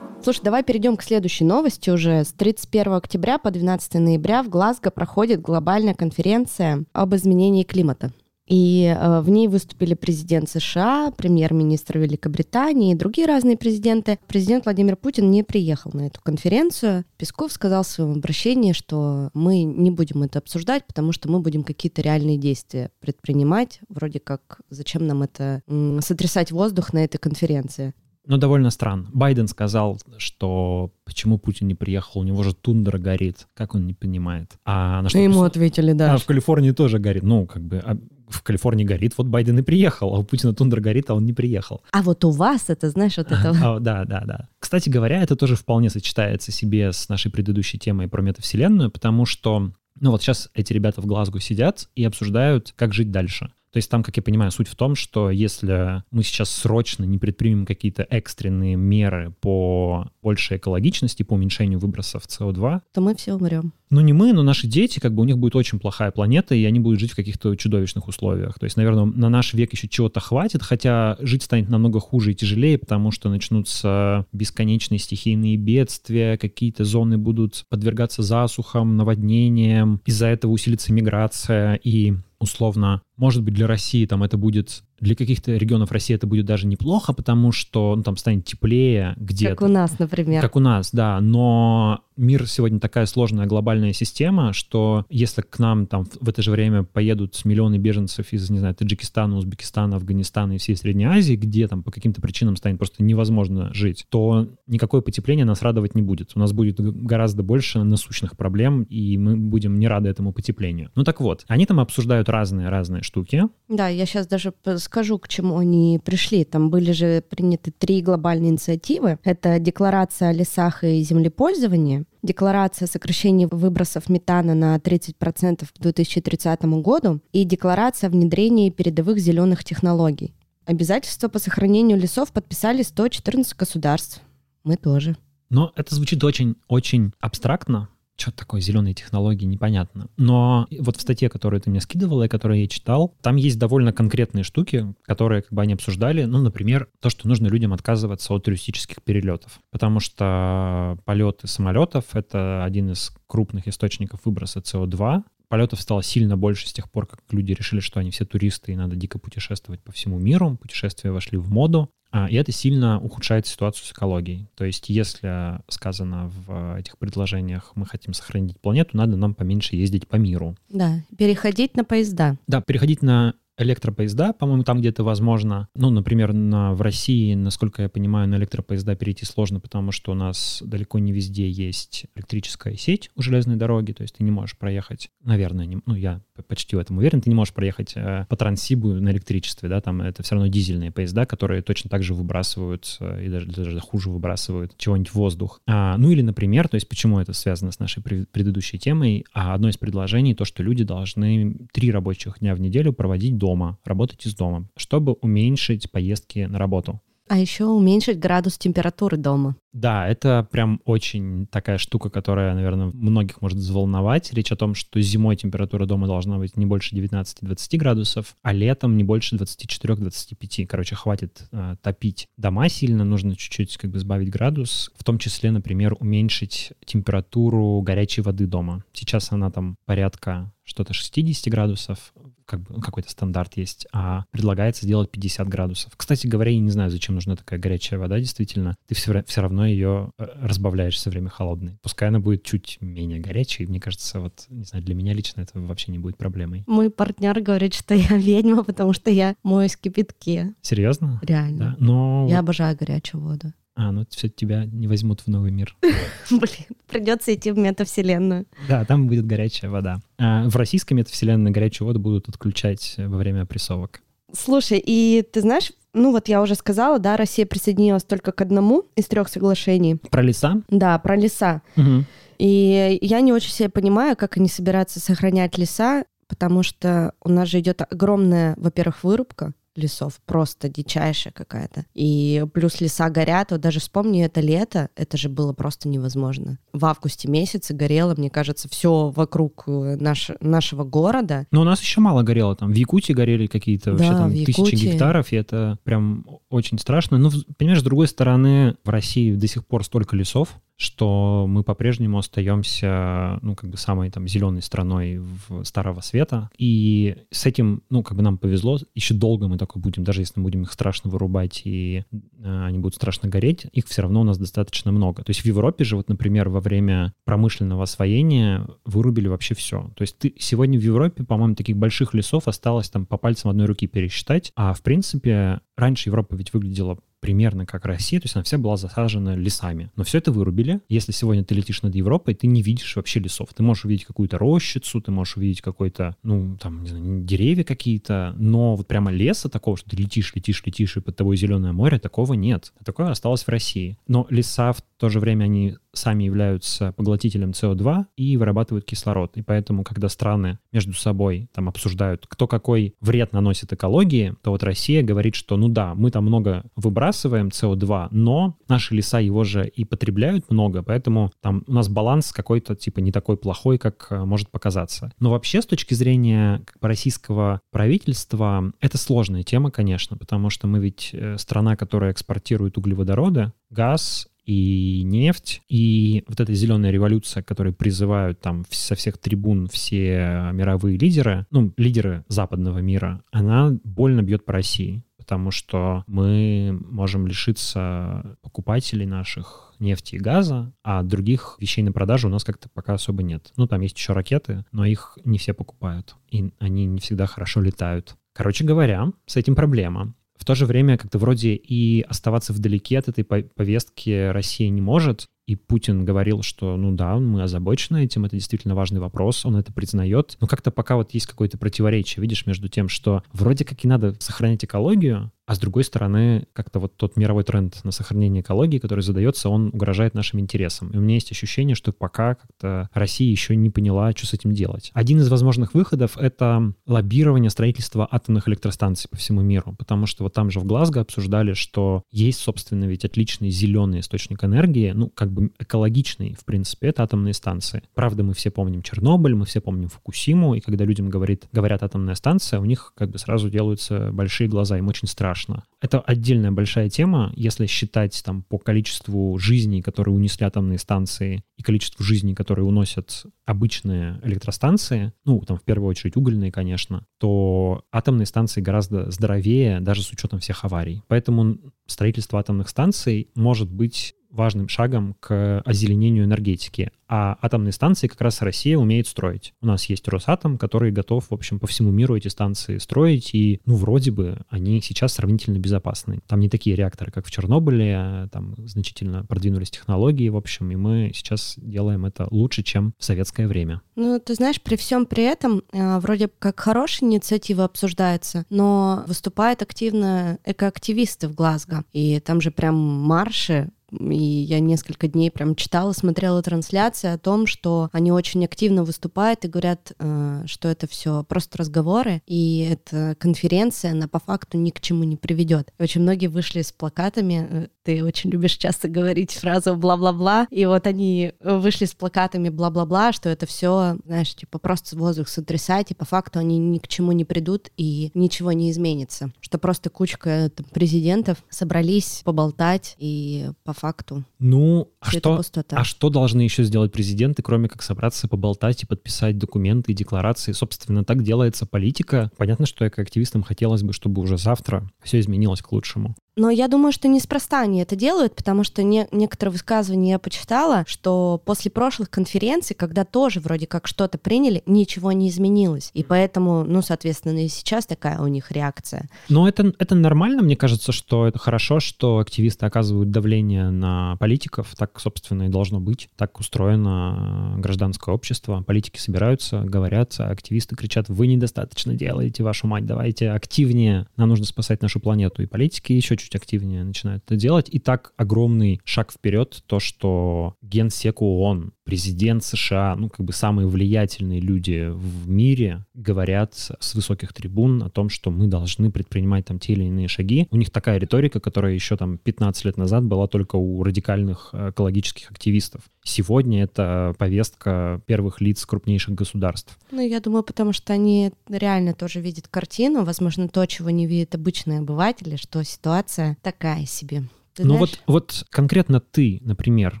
Слушай, 0.22 0.42
давай 0.44 0.62
перейдем 0.62 0.98
к 0.98 1.02
следующей 1.02 1.44
новости. 1.44 1.88
Уже 1.88 2.24
с 2.24 2.32
31 2.34 2.92
октября 2.92 3.38
по 3.38 3.50
12 3.50 3.94
ноября 3.94 4.42
в 4.42 4.50
Глазго 4.50 4.90
проходит 4.90 5.40
глобальная 5.40 5.94
конференция 5.94 6.84
об 6.92 7.14
изменении 7.14 7.62
климата. 7.62 8.12
И 8.46 8.84
э, 8.84 9.20
в 9.20 9.30
ней 9.30 9.46
выступили 9.46 9.94
президент 9.94 10.50
США, 10.50 11.12
премьер-министр 11.16 11.98
Великобритании 11.98 12.92
и 12.92 12.96
другие 12.96 13.28
разные 13.28 13.56
президенты. 13.56 14.18
Президент 14.26 14.64
Владимир 14.64 14.96
Путин 14.96 15.30
не 15.30 15.42
приехал 15.42 15.92
на 15.94 16.08
эту 16.08 16.20
конференцию. 16.20 17.04
Песков 17.16 17.52
сказал 17.52 17.84
в 17.84 17.86
своем 17.86 18.12
обращении, 18.12 18.72
что 18.72 19.30
мы 19.34 19.62
не 19.62 19.92
будем 19.92 20.24
это 20.24 20.40
обсуждать, 20.40 20.84
потому 20.86 21.12
что 21.12 21.30
мы 21.30 21.38
будем 21.38 21.62
какие-то 21.62 22.02
реальные 22.02 22.38
действия 22.38 22.90
предпринимать. 22.98 23.80
Вроде 23.88 24.18
как, 24.18 24.60
зачем 24.68 25.06
нам 25.06 25.22
это 25.22 25.62
сотрясать 26.00 26.50
воздух 26.50 26.92
на 26.92 27.04
этой 27.04 27.18
конференции. 27.18 27.94
Ну, 28.26 28.36
довольно 28.36 28.70
странно. 28.70 29.08
Байден 29.12 29.48
сказал, 29.48 29.98
что 30.18 30.92
почему 31.04 31.38
Путин 31.38 31.66
не 31.68 31.74
приехал, 31.74 32.20
у 32.20 32.24
него 32.24 32.42
же 32.42 32.54
тундра 32.54 32.98
горит. 32.98 33.48
Как 33.54 33.74
он 33.74 33.86
не 33.86 33.94
понимает? 33.94 34.52
А 34.64 35.02
на 35.02 35.08
что... 35.08 35.18
Ему 35.18 35.42
ответили, 35.42 35.92
да. 35.92 36.14
А 36.14 36.18
в 36.18 36.26
Калифорнии 36.26 36.72
тоже 36.72 36.98
горит. 36.98 37.22
Ну, 37.22 37.46
как 37.46 37.62
бы, 37.62 37.78
а 37.78 37.96
в 38.28 38.42
Калифорнии 38.42 38.84
горит, 38.84 39.14
вот 39.16 39.26
Байден 39.26 39.58
и 39.58 39.62
приехал, 39.62 40.14
а 40.14 40.18
у 40.18 40.22
Путина 40.22 40.54
тундра 40.54 40.80
горит, 40.80 41.10
а 41.10 41.14
он 41.14 41.24
не 41.24 41.32
приехал. 41.32 41.82
А 41.90 42.02
вот 42.02 42.24
у 42.24 42.30
вас 42.30 42.66
это, 42.68 42.90
знаешь, 42.90 43.16
вот 43.16 43.32
это... 43.32 43.50
А, 43.62 43.80
да, 43.80 44.04
да, 44.04 44.22
да. 44.24 44.48
Кстати 44.58 44.88
говоря, 44.88 45.22
это 45.22 45.34
тоже 45.34 45.56
вполне 45.56 45.90
сочетается 45.90 46.52
себе 46.52 46.92
с 46.92 47.08
нашей 47.08 47.30
предыдущей 47.30 47.78
темой 47.78 48.08
про 48.08 48.22
метавселенную, 48.22 48.90
потому 48.90 49.26
что 49.26 49.72
ну 50.00 50.12
вот 50.12 50.22
сейчас 50.22 50.50
эти 50.54 50.72
ребята 50.72 51.02
в 51.02 51.06
Глазго 51.06 51.40
сидят 51.40 51.88
и 51.94 52.04
обсуждают, 52.04 52.72
как 52.76 52.94
жить 52.94 53.10
дальше. 53.10 53.52
То 53.72 53.76
есть 53.76 53.90
там, 53.90 54.02
как 54.02 54.16
я 54.16 54.22
понимаю, 54.22 54.50
суть 54.50 54.68
в 54.68 54.74
том, 54.74 54.94
что 54.94 55.30
если 55.30 56.02
мы 56.10 56.22
сейчас 56.22 56.50
срочно 56.50 57.04
не 57.04 57.18
предпримем 57.18 57.66
какие-то 57.66 58.02
экстренные 58.02 58.76
меры 58.76 59.32
по 59.40 60.10
большей 60.22 60.56
экологичности, 60.56 61.22
по 61.22 61.34
уменьшению 61.34 61.78
выбросов 61.78 62.24
СО2, 62.26 62.80
то 62.92 63.00
мы 63.00 63.14
все 63.14 63.34
умрем. 63.34 63.72
Ну 63.90 64.00
не 64.00 64.12
мы, 64.12 64.32
но 64.32 64.44
наши 64.44 64.68
дети, 64.68 65.00
как 65.00 65.14
бы 65.14 65.22
у 65.22 65.24
них 65.24 65.36
будет 65.36 65.56
очень 65.56 65.80
плохая 65.80 66.12
планета, 66.12 66.54
и 66.54 66.64
они 66.64 66.78
будут 66.78 67.00
жить 67.00 67.10
в 67.10 67.16
каких-то 67.16 67.56
чудовищных 67.56 68.06
условиях. 68.06 68.56
То 68.58 68.64
есть, 68.64 68.76
наверное, 68.76 69.04
на 69.04 69.28
наш 69.28 69.52
век 69.52 69.72
еще 69.72 69.88
чего-то 69.88 70.20
хватит, 70.20 70.62
хотя 70.62 71.16
жить 71.20 71.42
станет 71.42 71.68
намного 71.68 71.98
хуже 71.98 72.30
и 72.30 72.34
тяжелее, 72.36 72.78
потому 72.78 73.10
что 73.10 73.28
начнутся 73.28 74.26
бесконечные 74.32 75.00
стихийные 75.00 75.56
бедствия, 75.56 76.38
какие-то 76.38 76.84
зоны 76.84 77.18
будут 77.18 77.64
подвергаться 77.68 78.22
засухам, 78.22 78.96
наводнениям, 78.96 80.00
из-за 80.06 80.26
этого 80.26 80.52
усилится 80.52 80.92
миграция, 80.92 81.74
и 81.74 82.14
условно, 82.40 83.02
может 83.16 83.44
быть, 83.44 83.54
для 83.54 83.66
России 83.66 84.06
там 84.06 84.22
это 84.22 84.36
будет 84.36 84.82
для 85.00 85.14
каких-то 85.14 85.52
регионов 85.56 85.92
России 85.92 86.14
это 86.14 86.26
будет 86.26 86.46
даже 86.46 86.66
неплохо, 86.66 87.12
потому 87.12 87.52
что 87.52 87.94
ну, 87.96 88.02
там 88.02 88.16
станет 88.16 88.44
теплее 88.44 89.14
где-то. 89.16 89.56
Как 89.56 89.68
у 89.68 89.72
нас, 89.72 89.98
например. 89.98 90.42
Как 90.42 90.56
у 90.56 90.60
нас, 90.60 90.90
да. 90.92 91.20
Но 91.20 92.00
мир 92.20 92.46
сегодня 92.46 92.78
такая 92.78 93.06
сложная 93.06 93.46
глобальная 93.46 93.92
система, 93.92 94.52
что 94.52 95.06
если 95.08 95.42
к 95.42 95.58
нам 95.58 95.86
там 95.86 96.06
в 96.20 96.28
это 96.28 96.42
же 96.42 96.50
время 96.50 96.84
поедут 96.84 97.40
миллионы 97.44 97.78
беженцев 97.78 98.32
из, 98.32 98.50
не 98.50 98.58
знаю, 98.58 98.74
Таджикистана, 98.74 99.36
Узбекистана, 99.36 99.96
Афганистана 99.96 100.52
и 100.52 100.58
всей 100.58 100.76
Средней 100.76 101.06
Азии, 101.06 101.34
где 101.34 101.66
там 101.66 101.82
по 101.82 101.90
каким-то 101.90 102.20
причинам 102.20 102.56
станет 102.56 102.78
просто 102.78 103.02
невозможно 103.02 103.72
жить, 103.72 104.06
то 104.10 104.48
никакое 104.66 105.00
потепление 105.00 105.44
нас 105.44 105.62
радовать 105.62 105.94
не 105.94 106.02
будет. 106.02 106.32
У 106.34 106.38
нас 106.38 106.52
будет 106.52 106.78
гораздо 106.80 107.42
больше 107.42 107.82
насущных 107.82 108.36
проблем, 108.36 108.82
и 108.82 109.16
мы 109.16 109.36
будем 109.36 109.76
не 109.76 109.88
рады 109.88 110.08
этому 110.08 110.32
потеплению. 110.32 110.90
Ну 110.94 111.04
так 111.04 111.20
вот, 111.20 111.44
они 111.48 111.64
там 111.64 111.80
обсуждают 111.80 112.28
разные-разные 112.28 113.02
штуки. 113.02 113.44
Да, 113.68 113.88
я 113.88 114.04
сейчас 114.04 114.26
даже 114.26 114.52
скажу, 114.90 115.20
к 115.20 115.28
чему 115.28 115.56
они 115.56 116.00
пришли. 116.04 116.44
Там 116.44 116.68
были 116.68 116.90
же 116.90 117.22
приняты 117.22 117.70
три 117.70 118.02
глобальные 118.02 118.50
инициативы. 118.50 119.20
Это 119.22 119.60
декларация 119.60 120.30
о 120.30 120.32
лесах 120.32 120.82
и 120.82 121.00
землепользовании, 121.02 122.06
декларация 122.24 122.86
о 122.86 122.88
сокращении 122.88 123.46
выбросов 123.48 124.08
метана 124.08 124.56
на 124.56 124.76
30% 124.76 125.64
к 125.64 125.78
2030 125.80 126.64
году 126.82 127.20
и 127.32 127.44
декларация 127.44 128.08
о 128.08 128.10
внедрении 128.10 128.70
передовых 128.70 129.20
зеленых 129.20 129.62
технологий. 129.62 130.34
Обязательства 130.66 131.28
по 131.28 131.38
сохранению 131.38 131.96
лесов 131.96 132.32
подписали 132.32 132.82
114 132.82 133.56
государств. 133.56 134.22
Мы 134.64 134.76
тоже. 134.76 135.16
Но 135.50 135.72
это 135.76 135.94
звучит 135.94 136.22
очень-очень 136.24 137.12
абстрактно, 137.20 137.88
что 138.20 138.32
такое 138.32 138.60
зеленые 138.60 138.94
технологии, 138.94 139.46
непонятно. 139.46 140.08
Но 140.16 140.66
вот 140.78 140.96
в 140.96 141.00
статье, 141.00 141.28
которую 141.28 141.60
ты 141.60 141.70
мне 141.70 141.80
скидывала 141.80 142.24
и 142.24 142.28
которую 142.28 142.60
я 142.60 142.68
читал, 142.68 143.14
там 143.22 143.36
есть 143.36 143.58
довольно 143.58 143.92
конкретные 143.92 144.44
штуки, 144.44 144.94
которые 145.04 145.42
как 145.42 145.52
бы 145.52 145.62
они 145.62 145.72
обсуждали. 145.72 146.24
Ну, 146.24 146.38
например, 146.38 146.88
то, 147.00 147.10
что 147.10 147.26
нужно 147.28 147.46
людям 147.46 147.72
отказываться 147.72 148.34
от 148.34 148.44
туристических 148.44 149.02
перелетов. 149.02 149.60
Потому 149.70 150.00
что 150.00 150.98
полеты 151.04 151.46
самолетов— 151.46 152.04
это 152.12 152.64
один 152.64 152.90
из 152.90 153.12
крупных 153.26 153.68
источников 153.68 154.20
выброса 154.24 154.60
СО2, 154.60 155.22
полетов 155.50 155.82
стало 155.82 156.02
сильно 156.02 156.38
больше 156.38 156.66
с 156.66 156.72
тех 156.72 156.90
пор, 156.90 157.06
как 157.06 157.20
люди 157.30 157.52
решили, 157.52 157.80
что 157.80 158.00
они 158.00 158.10
все 158.10 158.24
туристы 158.24 158.72
и 158.72 158.76
надо 158.76 158.96
дико 158.96 159.18
путешествовать 159.18 159.82
по 159.82 159.92
всему 159.92 160.18
миру. 160.18 160.56
Путешествия 160.62 161.10
вошли 161.10 161.36
в 161.36 161.50
моду. 161.50 161.90
А, 162.12 162.28
и 162.28 162.34
это 162.34 162.50
сильно 162.50 163.00
ухудшает 163.00 163.46
ситуацию 163.46 163.86
с 163.86 163.92
экологией. 163.92 164.48
То 164.56 164.64
есть, 164.64 164.88
если 164.88 165.60
сказано 165.68 166.28
в 166.46 166.78
этих 166.78 166.98
предложениях, 166.98 167.72
мы 167.74 167.86
хотим 167.86 168.14
сохранить 168.14 168.60
планету, 168.60 168.96
надо 168.96 169.16
нам 169.16 169.34
поменьше 169.34 169.76
ездить 169.76 170.08
по 170.08 170.16
миру. 170.16 170.56
Да, 170.68 171.02
переходить 171.16 171.76
на 171.76 171.84
поезда. 171.84 172.36
Да, 172.46 172.60
переходить 172.62 173.02
на 173.02 173.34
электропоезда, 173.62 174.32
по-моему, 174.32 174.64
там 174.64 174.80
где-то 174.80 175.04
возможно. 175.04 175.68
Ну, 175.74 175.90
например, 175.90 176.32
на, 176.32 176.74
в 176.74 176.82
России, 176.82 177.34
насколько 177.34 177.82
я 177.82 177.88
понимаю, 177.88 178.28
на 178.28 178.36
электропоезда 178.36 178.96
перейти 178.96 179.24
сложно, 179.24 179.60
потому 179.60 179.92
что 179.92 180.12
у 180.12 180.14
нас 180.14 180.62
далеко 180.64 180.98
не 180.98 181.12
везде 181.12 181.48
есть 181.48 182.06
электрическая 182.14 182.76
сеть 182.76 183.10
у 183.16 183.22
железной 183.22 183.56
дороги, 183.56 183.92
то 183.92 184.02
есть 184.02 184.16
ты 184.16 184.24
не 184.24 184.30
можешь 184.30 184.56
проехать, 184.56 185.10
наверное, 185.22 185.66
не, 185.66 185.78
ну, 185.86 185.94
я 185.94 186.22
почти 186.48 186.76
в 186.76 186.78
этом 186.78 186.98
уверен, 186.98 187.20
ты 187.20 187.28
не 187.28 187.34
можешь 187.34 187.54
проехать 187.54 187.92
э, 187.96 188.26
по 188.28 188.36
Транссибу 188.36 188.88
на 188.94 189.10
электричестве, 189.10 189.68
да, 189.68 189.80
там 189.80 190.00
это 190.02 190.22
все 190.22 190.34
равно 190.34 190.48
дизельные 190.48 190.90
поезда, 190.90 191.26
которые 191.26 191.62
точно 191.62 191.90
так 191.90 192.02
же 192.02 192.14
выбрасывают 192.14 192.96
э, 193.00 193.26
и 193.26 193.28
даже, 193.28 193.46
даже 193.46 193.78
хуже 193.80 194.10
выбрасывают 194.10 194.76
чего-нибудь 194.76 195.10
в 195.10 195.14
воздух. 195.14 195.60
А, 195.66 195.96
ну 195.98 196.10
или, 196.10 196.22
например, 196.22 196.68
то 196.68 196.76
есть 196.76 196.88
почему 196.88 197.20
это 197.20 197.32
связано 197.32 197.72
с 197.72 197.78
нашей 197.78 198.02
предыдущей 198.02 198.78
темой, 198.78 199.24
а 199.32 199.54
одно 199.54 199.68
из 199.68 199.76
предложений 199.76 200.34
то, 200.34 200.44
что 200.44 200.62
люди 200.62 200.84
должны 200.84 201.56
три 201.72 201.90
рабочих 201.90 202.38
дня 202.40 202.54
в 202.54 202.60
неделю 202.60 202.92
проводить 202.92 203.36
дома 203.36 203.49
дома, 203.50 203.78
работать 203.84 204.26
из 204.26 204.34
дома, 204.34 204.68
чтобы 204.76 205.12
уменьшить 205.14 205.90
поездки 205.90 206.40
на 206.40 206.58
работу. 206.58 207.00
А 207.28 207.38
еще 207.38 207.66
уменьшить 207.66 208.18
градус 208.18 208.58
температуры 208.58 209.16
дома. 209.16 209.54
Да, 209.72 210.08
это 210.08 210.48
прям 210.50 210.80
очень 210.84 211.46
такая 211.46 211.78
штука, 211.78 212.10
которая, 212.10 212.54
наверное, 212.54 212.86
многих 212.92 213.40
может 213.40 213.56
взволновать. 213.56 214.32
Речь 214.32 214.50
о 214.50 214.56
том, 214.56 214.74
что 214.74 215.00
зимой 215.00 215.36
температура 215.36 215.86
дома 215.86 216.08
должна 216.08 216.38
быть 216.38 216.56
не 216.56 216.66
больше 216.66 216.96
19-20 216.96 217.76
градусов, 217.76 218.34
а 218.42 218.52
летом 218.52 218.96
не 218.96 219.04
больше 219.04 219.36
24-25. 219.36 220.66
Короче, 220.66 220.96
хватит 220.96 221.46
э, 221.52 221.76
топить 221.80 222.26
дома 222.36 222.68
сильно, 222.68 223.04
нужно 223.04 223.36
чуть-чуть 223.36 223.76
как 223.76 223.92
бы 223.92 224.00
сбавить 224.00 224.30
градус, 224.30 224.90
в 224.96 225.04
том 225.04 225.18
числе, 225.18 225.52
например, 225.52 225.94
уменьшить 226.00 226.72
температуру 226.84 227.80
горячей 227.82 228.22
воды 228.22 228.48
дома. 228.48 228.82
Сейчас 228.92 229.30
она 229.30 229.52
там 229.52 229.76
порядка 229.84 230.52
что-то 230.70 230.94
60 230.94 231.52
градусов, 231.52 232.14
как 232.46 232.60
бы 232.60 232.74
ну, 232.76 232.80
какой-то 232.80 233.10
стандарт 233.10 233.56
есть, 233.56 233.88
а 233.92 234.24
предлагается 234.30 234.86
сделать 234.86 235.10
50 235.10 235.48
градусов. 235.48 235.92
Кстати 235.96 236.28
говоря, 236.28 236.52
я 236.52 236.60
не 236.60 236.70
знаю, 236.70 236.90
зачем 236.90 237.16
нужна 237.16 237.34
такая 237.34 237.58
горячая 237.58 237.98
вода, 237.98 238.18
действительно. 238.20 238.76
Ты 238.86 238.94
все, 238.94 239.22
все 239.24 239.40
равно 239.40 239.66
ее 239.66 240.12
э, 240.16 240.26
разбавляешь 240.42 240.94
все 240.94 241.10
время 241.10 241.28
холодной. 241.28 241.78
Пускай 241.82 242.08
она 242.08 242.20
будет 242.20 242.44
чуть 242.44 242.78
менее 242.80 243.18
горячей, 243.18 243.66
мне 243.66 243.80
кажется, 243.80 244.20
вот, 244.20 244.46
не 244.48 244.64
знаю, 244.64 244.84
для 244.84 244.94
меня 244.94 245.12
лично 245.12 245.40
это 245.40 245.58
вообще 245.60 245.90
не 245.90 245.98
будет 245.98 246.16
проблемой. 246.16 246.62
Мой 246.68 246.88
партнер 246.88 247.40
говорит, 247.40 247.74
что 247.74 247.94
я 247.94 248.08
ведьма, 248.16 248.62
потому 248.62 248.92
что 248.92 249.10
я 249.10 249.34
моюсь 249.42 249.74
в 249.74 249.80
кипятке. 249.80 250.54
Серьезно? 250.62 251.20
Реально. 251.22 251.58
Да. 251.58 251.84
Но... 251.84 252.26
Я 252.30 252.38
обожаю 252.38 252.76
горячую 252.76 253.22
воду. 253.22 253.52
А, 253.76 253.92
ну 253.92 254.04
все 254.10 254.28
тебя 254.28 254.64
не 254.66 254.88
возьмут 254.88 255.20
в 255.20 255.28
новый 255.28 255.50
мир. 255.50 255.76
Блин, 256.30 256.66
придется 256.88 257.34
идти 257.34 257.50
в 257.50 257.58
метавселенную. 257.58 258.46
Да, 258.68 258.84
там 258.84 259.06
будет 259.08 259.26
горячая 259.26 259.70
вода. 259.70 260.00
А 260.18 260.48
в 260.48 260.56
российской 260.56 260.94
метавселенной 260.94 261.50
горячую 261.50 261.86
воду 261.86 262.00
будут 262.00 262.28
отключать 262.28 262.94
во 262.98 263.16
время 263.16 263.46
прессовок. 263.46 264.02
Слушай, 264.32 264.82
и 264.84 265.22
ты 265.32 265.40
знаешь, 265.40 265.72
ну 265.92 266.12
вот 266.12 266.28
я 266.28 266.42
уже 266.42 266.54
сказала, 266.54 266.98
да, 266.98 267.16
Россия 267.16 267.46
присоединилась 267.46 268.04
только 268.04 268.32
к 268.32 268.40
одному 268.40 268.84
из 268.96 269.06
трех 269.06 269.28
соглашений. 269.28 269.96
Про 269.96 270.22
леса? 270.22 270.62
Да, 270.68 270.98
про 270.98 271.16
леса. 271.16 271.62
Угу. 271.76 272.04
И 272.38 272.98
я 273.02 273.20
не 273.20 273.32
очень 273.32 273.50
себе 273.50 273.68
понимаю, 273.68 274.16
как 274.16 274.36
они 274.36 274.48
собираются 274.48 275.00
сохранять 275.00 275.58
леса, 275.58 276.04
потому 276.28 276.62
что 276.62 277.12
у 277.22 277.28
нас 277.28 277.48
же 277.48 277.58
идет 277.58 277.82
огромная, 277.82 278.54
во-первых, 278.56 279.02
вырубка, 279.04 279.52
лесов, 279.76 280.20
просто 280.26 280.68
дичайшая 280.68 281.32
какая-то. 281.32 281.86
И 281.94 282.44
плюс 282.52 282.80
леса 282.80 283.08
горят, 283.10 283.52
вот 283.52 283.60
даже 283.60 283.80
вспомни 283.80 284.24
это 284.24 284.40
лето, 284.40 284.90
это 284.96 285.16
же 285.16 285.28
было 285.28 285.52
просто 285.52 285.88
невозможно. 285.88 286.58
В 286.72 286.84
августе 286.84 287.28
месяце 287.28 287.74
горело, 287.74 288.14
мне 288.16 288.30
кажется, 288.30 288.68
все 288.68 289.12
вокруг 289.14 289.64
э, 289.66 289.96
наш, 290.00 290.30
нашего 290.40 290.84
города. 290.84 291.46
Но 291.50 291.62
у 291.62 291.64
нас 291.64 291.80
еще 291.80 292.00
мало 292.00 292.22
горело, 292.22 292.56
там 292.56 292.72
в 292.72 292.74
Якутии 292.74 293.12
горели 293.12 293.46
какие-то 293.46 293.92
вообще 293.92 294.10
там 294.10 294.32
тысячи 294.32 294.74
гектаров, 294.74 295.32
и 295.32 295.36
это 295.36 295.78
прям 295.84 296.26
очень 296.48 296.78
страшно. 296.78 297.18
Но, 297.18 297.30
понимаешь, 297.56 297.80
с 297.80 297.84
другой 297.84 298.08
стороны, 298.08 298.76
в 298.84 298.88
России 298.88 299.34
до 299.34 299.46
сих 299.46 299.66
пор 299.66 299.84
столько 299.84 300.16
лесов, 300.16 300.60
что 300.80 301.44
мы 301.46 301.62
по-прежнему 301.62 302.16
остаемся, 302.16 303.38
ну, 303.42 303.54
как 303.54 303.68
бы 303.68 303.76
самой 303.76 304.10
там 304.10 304.26
зеленой 304.26 304.62
страной 304.62 305.18
в 305.18 305.62
Старого 305.64 306.00
Света. 306.00 306.48
И 306.56 307.18
с 307.30 307.44
этим, 307.44 307.82
ну, 307.90 308.02
как 308.02 308.16
бы 308.16 308.22
нам 308.22 308.38
повезло, 308.38 308.78
еще 308.94 309.12
долго 309.12 309.46
мы 309.46 309.58
такой 309.60 309.80
будем, 309.80 310.04
даже 310.04 310.22
если 310.22 310.40
мы 310.40 310.44
будем 310.44 310.62
их 310.62 310.72
страшно 310.72 311.10
вырубать 311.10 311.62
и 311.64 312.04
э, 312.12 312.64
они 312.64 312.78
будут 312.78 312.96
страшно 312.96 313.28
гореть, 313.28 313.66
их 313.72 313.86
все 313.86 314.02
равно 314.02 314.22
у 314.22 314.24
нас 314.24 314.38
достаточно 314.38 314.90
много. 314.90 315.22
То 315.22 315.30
есть 315.30 315.42
в 315.42 315.44
Европе 315.44 315.84
же, 315.84 315.96
вот, 315.96 316.08
например, 316.08 316.48
во 316.48 316.60
время 316.60 317.12
промышленного 317.24 317.84
освоения 317.84 318.66
вырубили 318.84 319.28
вообще 319.28 319.54
все. 319.54 319.92
То 319.96 320.02
есть 320.02 320.18
ты 320.18 320.34
сегодня 320.38 320.78
в 320.78 320.82
Европе, 320.82 321.24
по-моему, 321.24 321.54
таких 321.54 321.76
больших 321.76 322.14
лесов 322.14 322.48
осталось 322.48 322.90
там 322.90 323.06
по 323.06 323.18
пальцам 323.18 323.50
одной 323.50 323.66
руки 323.66 323.86
пересчитать, 323.86 324.52
а 324.56 324.72
в 324.72 324.82
принципе 324.82 325.60
раньше 325.76 326.08
Европа 326.08 326.34
ведь 326.34 326.52
выглядела 326.52 326.98
примерно 327.20 327.66
как 327.66 327.84
Россия, 327.84 328.20
то 328.20 328.24
есть 328.24 328.36
она 328.36 328.42
вся 328.42 328.58
была 328.58 328.76
засажена 328.76 329.36
лесами. 329.36 329.90
Но 329.96 330.04
все 330.04 330.18
это 330.18 330.32
вырубили. 330.32 330.80
Если 330.88 331.12
сегодня 331.12 331.44
ты 331.44 331.54
летишь 331.54 331.82
над 331.82 331.94
Европой, 331.94 332.34
ты 332.34 332.46
не 332.46 332.62
видишь 332.62 332.96
вообще 332.96 333.20
лесов. 333.20 333.50
Ты 333.54 333.62
можешь 333.62 333.84
увидеть 333.84 334.06
какую-то 334.06 334.38
рощицу, 334.38 335.00
ты 335.00 335.10
можешь 335.10 335.36
увидеть 335.36 335.60
какой-то, 335.60 336.16
ну, 336.22 336.56
там, 336.60 336.82
не 336.82 336.88
знаю, 336.88 337.22
деревья 337.24 337.64
какие-то, 337.64 338.34
но 338.38 338.76
вот 338.76 338.86
прямо 338.86 339.10
леса 339.10 339.48
такого, 339.48 339.76
что 339.76 339.90
ты 339.90 339.96
летишь, 339.96 340.34
летишь, 340.34 340.62
летишь, 340.64 340.96
и 340.96 341.00
под 341.00 341.16
тобой 341.16 341.36
зеленое 341.36 341.72
море, 341.72 341.98
такого 341.98 342.34
нет. 342.34 342.72
Такое 342.84 343.10
осталось 343.10 343.44
в 343.44 343.48
России. 343.48 343.98
Но 344.08 344.26
леса 344.30 344.72
в 344.72 344.82
то 344.98 345.08
же 345.08 345.20
время, 345.20 345.44
они 345.44 345.76
сами 345.92 346.24
являются 346.24 346.92
поглотителем 346.92 347.50
СО2 347.50 348.06
и 348.16 348.36
вырабатывают 348.36 348.84
кислород. 348.84 349.36
И 349.36 349.42
поэтому, 349.42 349.84
когда 349.84 350.08
страны 350.08 350.58
между 350.72 350.92
собой 350.92 351.48
там 351.52 351.68
обсуждают, 351.68 352.26
кто 352.28 352.46
какой 352.46 352.94
вред 353.00 353.32
наносит 353.32 353.72
экологии, 353.72 354.34
то 354.42 354.50
вот 354.50 354.62
Россия 354.62 355.02
говорит, 355.02 355.34
что 355.34 355.56
ну 355.56 355.68
да, 355.68 355.94
мы 355.94 356.10
там 356.10 356.24
много 356.24 356.64
выбрасываем 356.76 357.48
СО2, 357.48 358.08
но 358.10 358.56
наши 358.68 358.94
леса 358.94 359.18
его 359.18 359.44
же 359.44 359.66
и 359.66 359.84
потребляют 359.84 360.50
много, 360.50 360.82
поэтому 360.82 361.32
там 361.40 361.64
у 361.66 361.72
нас 361.72 361.88
баланс 361.88 362.32
какой-то 362.32 362.74
типа 362.74 363.00
не 363.00 363.12
такой 363.12 363.36
плохой, 363.36 363.78
как 363.78 364.06
э, 364.10 364.24
может 364.24 364.50
показаться. 364.50 365.12
Но 365.18 365.30
вообще 365.30 365.62
с 365.62 365.66
точки 365.66 365.94
зрения 365.94 366.64
российского 366.80 367.60
правительства 367.70 368.72
это 368.80 368.98
сложная 368.98 369.42
тема, 369.42 369.70
конечно, 369.70 370.16
потому 370.16 370.50
что 370.50 370.66
мы 370.66 370.78
ведь 370.78 371.10
э, 371.12 371.36
страна, 371.38 371.76
которая 371.76 372.12
экспортирует 372.12 372.78
углеводороды, 372.78 373.52
газ, 373.70 374.28
и 374.50 375.02
нефть, 375.04 375.62
и 375.68 376.24
вот 376.26 376.40
эта 376.40 376.52
зеленая 376.54 376.90
революция, 376.90 377.40
которую 377.40 377.72
призывают 377.72 378.40
там 378.40 378.64
со 378.70 378.96
всех 378.96 379.16
трибун 379.18 379.68
все 379.68 380.50
мировые 380.52 380.98
лидеры, 380.98 381.46
ну, 381.52 381.72
лидеры 381.76 382.24
западного 382.26 382.78
мира, 382.78 383.22
она 383.30 383.70
больно 383.84 384.22
бьет 384.22 384.44
по 384.44 384.52
России 384.52 385.04
потому 385.18 385.52
что 385.52 386.02
мы 386.08 386.76
можем 386.90 387.28
лишиться 387.28 388.36
покупателей 388.42 389.06
наших 389.06 389.74
нефти 389.78 390.16
и 390.16 390.18
газа, 390.18 390.72
а 390.82 391.04
других 391.04 391.54
вещей 391.60 391.82
на 391.82 391.92
продажу 391.92 392.26
у 392.26 392.32
нас 392.32 392.42
как-то 392.42 392.68
пока 392.68 392.94
особо 392.94 393.22
нет. 393.22 393.52
Ну, 393.56 393.68
там 393.68 393.80
есть 393.82 393.96
еще 393.96 394.12
ракеты, 394.12 394.64
но 394.72 394.84
их 394.84 395.16
не 395.24 395.38
все 395.38 395.54
покупают, 395.54 396.16
и 396.30 396.52
они 396.58 396.86
не 396.86 396.98
всегда 396.98 397.26
хорошо 397.26 397.60
летают. 397.60 398.16
Короче 398.32 398.64
говоря, 398.64 399.12
с 399.26 399.36
этим 399.36 399.54
проблема 399.54 400.14
в 400.40 400.44
то 400.46 400.54
же 400.54 400.64
время 400.64 400.96
как-то 400.96 401.18
вроде 401.18 401.54
и 401.54 402.00
оставаться 402.00 402.54
вдалеке 402.54 402.98
от 402.98 403.08
этой 403.08 403.24
повестки 403.24 404.30
Россия 404.30 404.70
не 404.70 404.80
может. 404.80 405.26
И 405.50 405.56
Путин 405.56 406.04
говорил, 406.04 406.42
что, 406.42 406.76
ну 406.76 406.92
да, 406.92 407.18
мы 407.18 407.42
озабочены 407.42 408.04
этим, 408.04 408.24
это 408.24 408.36
действительно 408.36 408.76
важный 408.76 409.00
вопрос, 409.00 409.44
он 409.44 409.56
это 409.56 409.72
признает. 409.72 410.36
Но 410.40 410.46
как-то 410.46 410.70
пока 410.70 410.94
вот 410.94 411.12
есть 411.12 411.26
какое-то 411.26 411.58
противоречие, 411.58 412.22
видишь, 412.22 412.46
между 412.46 412.68
тем, 412.68 412.88
что 412.88 413.24
вроде 413.32 413.64
как 413.64 413.84
и 413.84 413.88
надо 413.88 414.14
сохранять 414.20 414.64
экологию, 414.64 415.32
а 415.50 415.56
с 415.56 415.58
другой 415.58 415.82
стороны, 415.82 416.46
как-то 416.52 416.78
вот 416.78 416.96
тот 416.96 417.16
мировой 417.16 417.42
тренд 417.42 417.80
на 417.82 417.90
сохранение 417.90 418.40
экологии, 418.40 418.78
который 418.78 419.00
задается, 419.00 419.48
он 419.48 419.70
угрожает 419.72 420.14
нашим 420.14 420.38
интересам. 420.38 420.90
И 420.92 420.96
у 420.96 421.00
меня 421.00 421.14
есть 421.14 421.32
ощущение, 421.32 421.74
что 421.74 421.92
пока 421.92 422.36
как-то 422.36 422.88
Россия 422.94 423.28
еще 423.28 423.56
не 423.56 423.68
поняла, 423.68 424.12
что 424.12 424.28
с 424.28 424.32
этим 424.32 424.52
делать. 424.52 424.92
Один 424.94 425.18
из 425.18 425.28
возможных 425.28 425.74
выходов— 425.74 426.16
это 426.18 426.72
лоббирование 426.86 427.50
строительства 427.50 428.06
атомных 428.08 428.46
электростанций 428.46 429.08
по 429.10 429.16
всему 429.16 429.40
миру, 429.40 429.74
потому 429.76 430.06
что 430.06 430.22
вот 430.22 430.34
там 430.34 430.52
же 430.52 430.60
в 430.60 430.64
Глазго 430.66 431.00
обсуждали, 431.00 431.54
что 431.54 432.04
есть, 432.12 432.38
собственно, 432.38 432.84
ведь 432.84 433.04
отличный 433.04 433.50
зеленый 433.50 433.98
источник 433.98 434.44
энергии, 434.44 434.92
ну, 434.92 435.08
как 435.08 435.32
бы 435.32 435.39
экологичный, 435.58 436.34
в 436.34 436.44
принципе, 436.44 436.88
это 436.88 437.02
атомные 437.02 437.34
станции. 437.34 437.82
Правда, 437.94 438.22
мы 438.22 438.34
все 438.34 438.50
помним 438.50 438.82
Чернобыль, 438.82 439.34
мы 439.34 439.44
все 439.46 439.60
помним 439.60 439.88
Фукусиму, 439.88 440.54
и 440.54 440.60
когда 440.60 440.84
людям 440.84 441.08
говорит, 441.08 441.46
говорят 441.52 441.82
атомная 441.82 442.14
станция, 442.14 442.60
у 442.60 442.64
них 442.64 442.92
как 442.96 443.10
бы 443.10 443.18
сразу 443.18 443.50
делаются 443.50 444.10
большие 444.12 444.48
глаза, 444.48 444.78
им 444.78 444.88
очень 444.88 445.08
страшно. 445.08 445.64
Это 445.80 446.00
отдельная 446.00 446.52
большая 446.52 446.88
тема, 446.88 447.32
если 447.36 447.66
считать 447.66 448.22
там 448.24 448.42
по 448.42 448.58
количеству 448.58 449.38
жизней, 449.38 449.82
которые 449.82 450.14
унесли 450.14 450.46
атомные 450.46 450.78
станции, 450.78 451.42
и 451.60 451.62
количеству 451.62 452.02
жизней, 452.02 452.34
которые 452.34 452.64
уносят 452.64 453.26
обычные 453.44 454.18
электростанции, 454.24 455.12
ну, 455.26 455.40
там 455.42 455.58
в 455.58 455.62
первую 455.62 455.90
очередь 455.90 456.16
угольные, 456.16 456.50
конечно, 456.50 457.04
то 457.18 457.84
атомные 457.92 458.24
станции 458.24 458.62
гораздо 458.62 459.10
здоровее, 459.10 459.80
даже 459.80 460.02
с 460.02 460.10
учетом 460.10 460.38
всех 460.38 460.64
аварий. 460.64 461.02
Поэтому 461.06 461.58
строительство 461.86 462.40
атомных 462.40 462.70
станций 462.70 463.28
может 463.34 463.70
быть 463.70 464.14
важным 464.30 464.68
шагом 464.68 465.14
к 465.20 465.60
озеленению 465.64 466.24
энергетики. 466.24 466.90
А 467.08 467.36
атомные 467.42 467.72
станции 467.72 468.06
как 468.06 468.20
раз 468.20 468.40
Россия 468.40 468.78
умеет 468.78 469.08
строить. 469.08 469.52
У 469.60 469.66
нас 469.66 469.86
есть 469.86 470.06
Росатом, 470.06 470.58
который 470.58 470.92
готов, 470.92 471.30
в 471.30 471.34
общем, 471.34 471.58
по 471.58 471.66
всему 471.66 471.90
миру 471.90 472.16
эти 472.16 472.28
станции 472.28 472.78
строить, 472.78 473.34
и, 473.34 473.60
ну, 473.66 473.74
вроде 473.74 474.12
бы 474.12 474.38
они 474.48 474.80
сейчас 474.80 475.14
сравнительно 475.14 475.58
безопасны. 475.58 476.20
Там 476.28 476.38
не 476.38 476.48
такие 476.48 476.76
реакторы, 476.76 477.10
как 477.10 477.26
в 477.26 477.30
Чернобыле, 477.30 478.28
там 478.30 478.54
значительно 478.58 479.24
продвинулись 479.24 479.70
технологии, 479.70 480.28
в 480.28 480.36
общем, 480.36 480.70
и 480.70 480.76
мы 480.76 481.10
сейчас 481.12 481.54
делаем 481.56 482.06
это 482.06 482.28
лучше, 482.30 482.62
чем 482.62 482.94
в 482.96 483.04
советское 483.04 483.48
время. 483.48 483.82
Ну, 483.96 484.20
ты 484.20 484.34
знаешь, 484.34 484.60
при 484.60 484.76
всем 484.76 485.04
при 485.04 485.24
этом 485.24 485.62
э, 485.72 485.98
вроде 485.98 486.28
как 486.38 486.60
хорошая 486.60 487.10
инициатива 487.10 487.64
обсуждается, 487.64 488.44
но 488.50 489.02
выступают 489.08 489.62
активно 489.62 490.38
экоактивисты 490.44 491.26
в 491.26 491.34
Глазго, 491.34 491.84
и 491.92 492.20
там 492.20 492.40
же 492.40 492.52
прям 492.52 492.76
марши 492.76 493.70
и 493.90 494.16
я 494.16 494.60
несколько 494.60 495.08
дней 495.08 495.30
прям 495.30 495.54
читала, 495.54 495.92
смотрела 495.92 496.42
трансляции 496.42 497.08
о 497.08 497.18
том, 497.18 497.46
что 497.46 497.88
они 497.92 498.12
очень 498.12 498.44
активно 498.44 498.84
выступают 498.84 499.44
и 499.44 499.48
говорят, 499.48 499.92
э, 499.98 500.42
что 500.46 500.68
это 500.68 500.86
все 500.86 501.24
просто 501.24 501.58
разговоры, 501.58 502.22
и 502.26 502.68
эта 502.70 503.16
конференция, 503.18 503.92
она 503.92 504.08
по 504.08 504.20
факту 504.20 504.58
ни 504.58 504.70
к 504.70 504.80
чему 504.80 505.04
не 505.04 505.16
приведет. 505.16 505.72
очень 505.78 506.02
многие 506.02 506.28
вышли 506.28 506.62
с 506.62 506.72
плакатами, 506.72 507.48
э, 507.50 507.68
ты 507.82 508.04
очень 508.04 508.30
любишь 508.30 508.56
часто 508.56 508.88
говорить 508.88 509.32
фразу 509.32 509.74
бла-бла-бла, 509.74 510.46
и 510.50 510.66
вот 510.66 510.86
они 510.86 511.32
вышли 511.40 511.86
с 511.86 511.94
плакатами 511.94 512.48
бла-бла-бла, 512.48 513.12
что 513.12 513.28
это 513.28 513.46
все, 513.46 513.96
знаешь, 514.04 514.34
типа 514.34 514.58
просто 514.58 514.96
воздух 514.96 515.28
сотрясать, 515.28 515.90
и 515.90 515.94
по 515.94 516.04
факту 516.04 516.38
они 516.38 516.58
ни 516.58 516.78
к 516.78 516.88
чему 516.88 517.12
не 517.12 517.24
придут, 517.24 517.70
и 517.76 518.10
ничего 518.14 518.52
не 518.52 518.70
изменится. 518.70 519.32
Что 519.40 519.58
просто 519.58 519.90
кучка 519.90 520.50
там, 520.54 520.66
президентов 520.66 521.38
собрались 521.48 522.22
поболтать, 522.24 522.94
и 522.98 523.50
по 523.64 523.72
факту. 523.80 524.24
Ну, 524.38 524.92
а 525.00 525.10
что, 525.10 525.42
а 525.70 525.84
что 525.84 526.10
должны 526.10 526.42
еще 526.42 526.62
сделать 526.64 526.92
президенты, 526.92 527.42
кроме 527.42 527.68
как 527.68 527.82
собраться, 527.82 528.28
поболтать 528.28 528.82
и 528.82 528.86
подписать 528.86 529.38
документы 529.38 529.92
и 529.92 529.94
декларации? 529.94 530.52
Собственно, 530.52 531.04
так 531.04 531.22
делается 531.22 531.66
политика. 531.66 532.30
Понятно, 532.36 532.66
что 532.66 532.86
экоактивистам 532.86 533.42
хотелось 533.42 533.82
бы, 533.82 533.92
чтобы 533.92 534.22
уже 534.22 534.38
завтра 534.38 534.88
все 535.02 535.18
изменилось 535.18 535.62
к 535.62 535.72
лучшему. 535.72 536.14
Но 536.36 536.50
я 536.50 536.68
думаю, 536.68 536.92
что 536.92 537.08
неспроста 537.08 537.60
они 537.60 537.80
это 537.80 537.96
делают, 537.96 538.36
потому 538.36 538.64
что 538.64 538.82
не, 538.82 539.08
некоторые 539.12 539.52
высказывания 539.52 540.12
я 540.12 540.18
почитала, 540.18 540.84
что 540.86 541.40
после 541.44 541.70
прошлых 541.70 542.08
конференций, 542.08 542.76
когда 542.76 543.04
тоже 543.04 543.40
вроде 543.40 543.66
как 543.66 543.86
что-то 543.86 544.16
приняли, 544.16 544.62
ничего 544.66 545.12
не 545.12 545.28
изменилось. 545.28 545.90
И 545.92 546.04
поэтому, 546.04 546.64
ну, 546.64 546.82
соответственно, 546.82 547.44
и 547.44 547.48
сейчас 547.48 547.86
такая 547.86 548.20
у 548.20 548.26
них 548.28 548.52
реакция. 548.52 549.08
Но 549.28 549.48
это, 549.48 549.72
это 549.78 549.94
нормально, 549.94 550.42
мне 550.42 550.56
кажется, 550.56 550.92
что 550.92 551.26
это 551.26 551.38
хорошо, 551.38 551.80
что 551.80 552.18
активисты 552.18 552.64
оказывают 552.64 553.10
давление 553.10 553.70
на 553.70 554.16
политиков. 554.16 554.72
Так, 554.78 555.00
собственно, 555.00 555.44
и 555.44 555.48
должно 555.48 555.80
быть. 555.80 556.08
Так 556.16 556.38
устроено 556.38 557.56
гражданское 557.58 558.14
общество. 558.14 558.62
Политики 558.62 558.98
собираются, 558.98 559.62
говорят, 559.62 560.14
активисты 560.18 560.76
кричат, 560.76 561.08
вы 561.08 561.26
недостаточно 561.26 561.94
делаете, 561.94 562.44
вашу 562.44 562.66
мать, 562.66 562.86
давайте 562.86 563.30
активнее, 563.30 564.06
нам 564.16 564.28
нужно 564.28 564.46
спасать 564.46 564.80
нашу 564.82 565.00
планету. 565.00 565.42
И 565.42 565.46
политики 565.46 565.92
еще 565.92 566.16
чуть 566.20 566.34
активнее 566.34 566.84
начинают 566.84 567.24
это 567.24 567.36
делать. 567.36 567.68
И 567.70 567.78
так 567.78 568.12
огромный 568.16 568.80
шаг 568.84 569.12
вперед 569.12 569.62
то, 569.66 569.80
что 569.80 570.56
генсек 570.62 571.22
ООН, 571.22 571.72
президент 571.90 572.44
США, 572.44 572.94
ну, 572.96 573.08
как 573.08 573.26
бы 573.26 573.32
самые 573.32 573.66
влиятельные 573.66 574.38
люди 574.38 574.90
в 574.92 575.28
мире 575.28 575.84
говорят 575.92 576.54
с 576.54 576.94
высоких 576.94 577.32
трибун 577.32 577.82
о 577.82 577.90
том, 577.90 578.08
что 578.08 578.30
мы 578.30 578.46
должны 578.46 578.92
предпринимать 578.92 579.46
там 579.46 579.58
те 579.58 579.72
или 579.72 579.82
иные 579.82 580.06
шаги. 580.06 580.46
У 580.52 580.56
них 580.56 580.70
такая 580.70 580.98
риторика, 580.98 581.40
которая 581.40 581.74
еще 581.74 581.96
там 581.96 582.16
15 582.18 582.64
лет 582.66 582.76
назад 582.76 583.04
была 583.04 583.26
только 583.26 583.56
у 583.56 583.82
радикальных 583.82 584.50
э, 584.52 584.70
экологических 584.70 585.32
активистов. 585.32 585.82
Сегодня 586.04 586.62
это 586.62 587.12
повестка 587.18 588.00
первых 588.06 588.40
лиц 588.40 588.64
крупнейших 588.64 589.16
государств. 589.16 589.76
Ну, 589.90 590.00
я 590.00 590.20
думаю, 590.20 590.44
потому 590.44 590.72
что 590.72 590.92
они 590.92 591.32
реально 591.48 591.92
тоже 591.92 592.20
видят 592.20 592.46
картину, 592.46 593.04
возможно, 593.04 593.48
то, 593.48 593.66
чего 593.66 593.90
не 593.90 594.06
видят 594.06 594.36
обычные 594.36 594.78
обыватели, 594.78 595.34
что 595.34 595.64
ситуация 595.64 596.36
такая 596.40 596.86
себе. 596.86 597.24
Ты 597.60 597.66
ну 597.66 597.76
вот, 597.76 598.00
вот 598.06 598.46
конкретно 598.48 599.00
ты, 599.00 599.38
например, 599.42 600.00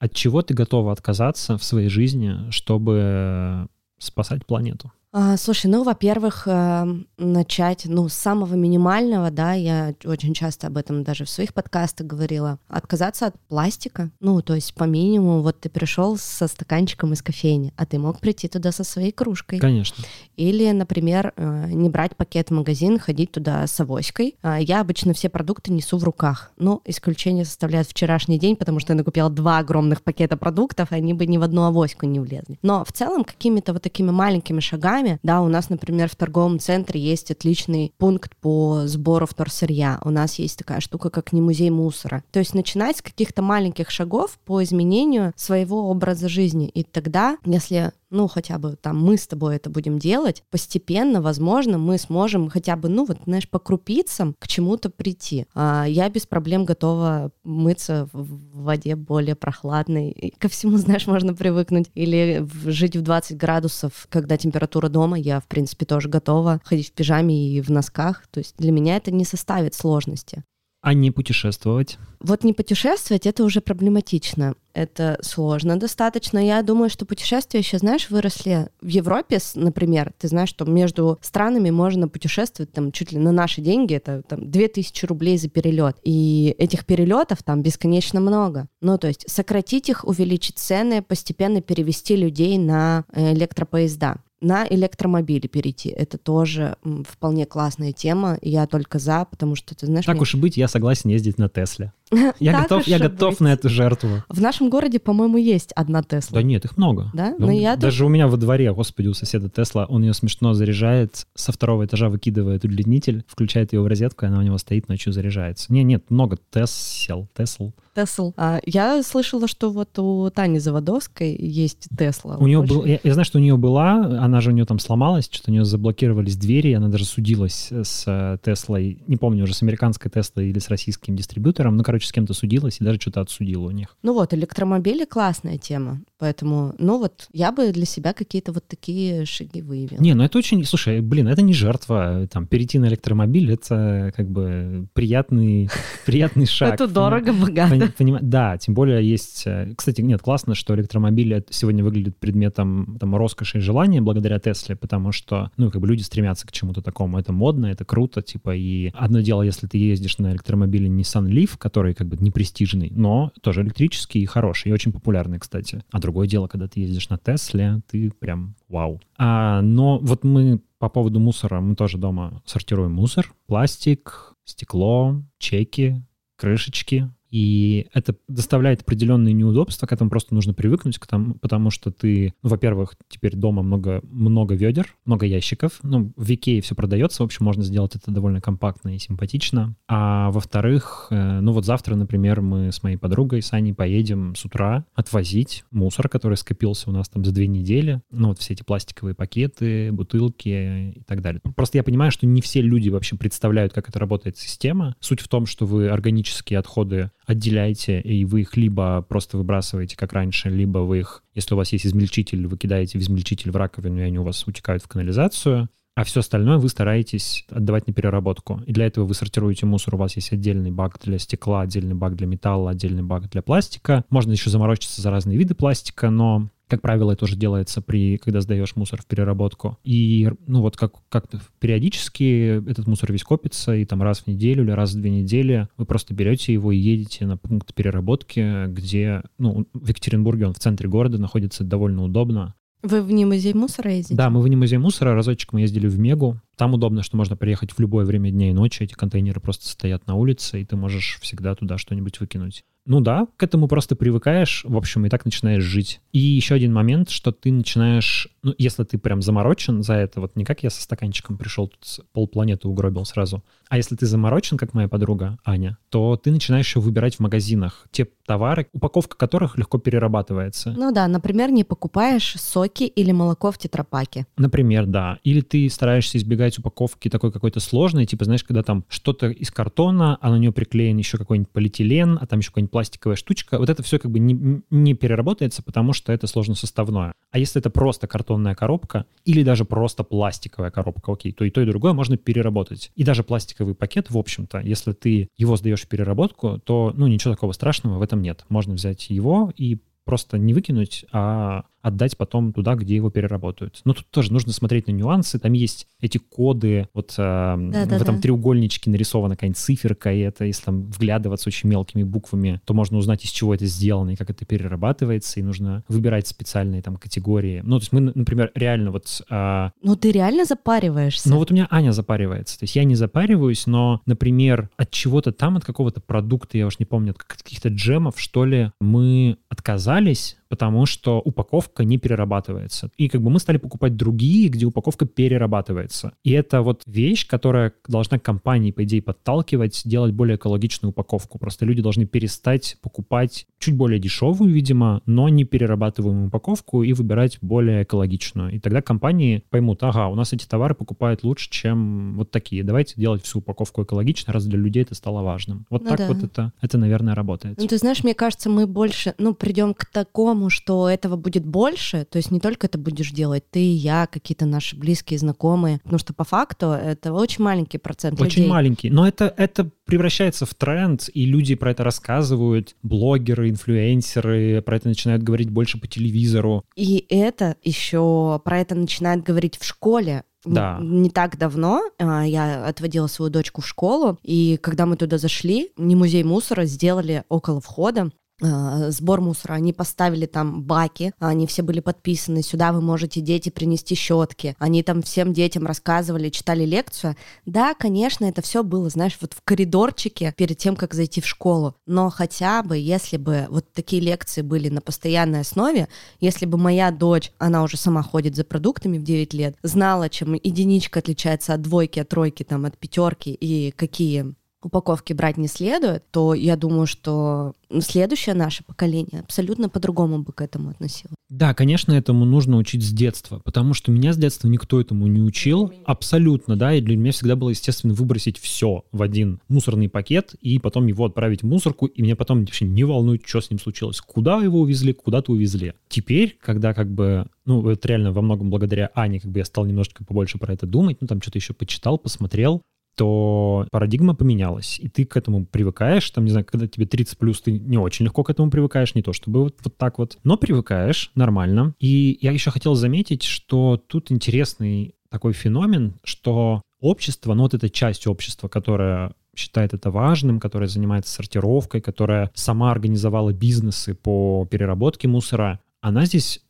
от 0.00 0.12
чего 0.12 0.42
ты 0.42 0.52
готова 0.52 0.90
отказаться 0.90 1.56
в 1.56 1.62
своей 1.62 1.88
жизни, 1.88 2.50
чтобы 2.50 3.68
спасать 3.98 4.44
планету? 4.44 4.92
А, 5.18 5.38
слушай, 5.38 5.68
ну, 5.68 5.82
во-первых, 5.82 6.42
э, 6.46 6.84
начать, 7.16 7.86
ну, 7.86 8.06
с 8.06 8.12
самого 8.12 8.52
минимального, 8.52 9.30
да, 9.30 9.54
я 9.54 9.94
очень 10.04 10.34
часто 10.34 10.66
об 10.66 10.76
этом 10.76 11.04
даже 11.04 11.24
в 11.24 11.30
своих 11.30 11.54
подкастах 11.54 12.06
говорила, 12.06 12.58
отказаться 12.68 13.28
от 13.28 13.40
пластика, 13.48 14.10
ну, 14.20 14.42
то 14.42 14.54
есть 14.54 14.74
по 14.74 14.84
минимуму, 14.84 15.40
вот 15.40 15.58
ты 15.58 15.70
пришел 15.70 16.18
со 16.18 16.46
стаканчиком 16.48 17.14
из 17.14 17.22
кофейни, 17.22 17.72
а 17.78 17.86
ты 17.86 17.98
мог 17.98 18.20
прийти 18.20 18.46
туда 18.46 18.72
со 18.72 18.84
своей 18.84 19.10
кружкой. 19.10 19.58
Конечно. 19.58 20.04
Или, 20.36 20.70
например, 20.72 21.32
э, 21.34 21.68
не 21.70 21.88
брать 21.88 22.14
пакет 22.14 22.50
в 22.50 22.52
магазин, 22.52 22.98
ходить 22.98 23.32
туда 23.32 23.66
с 23.66 23.80
авоськой. 23.80 24.36
А, 24.42 24.60
я 24.60 24.82
обычно 24.82 25.14
все 25.14 25.30
продукты 25.30 25.72
несу 25.72 25.96
в 25.96 26.04
руках. 26.04 26.52
Ну, 26.58 26.82
исключение 26.84 27.46
составляет 27.46 27.88
вчерашний 27.88 28.38
день, 28.38 28.54
потому 28.54 28.80
что 28.80 28.92
я 28.92 28.98
накупила 28.98 29.30
два 29.30 29.60
огромных 29.60 30.02
пакета 30.02 30.36
продуктов, 30.36 30.92
и 30.92 30.96
они 30.96 31.14
бы 31.14 31.24
ни 31.24 31.38
в 31.38 31.42
одну 31.42 31.62
авоську 31.62 32.04
не 32.04 32.20
влезли. 32.20 32.58
Но 32.60 32.84
в 32.84 32.92
целом 32.92 33.24
какими-то 33.24 33.72
вот 33.72 33.82
такими 33.82 34.10
маленькими 34.10 34.60
шагами 34.60 35.05
вещами. 35.06 35.18
Да, 35.22 35.42
у 35.42 35.48
нас, 35.48 35.70
например, 35.70 36.08
в 36.08 36.16
торговом 36.16 36.58
центре 36.58 37.00
есть 37.00 37.30
отличный 37.30 37.92
пункт 37.98 38.36
по 38.36 38.82
сбору 38.86 39.26
вторсырья. 39.26 40.00
У 40.04 40.10
нас 40.10 40.38
есть 40.38 40.58
такая 40.58 40.80
штука, 40.80 41.10
как 41.10 41.32
не 41.32 41.40
музей 41.40 41.70
мусора. 41.70 42.22
То 42.30 42.38
есть 42.38 42.54
начинать 42.54 42.98
с 42.98 43.02
каких-то 43.02 43.42
маленьких 43.42 43.90
шагов 43.90 44.38
по 44.44 44.62
изменению 44.62 45.32
своего 45.36 45.88
образа 45.88 46.28
жизни. 46.28 46.68
И 46.68 46.82
тогда, 46.82 47.38
если 47.44 47.92
ну, 48.10 48.28
хотя 48.28 48.58
бы 48.58 48.76
там 48.80 49.02
мы 49.02 49.16
с 49.16 49.26
тобой 49.26 49.56
это 49.56 49.70
будем 49.70 49.98
делать, 49.98 50.42
постепенно, 50.50 51.20
возможно, 51.20 51.78
мы 51.78 51.98
сможем 51.98 52.48
хотя 52.48 52.76
бы, 52.76 52.88
ну, 52.88 53.04
вот, 53.04 53.18
знаешь, 53.24 53.48
по 53.48 53.58
крупицам 53.58 54.34
к 54.38 54.46
чему-то 54.46 54.90
прийти. 54.90 55.46
А 55.54 55.84
я 55.86 56.08
без 56.08 56.26
проблем 56.26 56.64
готова 56.64 57.30
мыться 57.44 58.08
в 58.12 58.62
воде 58.62 58.96
более 58.96 59.34
прохладной. 59.34 60.10
И 60.10 60.30
ко 60.30 60.48
всему, 60.48 60.76
знаешь, 60.76 61.06
можно 61.06 61.34
привыкнуть. 61.34 61.90
Или 61.94 62.46
жить 62.64 62.96
в 62.96 63.02
20 63.02 63.36
градусов, 63.36 64.06
когда 64.10 64.36
температура 64.36 64.88
дома, 64.88 65.18
я, 65.18 65.40
в 65.40 65.46
принципе, 65.46 65.86
тоже 65.86 66.08
готова 66.08 66.60
ходить 66.64 66.90
в 66.90 66.92
пижаме 66.92 67.50
и 67.50 67.60
в 67.60 67.70
носках. 67.70 68.26
То 68.30 68.38
есть 68.38 68.56
для 68.58 68.72
меня 68.72 68.96
это 68.96 69.10
не 69.10 69.24
составит 69.24 69.74
сложности. 69.74 70.44
А 70.86 70.94
не 70.94 71.10
путешествовать? 71.10 71.98
Вот 72.20 72.44
не 72.44 72.52
путешествовать, 72.52 73.26
это 73.26 73.42
уже 73.42 73.60
проблематично. 73.60 74.54
Это 74.72 75.18
сложно 75.20 75.76
достаточно. 75.80 76.38
Я 76.38 76.62
думаю, 76.62 76.90
что 76.90 77.04
путешествия 77.04 77.58
еще, 77.58 77.78
знаешь, 77.78 78.08
выросли 78.08 78.68
в 78.80 78.86
Европе, 78.86 79.40
например. 79.56 80.12
Ты 80.16 80.28
знаешь, 80.28 80.48
что 80.48 80.64
между 80.64 81.18
странами 81.22 81.70
можно 81.70 82.06
путешествовать 82.06 82.70
там 82.70 82.92
чуть 82.92 83.10
ли 83.10 83.18
на 83.18 83.32
наши 83.32 83.60
деньги. 83.62 83.94
Это 83.94 84.22
там 84.22 84.48
2000 84.48 85.06
рублей 85.06 85.38
за 85.38 85.48
перелет. 85.48 85.96
И 86.04 86.54
этих 86.56 86.86
перелетов 86.86 87.42
там 87.42 87.62
бесконечно 87.62 88.20
много. 88.20 88.68
Ну, 88.80 88.96
то 88.96 89.08
есть 89.08 89.28
сократить 89.28 89.88
их, 89.88 90.04
увеличить 90.04 90.58
цены, 90.58 91.02
постепенно 91.02 91.62
перевести 91.62 92.14
людей 92.14 92.58
на 92.58 93.04
э, 93.12 93.32
электропоезда 93.32 94.20
на 94.46 94.66
электромобили 94.68 95.46
перейти. 95.46 95.88
Это 95.88 96.18
тоже 96.18 96.76
вполне 97.08 97.46
классная 97.46 97.92
тема. 97.92 98.38
Я 98.42 98.66
только 98.66 98.98
за, 98.98 99.26
потому 99.28 99.56
что, 99.56 99.74
ты 99.74 99.86
знаешь... 99.86 100.06
Так 100.06 100.14
мне... 100.14 100.22
уж 100.22 100.34
и 100.34 100.38
быть, 100.38 100.56
я 100.56 100.68
согласен 100.68 101.10
ездить 101.10 101.38
на 101.38 101.48
Тесле. 101.48 101.92
Я 102.38 102.52
Так 102.52 102.62
готов, 102.62 102.86
я 102.86 102.98
готов 102.98 103.30
быть. 103.30 103.40
на 103.40 103.52
эту 103.52 103.68
жертву. 103.68 104.22
В 104.28 104.40
нашем 104.40 104.70
городе, 104.70 105.00
по-моему, 105.00 105.38
есть 105.38 105.72
одна 105.72 106.02
Тесла. 106.02 106.36
Да 106.36 106.42
нет, 106.42 106.64
их 106.64 106.76
много. 106.76 107.10
Да? 107.12 107.34
Ну, 107.38 107.46
Ну, 107.46 107.52
я 107.52 107.76
даже 107.76 108.04
у 108.04 108.08
меня 108.08 108.28
во 108.28 108.36
дворе, 108.36 108.72
господи, 108.72 109.08
у 109.08 109.14
соседа 109.14 109.50
Тесла, 109.50 109.86
он 109.86 110.02
ее 110.02 110.14
смешно 110.14 110.54
заряжает, 110.54 111.26
со 111.34 111.50
второго 111.50 111.84
этажа 111.84 112.08
выкидывает 112.08 112.64
удлинитель, 112.64 113.24
включает 113.26 113.72
ее 113.72 113.80
в 113.80 113.86
розетку, 113.86 114.24
и 114.24 114.28
она 114.28 114.38
у 114.38 114.42
него 114.42 114.58
стоит, 114.58 114.88
ночью 114.88 115.12
заряжается. 115.12 115.72
Не, 115.72 115.82
нет, 115.82 116.04
много 116.10 116.38
Тесел, 116.50 117.28
Тесл. 117.36 117.72
Тесл. 117.96 118.32
А, 118.36 118.60
я 118.64 119.02
слышала, 119.02 119.48
что 119.48 119.70
вот 119.70 119.98
у 119.98 120.30
Тани 120.30 120.58
Заводовской 120.58 121.34
есть 121.34 121.88
Тесла. 121.96 122.36
У 122.36 122.46
нее 122.46 122.62
был, 122.62 122.84
я, 122.84 123.00
я 123.02 123.12
знаю, 123.14 123.24
что 123.24 123.38
у 123.38 123.40
нее 123.40 123.56
была, 123.56 123.94
она 123.94 124.40
же 124.40 124.50
у 124.50 124.52
нее 124.52 124.66
там 124.66 124.78
сломалась, 124.78 125.28
что-то 125.30 125.50
у 125.50 125.52
нее 125.52 125.64
заблокировались 125.64 126.36
двери, 126.36 126.68
и 126.68 126.74
она 126.74 126.88
даже 126.88 127.06
судилась 127.06 127.72
с 127.72 128.04
э, 128.06 128.38
Теслой, 128.44 129.02
не 129.06 129.16
помню 129.16 129.44
уже, 129.44 129.54
с 129.54 129.62
американской 129.62 130.10
Теслой 130.10 130.50
или 130.50 130.58
с 130.58 130.68
российским 130.68 131.16
дистрибьютором, 131.16 131.78
ну, 131.78 131.82
короче, 131.82 131.95
с 132.04 132.12
кем-то 132.12 132.34
судилась 132.34 132.78
и 132.80 132.84
даже 132.84 133.00
что-то 133.00 133.20
отсудила 133.20 133.66
у 133.66 133.70
них. 133.70 133.96
Ну 134.02 134.12
вот, 134.14 134.34
электромобили 134.34 135.04
классная 135.04 135.58
тема. 135.58 136.00
Поэтому, 136.18 136.74
ну 136.78 136.98
вот, 136.98 137.28
я 137.32 137.52
бы 137.52 137.72
для 137.72 137.84
себя 137.84 138.12
какие-то 138.12 138.52
вот 138.52 138.66
такие 138.66 139.26
шаги 139.26 139.62
выявила. 139.62 140.00
Не, 140.00 140.14
ну 140.14 140.24
это 140.24 140.38
очень, 140.38 140.64
слушай, 140.64 141.00
блин, 141.00 141.28
это 141.28 141.42
не 141.42 141.52
жертва, 141.52 142.26
там, 142.30 142.46
перейти 142.46 142.78
на 142.78 142.86
электромобиль, 142.86 143.52
это 143.52 144.12
как 144.16 144.30
бы 144.30 144.88
приятный, 144.94 145.68
приятный 146.06 146.46
шаг. 146.46 146.74
Это 146.74 146.86
дорого, 146.86 147.32
богато. 147.32 147.92
Да, 148.22 148.56
тем 148.58 148.74
более 148.74 149.08
есть... 149.08 149.42
э, 149.46 149.74
Кстати, 149.76 150.00
нет, 150.00 150.22
классно, 150.22 150.54
что 150.54 150.74
электромобили 150.74 151.44
сегодня 151.50 151.84
выглядят 151.84 152.16
предметом 152.18 152.96
там, 152.98 153.14
роскоши 153.14 153.58
и 153.58 153.60
желания 153.60 154.00
благодаря 154.00 154.38
Тесле, 154.38 154.76
потому 154.76 155.12
что, 155.12 155.50
ну, 155.56 155.70
как 155.70 155.80
бы 155.80 155.88
люди 155.88 156.02
стремятся 156.02 156.46
к 156.46 156.52
чему-то 156.52 156.82
такому. 156.82 157.18
Это 157.18 157.32
модно, 157.32 157.66
это 157.66 157.84
круто, 157.84 158.22
типа, 158.22 158.56
и 158.56 158.90
одно 158.94 159.20
дело, 159.20 159.42
если 159.42 159.66
ты 159.66 159.78
ездишь 159.78 160.18
на 160.18 160.32
электромобиле 160.32 160.88
Nissan 160.88 161.26
Leaf, 161.28 161.56
который 161.58 161.85
как 161.94 162.08
бы 162.08 162.16
не 162.18 162.30
престижный, 162.30 162.90
но 162.94 163.32
тоже 163.40 163.62
электрический 163.62 164.20
и 164.20 164.26
хороший, 164.26 164.68
и 164.68 164.72
очень 164.72 164.92
популярный, 164.92 165.38
кстати. 165.38 165.82
А 165.90 165.98
другое 165.98 166.26
дело, 166.26 166.48
когда 166.48 166.68
ты 166.68 166.80
ездишь 166.80 167.08
на 167.08 167.18
Тесле, 167.18 167.82
ты 167.90 168.10
прям 168.10 168.54
вау. 168.68 169.00
А, 169.18 169.60
но 169.62 169.98
вот 169.98 170.24
мы 170.24 170.60
по 170.78 170.88
поводу 170.88 171.20
мусора, 171.20 171.60
мы 171.60 171.74
тоже 171.74 171.98
дома 171.98 172.42
сортируем 172.44 172.92
мусор, 172.92 173.32
пластик, 173.46 174.34
стекло, 174.44 175.22
чеки, 175.38 176.02
крышечки. 176.36 177.10
И 177.36 177.86
это 177.92 178.16
доставляет 178.28 178.80
определенные 178.80 179.34
неудобства, 179.34 179.86
к 179.86 179.92
этому 179.92 180.08
просто 180.08 180.34
нужно 180.34 180.54
привыкнуть, 180.54 180.96
к 180.96 181.06
тому, 181.06 181.34
потому 181.34 181.68
что 181.68 181.90
ты, 181.90 182.32
ну, 182.42 182.48
во-первых, 182.48 182.94
теперь 183.10 183.36
дома 183.36 183.62
много, 183.62 184.00
много 184.04 184.54
ведер, 184.54 184.96
много 185.04 185.26
ящиков. 185.26 185.78
Ну, 185.82 186.14
в 186.16 186.30
Икее 186.30 186.62
все 186.62 186.74
продается, 186.74 187.22
в 187.22 187.26
общем, 187.26 187.44
можно 187.44 187.62
сделать 187.62 187.94
это 187.94 188.10
довольно 188.10 188.40
компактно 188.40 188.96
и 188.96 188.98
симпатично. 188.98 189.76
А 189.86 190.30
во-вторых, 190.30 191.08
э, 191.10 191.40
ну 191.40 191.52
вот 191.52 191.66
завтра, 191.66 191.94
например, 191.94 192.40
мы 192.40 192.72
с 192.72 192.82
моей 192.82 192.96
подругой 192.96 193.42
Саней 193.42 193.74
поедем 193.74 194.34
с 194.34 194.42
утра 194.46 194.86
отвозить 194.94 195.66
мусор, 195.70 196.08
который 196.08 196.38
скопился 196.38 196.88
у 196.88 196.92
нас 196.94 197.10
там 197.10 197.22
за 197.22 197.34
две 197.34 197.48
недели. 197.48 198.00
Ну, 198.10 198.28
вот 198.28 198.38
все 198.38 198.54
эти 198.54 198.62
пластиковые 198.62 199.14
пакеты, 199.14 199.92
бутылки 199.92 200.94
и 200.96 201.02
так 201.06 201.20
далее. 201.20 201.42
Просто 201.54 201.76
я 201.76 201.84
понимаю, 201.84 202.12
что 202.12 202.26
не 202.26 202.40
все 202.40 202.62
люди 202.62 202.88
вообще 202.88 203.16
представляют, 203.16 203.74
как 203.74 203.90
это 203.90 203.98
работает 203.98 204.38
система. 204.38 204.96
Суть 205.00 205.20
в 205.20 205.28
том, 205.28 205.44
что 205.44 205.66
вы 205.66 205.90
органические 205.90 206.58
отходы 206.58 207.10
отделяете, 207.26 208.00
и 208.00 208.24
вы 208.24 208.42
их 208.42 208.56
либо 208.56 209.02
просто 209.02 209.36
выбрасываете, 209.36 209.96
как 209.96 210.12
раньше, 210.12 210.48
либо 210.48 210.78
вы 210.78 211.00
их, 211.00 211.22
если 211.34 211.54
у 211.54 211.56
вас 211.56 211.72
есть 211.72 211.86
измельчитель, 211.86 212.46
вы 212.46 212.56
кидаете 212.56 212.98
в 212.98 213.02
измельчитель 213.02 213.50
в 213.50 213.56
раковину, 213.56 213.98
и 213.98 214.02
они 214.02 214.18
у 214.18 214.22
вас 214.22 214.46
утекают 214.46 214.82
в 214.82 214.88
канализацию, 214.88 215.68
а 215.96 216.04
все 216.04 216.20
остальное 216.20 216.58
вы 216.58 216.68
стараетесь 216.68 217.46
отдавать 217.50 217.86
на 217.86 217.94
переработку. 217.94 218.60
И 218.66 218.72
для 218.72 218.84
этого 218.86 219.06
вы 219.06 219.14
сортируете 219.14 219.64
мусор. 219.64 219.94
У 219.94 219.98
вас 219.98 220.14
есть 220.16 220.30
отдельный 220.30 220.70
бак 220.70 220.98
для 221.02 221.18
стекла, 221.18 221.62
отдельный 221.62 221.94
бак 221.94 222.16
для 222.16 222.26
металла, 222.26 222.70
отдельный 222.70 223.02
бак 223.02 223.30
для 223.30 223.40
пластика. 223.40 224.04
Можно 224.10 224.32
еще 224.32 224.50
заморочиться 224.50 225.00
за 225.00 225.10
разные 225.10 225.38
виды 225.38 225.54
пластика, 225.54 226.10
но 226.10 226.50
как 226.68 226.82
правило, 226.82 227.12
это 227.12 227.24
уже 227.24 227.36
делается 227.36 227.80
при, 227.80 228.18
когда 228.18 228.42
сдаешь 228.42 228.76
мусор 228.76 229.00
в 229.00 229.06
переработку. 229.06 229.78
И, 229.84 230.30
ну, 230.46 230.60
вот 230.60 230.76
как, 230.76 230.94
как-то 231.08 231.40
периодически 231.60 232.58
этот 232.68 232.86
мусор 232.86 233.12
весь 233.12 233.22
копится, 233.22 233.74
и 233.74 233.86
там 233.86 234.02
раз 234.02 234.20
в 234.20 234.26
неделю 234.26 234.64
или 234.64 234.72
раз 234.72 234.92
в 234.92 235.00
две 235.00 235.10
недели 235.10 235.68
вы 235.78 235.86
просто 235.86 236.12
берете 236.12 236.52
его 236.52 236.72
и 236.72 236.76
едете 236.76 237.24
на 237.24 237.38
пункт 237.38 237.72
переработки, 237.72 238.66
где, 238.66 239.22
ну, 239.38 239.66
в 239.72 239.88
Екатеринбурге 239.88 240.48
он 240.48 240.52
в 240.52 240.58
центре 240.58 240.88
города 240.90 241.16
находится 241.18 241.64
довольно 241.64 242.02
удобно. 242.02 242.54
Вы 242.82 243.02
в 243.02 243.10
музей 243.24 243.54
мусора 243.54 243.92
ездите? 243.92 244.14
Да, 244.14 244.30
мы 244.30 244.40
в 244.40 244.48
музей 244.56 244.78
мусора, 244.78 245.14
разочек 245.14 245.52
мы 245.52 245.62
ездили 245.62 245.86
в 245.88 245.98
Мегу. 245.98 246.40
Там 246.56 246.74
удобно, 246.74 247.02
что 247.02 247.16
можно 247.16 247.36
приехать 247.36 247.72
в 247.72 247.78
любое 247.80 248.04
время 248.04 248.30
дня 248.30 248.50
и 248.50 248.54
ночи. 248.54 248.82
Эти 248.82 248.94
контейнеры 248.94 249.40
просто 249.40 249.68
стоят 249.68 250.06
на 250.06 250.14
улице, 250.14 250.62
и 250.62 250.64
ты 250.64 250.76
можешь 250.76 251.18
всегда 251.20 251.54
туда 251.54 251.76
что-нибудь 251.76 252.18
выкинуть. 252.20 252.64
Ну 252.86 253.00
да, 253.00 253.26
к 253.36 253.42
этому 253.42 253.66
просто 253.66 253.96
привыкаешь, 253.96 254.64
в 254.64 254.76
общем, 254.76 255.04
и 255.04 255.08
так 255.08 255.24
начинаешь 255.24 255.64
жить. 255.64 256.00
И 256.12 256.20
еще 256.20 256.54
один 256.54 256.72
момент, 256.72 257.10
что 257.10 257.32
ты 257.32 257.50
начинаешь, 257.50 258.28
ну, 258.44 258.54
если 258.58 258.84
ты 258.84 258.96
прям 258.96 259.22
заморочен 259.22 259.82
за 259.82 259.94
это, 259.94 260.20
вот 260.20 260.36
не 260.36 260.44
как 260.44 260.62
я 260.62 260.70
со 260.70 260.80
стаканчиком 260.80 261.36
пришел, 261.36 261.66
тут 261.66 262.06
полпланеты 262.12 262.68
угробил 262.68 263.04
сразу, 263.04 263.42
а 263.68 263.76
если 263.76 263.96
ты 263.96 264.06
заморочен, 264.06 264.56
как 264.56 264.72
моя 264.72 264.86
подруга 264.86 265.36
Аня, 265.44 265.78
то 265.90 266.16
ты 266.16 266.30
начинаешь 266.30 266.66
еще 266.66 266.78
выбирать 266.78 267.16
в 267.16 267.20
магазинах 267.20 267.86
те 267.90 268.06
товары, 268.24 268.68
упаковка 268.72 269.16
которых 269.16 269.58
легко 269.58 269.78
перерабатывается. 269.78 270.72
Ну 270.76 270.92
да, 270.92 271.08
например, 271.08 271.50
не 271.50 271.64
покупаешь 271.64 272.34
соки 272.38 272.84
или 272.84 273.10
молоко 273.10 273.50
в 273.50 273.58
тетрапаке. 273.58 274.26
Например, 274.36 274.86
да. 274.86 275.18
Или 275.24 275.40
ты 275.40 275.68
стараешься 275.70 276.18
избегать 276.18 276.45
упаковки 276.58 277.08
такой 277.08 277.32
какой-то 277.32 277.60
сложной, 277.60 278.06
типа, 278.06 278.24
знаешь, 278.24 278.44
когда 278.44 278.62
там 278.62 278.84
что-то 278.88 279.28
из 279.28 279.50
картона, 279.50 280.18
а 280.20 280.30
на 280.30 280.36
нее 280.36 280.52
приклеен 280.52 280.96
еще 280.96 281.18
какой-нибудь 281.18 281.50
полиэтилен, 281.50 282.18
а 282.20 282.26
там 282.26 282.38
еще 282.38 282.50
какая-нибудь 282.50 282.72
пластиковая 282.72 283.16
штучка. 283.16 283.58
Вот 283.58 283.68
это 283.68 283.82
все 283.82 283.98
как 283.98 284.10
бы 284.10 284.18
не, 284.18 284.62
не 284.70 284.94
переработается, 284.94 285.62
потому 285.62 285.92
что 285.92 286.12
это 286.12 286.26
сложно 286.26 286.54
составное. 286.54 287.12
А 287.30 287.38
если 287.38 287.60
это 287.60 287.70
просто 287.70 288.06
картонная 288.06 288.54
коробка 288.54 289.06
или 289.24 289.42
даже 289.42 289.64
просто 289.64 290.04
пластиковая 290.04 290.70
коробка, 290.70 291.12
окей, 291.12 291.32
то 291.32 291.44
и 291.44 291.50
то, 291.50 291.60
и 291.60 291.66
другое 291.66 291.92
можно 291.92 292.16
переработать. 292.16 292.92
И 292.94 293.04
даже 293.04 293.24
пластиковый 293.24 293.74
пакет, 293.74 294.10
в 294.10 294.18
общем-то, 294.18 294.60
если 294.60 294.92
ты 294.92 295.28
его 295.36 295.56
сдаешь 295.56 295.82
в 295.82 295.88
переработку, 295.88 296.60
то, 296.64 296.92
ну, 296.96 297.06
ничего 297.06 297.34
такого 297.34 297.52
страшного 297.52 297.98
в 297.98 298.02
этом 298.02 298.22
нет. 298.22 298.44
Можно 298.48 298.74
взять 298.74 299.10
его 299.10 299.52
и 299.56 299.78
просто 300.06 300.38
не 300.38 300.54
выкинуть, 300.54 301.04
а 301.12 301.64
отдать 301.86 302.16
потом 302.16 302.52
туда, 302.52 302.74
где 302.74 302.96
его 302.96 303.10
переработают. 303.10 303.80
Но 303.84 303.92
тут 303.94 304.06
тоже 304.10 304.32
нужно 304.32 304.52
смотреть 304.52 304.88
на 304.88 304.92
нюансы. 304.92 305.38
Там 305.38 305.52
есть 305.52 305.86
эти 306.00 306.18
коды, 306.18 306.88
вот 306.94 307.14
э, 307.16 307.22
в 307.22 308.02
этом 308.02 308.20
треугольничке 308.20 308.90
нарисована 308.90 309.36
какая-нибудь 309.36 309.58
циферка, 309.58 310.12
и 310.12 310.18
это, 310.18 310.44
если 310.44 310.64
там 310.64 310.86
вглядываться 310.86 311.48
очень 311.48 311.68
мелкими 311.68 312.02
буквами, 312.02 312.60
то 312.64 312.74
можно 312.74 312.98
узнать, 312.98 313.24
из 313.24 313.30
чего 313.30 313.54
это 313.54 313.66
сделано 313.66 314.10
и 314.10 314.16
как 314.16 314.30
это 314.30 314.44
перерабатывается, 314.44 315.38
и 315.38 315.44
нужно 315.44 315.84
выбирать 315.86 316.26
специальные 316.26 316.82
там 316.82 316.96
категории. 316.96 317.60
Ну, 317.64 317.78
то 317.78 317.82
есть 317.82 317.92
мы, 317.92 318.00
например, 318.00 318.50
реально 318.56 318.90
вот... 318.90 319.22
э, 319.30 319.70
Ну 319.80 319.94
ты 319.94 320.10
реально 320.10 320.44
запариваешься? 320.44 321.30
ну 321.30 321.36
вот 321.36 321.52
у 321.52 321.54
меня 321.54 321.68
Аня 321.70 321.92
запаривается. 321.92 322.58
То 322.58 322.64
есть 322.64 322.74
я 322.74 322.82
не 322.82 322.96
запариваюсь, 322.96 323.68
но, 323.68 324.00
например, 324.06 324.70
от 324.76 324.90
чего-то 324.90 325.30
там, 325.30 325.56
от 325.56 325.64
какого-то 325.64 326.00
продукта, 326.00 326.58
я 326.58 326.66
уж 326.66 326.80
не 326.80 326.84
помню, 326.84 327.12
от 327.12 327.22
каких-то 327.22 327.68
джемов, 327.68 328.18
что 328.18 328.44
ли, 328.44 328.72
мы 328.80 329.36
отказались, 329.48 330.36
потому 330.48 330.86
что 330.86 331.20
упаковка 331.20 331.84
не 331.84 331.98
перерабатывается. 331.98 332.90
И 332.96 333.08
как 333.08 333.22
бы 333.22 333.30
мы 333.30 333.40
стали 333.40 333.56
покупать 333.56 333.96
другие, 333.96 334.48
где 334.48 334.66
упаковка 334.66 335.06
перерабатывается. 335.06 336.12
И 336.24 336.32
это 336.32 336.62
вот 336.62 336.82
вещь, 336.86 337.26
которая 337.26 337.72
должна 337.88 338.18
компании, 338.18 338.70
по 338.70 338.84
идее, 338.84 339.02
подталкивать, 339.02 339.82
делать 339.84 340.12
более 340.12 340.36
экологичную 340.36 340.90
упаковку. 340.90 341.38
Просто 341.38 341.64
люди 341.64 341.82
должны 341.82 342.06
перестать 342.06 342.76
покупать 342.82 343.46
чуть 343.58 343.76
более 343.76 343.98
дешевую, 343.98 344.52
видимо, 344.52 345.02
но 345.06 345.28
не 345.28 345.44
перерабатываемую 345.44 346.28
упаковку 346.28 346.82
и 346.82 346.92
выбирать 346.92 347.38
более 347.40 347.82
экологичную. 347.82 348.52
И 348.52 348.58
тогда 348.58 348.82
компании 348.82 349.42
поймут, 349.50 349.82
ага, 349.82 350.08
у 350.08 350.14
нас 350.14 350.32
эти 350.32 350.46
товары 350.46 350.74
покупают 350.74 351.24
лучше, 351.24 351.50
чем 351.50 352.16
вот 352.16 352.30
такие. 352.30 352.62
Давайте 352.62 352.94
делать 352.96 353.24
всю 353.24 353.38
упаковку 353.38 353.82
экологично, 353.82 354.32
раз 354.32 354.46
для 354.46 354.58
людей 354.58 354.82
это 354.82 354.94
стало 354.94 355.22
важным. 355.22 355.66
Вот 355.70 355.82
Ну 355.82 355.88
так 355.88 355.98
да. 355.98 356.08
вот 356.08 356.22
это, 356.22 356.52
это, 356.60 356.78
наверное, 356.78 357.14
работает. 357.14 357.58
Ну, 357.58 357.66
ты 357.66 357.78
знаешь, 357.78 358.04
мне 358.04 358.14
кажется, 358.14 358.50
мы 358.50 358.66
больше, 358.66 359.14
ну, 359.18 359.34
придем 359.34 359.74
к 359.74 359.86
такому, 359.86 360.35
что 360.50 360.88
этого 360.88 361.16
будет 361.16 361.44
больше, 361.44 362.04
то 362.04 362.16
есть 362.18 362.30
не 362.30 362.40
только 362.40 362.66
это 362.66 362.78
будешь 362.78 363.10
делать 363.10 363.44
ты, 363.50 363.72
я, 363.72 364.06
какие-то 364.06 364.46
наши 364.46 364.76
близкие, 364.76 365.18
знакомые, 365.18 365.78
потому 365.82 365.98
что 365.98 366.14
по 366.14 366.24
факту 366.24 366.66
это 366.66 367.12
очень 367.12 367.44
маленький 367.44 367.78
процент 367.78 368.20
Очень 368.20 368.42
людей. 368.42 368.50
маленький. 368.50 368.90
Но 368.90 369.06
это, 369.06 369.32
это 369.36 369.70
превращается 369.86 370.46
в 370.46 370.54
тренд, 370.54 371.08
и 371.12 371.24
люди 371.24 371.54
про 371.54 371.70
это 371.70 371.84
рассказывают. 371.84 372.76
Блогеры, 372.82 373.50
инфлюенсеры 373.50 374.62
про 374.62 374.76
это 374.76 374.88
начинают 374.88 375.22
говорить 375.22 375.50
больше 375.50 375.78
по 375.80 375.86
телевизору. 375.86 376.64
И 376.76 377.04
это 377.08 377.56
еще 377.62 378.40
про 378.44 378.60
это 378.60 378.74
начинают 378.74 379.24
говорить 379.24 379.58
в 379.58 379.64
школе. 379.64 380.24
Да. 380.44 380.78
Не 380.80 381.10
так 381.10 381.38
давно 381.38 381.82
а, 381.98 382.24
я 382.24 382.66
отводила 382.66 383.08
свою 383.08 383.30
дочку 383.30 383.62
в 383.62 383.66
школу, 383.66 384.18
и 384.22 384.58
когда 384.62 384.86
мы 384.86 384.96
туда 384.96 385.18
зашли, 385.18 385.72
не 385.76 385.96
музей 385.96 386.22
мусора 386.22 386.66
сделали 386.66 387.24
около 387.28 387.60
входа 387.60 388.10
сбор 388.40 389.20
мусора, 389.20 389.54
они 389.54 389.72
поставили 389.72 390.26
там 390.26 390.62
баки, 390.62 391.12
они 391.18 391.46
все 391.46 391.62
были 391.62 391.80
подписаны, 391.80 392.42
сюда 392.42 392.72
вы 392.72 392.80
можете 392.80 393.20
дети 393.20 393.48
принести 393.48 393.94
щетки, 393.94 394.54
они 394.58 394.82
там 394.82 395.02
всем 395.02 395.32
детям 395.32 395.66
рассказывали, 395.66 396.28
читали 396.28 396.64
лекцию. 396.64 397.16
Да, 397.46 397.74
конечно, 397.74 398.24
это 398.24 398.42
все 398.42 398.62
было, 398.62 398.88
знаешь, 398.90 399.16
вот 399.20 399.32
в 399.32 399.42
коридорчике 399.42 400.34
перед 400.36 400.58
тем, 400.58 400.76
как 400.76 400.94
зайти 400.94 401.20
в 401.20 401.26
школу, 401.26 401.76
но 401.86 402.10
хотя 402.10 402.62
бы, 402.62 402.76
если 402.76 403.16
бы 403.16 403.46
вот 403.48 403.72
такие 403.72 404.02
лекции 404.02 404.42
были 404.42 404.68
на 404.68 404.80
постоянной 404.80 405.40
основе, 405.40 405.88
если 406.20 406.46
бы 406.46 406.58
моя 406.58 406.90
дочь, 406.90 407.32
она 407.38 407.62
уже 407.62 407.76
сама 407.76 408.02
ходит 408.02 408.36
за 408.36 408.44
продуктами 408.44 408.98
в 408.98 409.02
9 409.02 409.34
лет, 409.34 409.56
знала, 409.62 410.08
чем 410.08 410.34
единичка 410.34 410.98
отличается 410.98 411.54
от 411.54 411.62
двойки, 411.62 412.00
от 412.00 412.08
тройки, 412.08 412.42
там, 412.42 412.64
от 412.66 412.76
пятерки 412.76 413.30
и 413.32 413.70
какие 413.70 414.34
упаковки 414.62 415.12
брать 415.12 415.36
не 415.36 415.48
следует, 415.48 416.04
то 416.10 416.34
я 416.34 416.56
думаю, 416.56 416.86
что 416.86 417.54
следующее 417.80 418.34
наше 418.34 418.64
поколение 418.64 419.20
абсолютно 419.20 419.68
по-другому 419.68 420.20
бы 420.20 420.32
к 420.32 420.40
этому 420.40 420.70
относилось. 420.70 421.14
Да, 421.28 421.54
конечно, 421.54 421.92
этому 421.92 422.24
нужно 422.24 422.56
учить 422.56 422.84
с 422.84 422.92
детства, 422.92 423.40
потому 423.44 423.74
что 423.74 423.90
меня 423.90 424.12
с 424.12 424.16
детства 424.16 424.46
никто 424.48 424.80
этому 424.80 425.08
не 425.08 425.20
учил, 425.20 425.72
абсолютно, 425.84 426.56
да, 426.56 426.74
и 426.74 426.80
для 426.80 426.96
меня 426.96 427.10
всегда 427.12 427.34
было 427.34 427.50
естественно 427.50 427.94
выбросить 427.94 428.38
все 428.38 428.84
в 428.92 429.02
один 429.02 429.40
мусорный 429.48 429.88
пакет 429.88 430.34
и 430.40 430.58
потом 430.60 430.86
его 430.86 431.04
отправить 431.04 431.42
в 431.42 431.46
мусорку, 431.46 431.86
и 431.86 432.02
меня 432.02 432.14
потом 432.14 432.40
вообще 432.40 432.64
не 432.64 432.84
волнует, 432.84 433.26
что 433.26 433.40
с 433.40 433.50
ним 433.50 433.58
случилось, 433.58 434.00
куда 434.00 434.40
его 434.40 434.60
увезли, 434.60 434.92
куда-то 434.92 435.32
увезли. 435.32 435.74
Теперь, 435.88 436.38
когда 436.40 436.74
как 436.74 436.88
бы, 436.88 437.26
ну, 437.44 437.68
это 437.68 437.88
реально 437.88 438.12
во 438.12 438.22
многом 438.22 438.48
благодаря 438.48 438.90
Ане, 438.94 439.18
как 439.18 439.30
бы 439.30 439.40
я 439.40 439.44
стал 439.44 439.64
немножко 439.66 440.04
побольше 440.04 440.38
про 440.38 440.52
это 440.52 440.66
думать, 440.66 440.98
ну, 441.00 441.08
там 441.08 441.20
что-то 441.20 441.38
еще 441.38 441.54
почитал, 441.54 441.98
посмотрел, 441.98 442.62
то 442.96 443.68
парадигма 443.70 444.14
поменялась, 444.14 444.80
и 444.80 444.88
ты 444.88 445.04
к 445.04 445.16
этому 445.16 445.46
привыкаешь, 445.46 446.10
там, 446.10 446.24
не 446.24 446.30
знаю, 446.30 446.46
когда 446.46 446.66
тебе 446.66 446.86
30 446.86 447.18
плюс, 447.18 447.40
ты 447.40 447.52
не 447.52 447.78
очень 447.78 448.06
легко 448.06 448.24
к 448.24 448.30
этому 448.30 448.50
привыкаешь, 448.50 448.94
не 448.94 449.02
то 449.02 449.12
чтобы 449.12 449.42
вот, 449.42 449.56
вот 449.62 449.76
так 449.76 449.98
вот, 449.98 450.18
но 450.24 450.36
привыкаешь 450.36 451.10
нормально. 451.14 451.74
И 451.78 452.18
я 452.20 452.32
еще 452.32 452.50
хотел 452.50 452.74
заметить, 452.74 453.22
что 453.22 453.76
тут 453.76 454.10
интересный 454.10 454.94
такой 455.10 455.34
феномен, 455.34 455.94
что 456.04 456.62
общество, 456.80 457.34
ну 457.34 457.44
вот 457.44 457.54
эта 457.54 457.68
часть 457.70 458.06
общества, 458.06 458.48
которая 458.48 459.12
считает 459.34 459.74
это 459.74 459.90
важным, 459.90 460.40
которая 460.40 460.68
занимается 460.68 461.12
сортировкой, 461.12 461.82
которая 461.82 462.30
сама 462.34 462.70
организовала 462.70 463.32
бизнесы 463.32 463.94
по 463.94 464.46
переработке 464.50 465.08
мусора, 465.08 465.60
она 465.80 466.06
здесь 466.06 466.40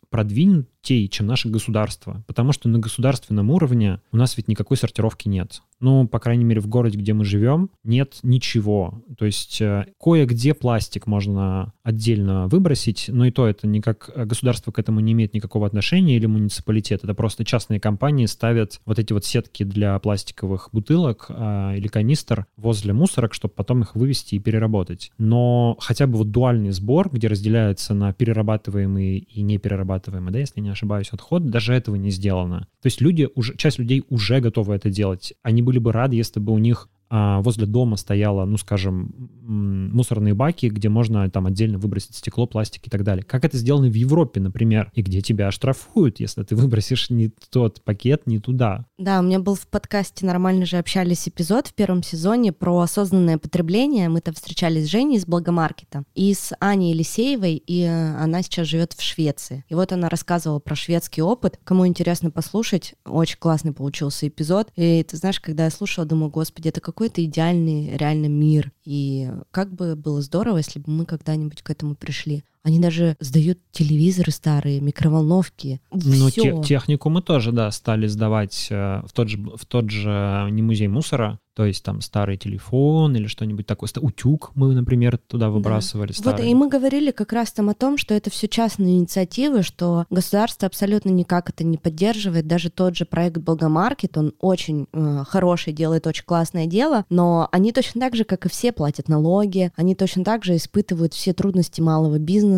продвинутей, 0.86 1.08
чем 1.08 1.26
наше 1.26 1.48
государство. 1.48 2.22
Потому 2.26 2.52
что 2.52 2.68
на 2.68 2.78
государственном 2.78 3.50
уровне 3.50 4.00
у 4.12 4.16
нас 4.16 4.36
ведь 4.36 4.48
никакой 4.48 4.76
сортировки 4.76 5.28
нет 5.28 5.62
ну, 5.80 6.06
по 6.08 6.18
крайней 6.18 6.44
мере, 6.44 6.60
в 6.60 6.68
городе, 6.68 6.98
где 6.98 7.12
мы 7.12 7.24
живем, 7.24 7.70
нет 7.84 8.18
ничего. 8.22 9.02
То 9.18 9.26
есть 9.26 9.60
э, 9.60 9.86
кое-где 10.00 10.54
пластик 10.54 11.06
можно 11.06 11.72
отдельно 11.82 12.48
выбросить, 12.48 13.06
но 13.08 13.26
и 13.26 13.30
то 13.30 13.46
это 13.46 13.66
никак 13.66 14.10
государство 14.14 14.72
к 14.72 14.78
этому 14.78 15.00
не 15.00 15.12
имеет 15.12 15.34
никакого 15.34 15.66
отношения 15.66 16.16
или 16.16 16.26
муниципалитет. 16.26 17.04
Это 17.04 17.14
просто 17.14 17.44
частные 17.44 17.78
компании 17.78 18.26
ставят 18.26 18.80
вот 18.86 18.98
эти 18.98 19.12
вот 19.12 19.24
сетки 19.24 19.62
для 19.64 19.98
пластиковых 19.98 20.70
бутылок 20.72 21.26
а, 21.28 21.74
или 21.74 21.88
канистр 21.88 22.46
возле 22.56 22.92
мусорок, 22.92 23.34
чтобы 23.34 23.54
потом 23.54 23.82
их 23.82 23.94
вывести 23.94 24.36
и 24.36 24.38
переработать. 24.38 25.12
Но 25.18 25.76
хотя 25.80 26.06
бы 26.06 26.18
вот 26.18 26.30
дуальный 26.30 26.70
сбор, 26.70 27.10
где 27.12 27.28
разделяется 27.28 27.94
на 27.94 28.12
перерабатываемые 28.12 29.18
и 29.18 29.42
неперерабатываемые, 29.42 30.32
да, 30.32 30.38
если 30.38 30.60
не 30.60 30.70
ошибаюсь, 30.76 31.08
отход, 31.10 31.46
даже 31.46 31.74
этого 31.74 31.96
не 31.96 32.10
сделано. 32.10 32.68
То 32.82 32.86
есть 32.86 33.00
люди 33.00 33.28
уже, 33.34 33.56
часть 33.56 33.78
людей 33.78 34.04
уже 34.08 34.40
готовы 34.40 34.74
это 34.74 34.90
делать. 34.90 35.34
Они 35.42 35.62
были 35.62 35.78
бы 35.78 35.90
рады, 35.90 36.16
если 36.16 36.38
бы 36.38 36.52
у 36.52 36.58
них 36.58 36.88
возле 37.10 37.66
дома 37.66 37.96
стояло, 37.96 38.44
ну, 38.44 38.56
скажем, 38.56 39.30
мусорные 39.42 40.34
баки, 40.34 40.66
где 40.66 40.88
можно 40.88 41.28
там 41.30 41.46
отдельно 41.46 41.78
выбросить 41.78 42.16
стекло, 42.16 42.46
пластик 42.46 42.86
и 42.86 42.90
так 42.90 43.04
далее. 43.04 43.24
Как 43.24 43.44
это 43.44 43.56
сделано 43.56 43.88
в 43.88 43.94
Европе, 43.94 44.40
например, 44.40 44.90
и 44.94 45.02
где 45.02 45.20
тебя 45.20 45.48
оштрафуют, 45.48 46.20
если 46.20 46.42
ты 46.42 46.56
выбросишь 46.56 47.10
не 47.10 47.30
тот 47.50 47.82
пакет, 47.82 48.26
не 48.26 48.38
туда. 48.38 48.86
Да, 48.98 49.20
у 49.20 49.22
меня 49.22 49.38
был 49.38 49.54
в 49.54 49.66
подкасте 49.68 50.26
«Нормально 50.26 50.66
же 50.66 50.78
общались» 50.78 51.28
эпизод 51.28 51.68
в 51.68 51.74
первом 51.74 52.02
сезоне 52.02 52.52
про 52.52 52.80
осознанное 52.80 53.38
потребление. 53.38 54.08
Мы 54.08 54.20
там 54.20 54.34
встречались 54.34 54.86
с 54.86 54.90
Женей 54.90 55.18
из 55.18 55.26
Благомаркета 55.26 56.04
и 56.14 56.34
с 56.34 56.54
Аней 56.60 56.92
Елисеевой, 56.92 57.54
и 57.54 57.82
э, 57.82 58.16
она 58.16 58.42
сейчас 58.42 58.66
живет 58.66 58.92
в 58.92 59.02
Швеции. 59.02 59.64
И 59.68 59.74
вот 59.74 59.92
она 59.92 60.08
рассказывала 60.08 60.58
про 60.58 60.74
шведский 60.74 61.22
опыт. 61.22 61.58
Кому 61.64 61.86
интересно 61.86 62.30
послушать, 62.30 62.94
очень 63.04 63.38
классный 63.38 63.72
получился 63.72 64.28
эпизод. 64.28 64.70
И 64.76 65.02
ты 65.04 65.16
знаешь, 65.16 65.40
когда 65.40 65.64
я 65.64 65.70
слушала, 65.70 66.06
думаю, 66.06 66.30
господи, 66.30 66.68
это 66.68 66.80
как 66.80 66.95
какой-то 66.96 67.22
идеальный 67.22 67.94
реально 67.94 68.26
мир. 68.26 68.72
И 68.86 69.30
как 69.50 69.70
бы 69.70 69.94
было 69.96 70.22
здорово, 70.22 70.56
если 70.56 70.78
бы 70.78 70.90
мы 70.90 71.04
когда-нибудь 71.04 71.60
к 71.60 71.68
этому 71.68 71.94
пришли. 71.94 72.42
Они 72.66 72.80
даже 72.80 73.16
сдают 73.20 73.60
телевизоры 73.70 74.32
старые, 74.32 74.80
микроволновки. 74.80 75.80
Ну, 75.92 76.30
те, 76.30 76.60
технику 76.64 77.08
мы 77.10 77.22
тоже, 77.22 77.52
да, 77.52 77.70
стали 77.70 78.08
сдавать 78.08 78.66
э, 78.70 79.02
в 79.06 79.12
тот 79.12 79.28
же, 79.28 79.38
в 79.38 79.64
тот 79.66 79.88
же 79.88 80.48
не 80.50 80.62
музей 80.62 80.88
мусора, 80.88 81.38
то 81.54 81.64
есть 81.64 81.82
там 81.84 82.02
старый 82.02 82.36
телефон 82.36 83.16
или 83.16 83.28
что-нибудь 83.28 83.66
такое. 83.66 83.88
Утюг 84.00 84.50
мы, 84.56 84.74
например, 84.74 85.16
туда 85.16 85.48
выбрасывали. 85.48 86.12
Да. 86.22 86.32
Вот, 86.32 86.40
и 86.40 86.54
мы 86.54 86.68
говорили 86.68 87.12
как 87.12 87.32
раз 87.32 87.52
там 87.52 87.70
о 87.70 87.74
том, 87.74 87.96
что 87.96 88.14
это 88.14 88.30
все 88.30 88.46
частные 88.46 88.98
инициативы, 88.98 89.62
что 89.62 90.04
государство 90.10 90.66
абсолютно 90.66 91.08
никак 91.10 91.48
это 91.48 91.64
не 91.64 91.78
поддерживает. 91.78 92.46
Даже 92.46 92.68
тот 92.68 92.96
же 92.96 93.06
проект 93.06 93.38
Благомаркет, 93.38 94.18
он 94.18 94.34
очень 94.38 94.86
э, 94.92 95.24
хороший, 95.26 95.72
делает 95.72 96.06
очень 96.06 96.24
классное 96.24 96.66
дело, 96.66 97.06
но 97.08 97.48
они 97.52 97.72
точно 97.72 98.02
так 98.02 98.16
же, 98.16 98.24
как 98.24 98.44
и 98.44 98.48
все, 98.50 98.72
платят 98.72 99.08
налоги, 99.08 99.72
они 99.76 99.94
точно 99.94 100.24
так 100.24 100.44
же 100.44 100.56
испытывают 100.56 101.14
все 101.14 101.32
трудности 101.32 101.80
малого 101.80 102.18
бизнеса. 102.18 102.55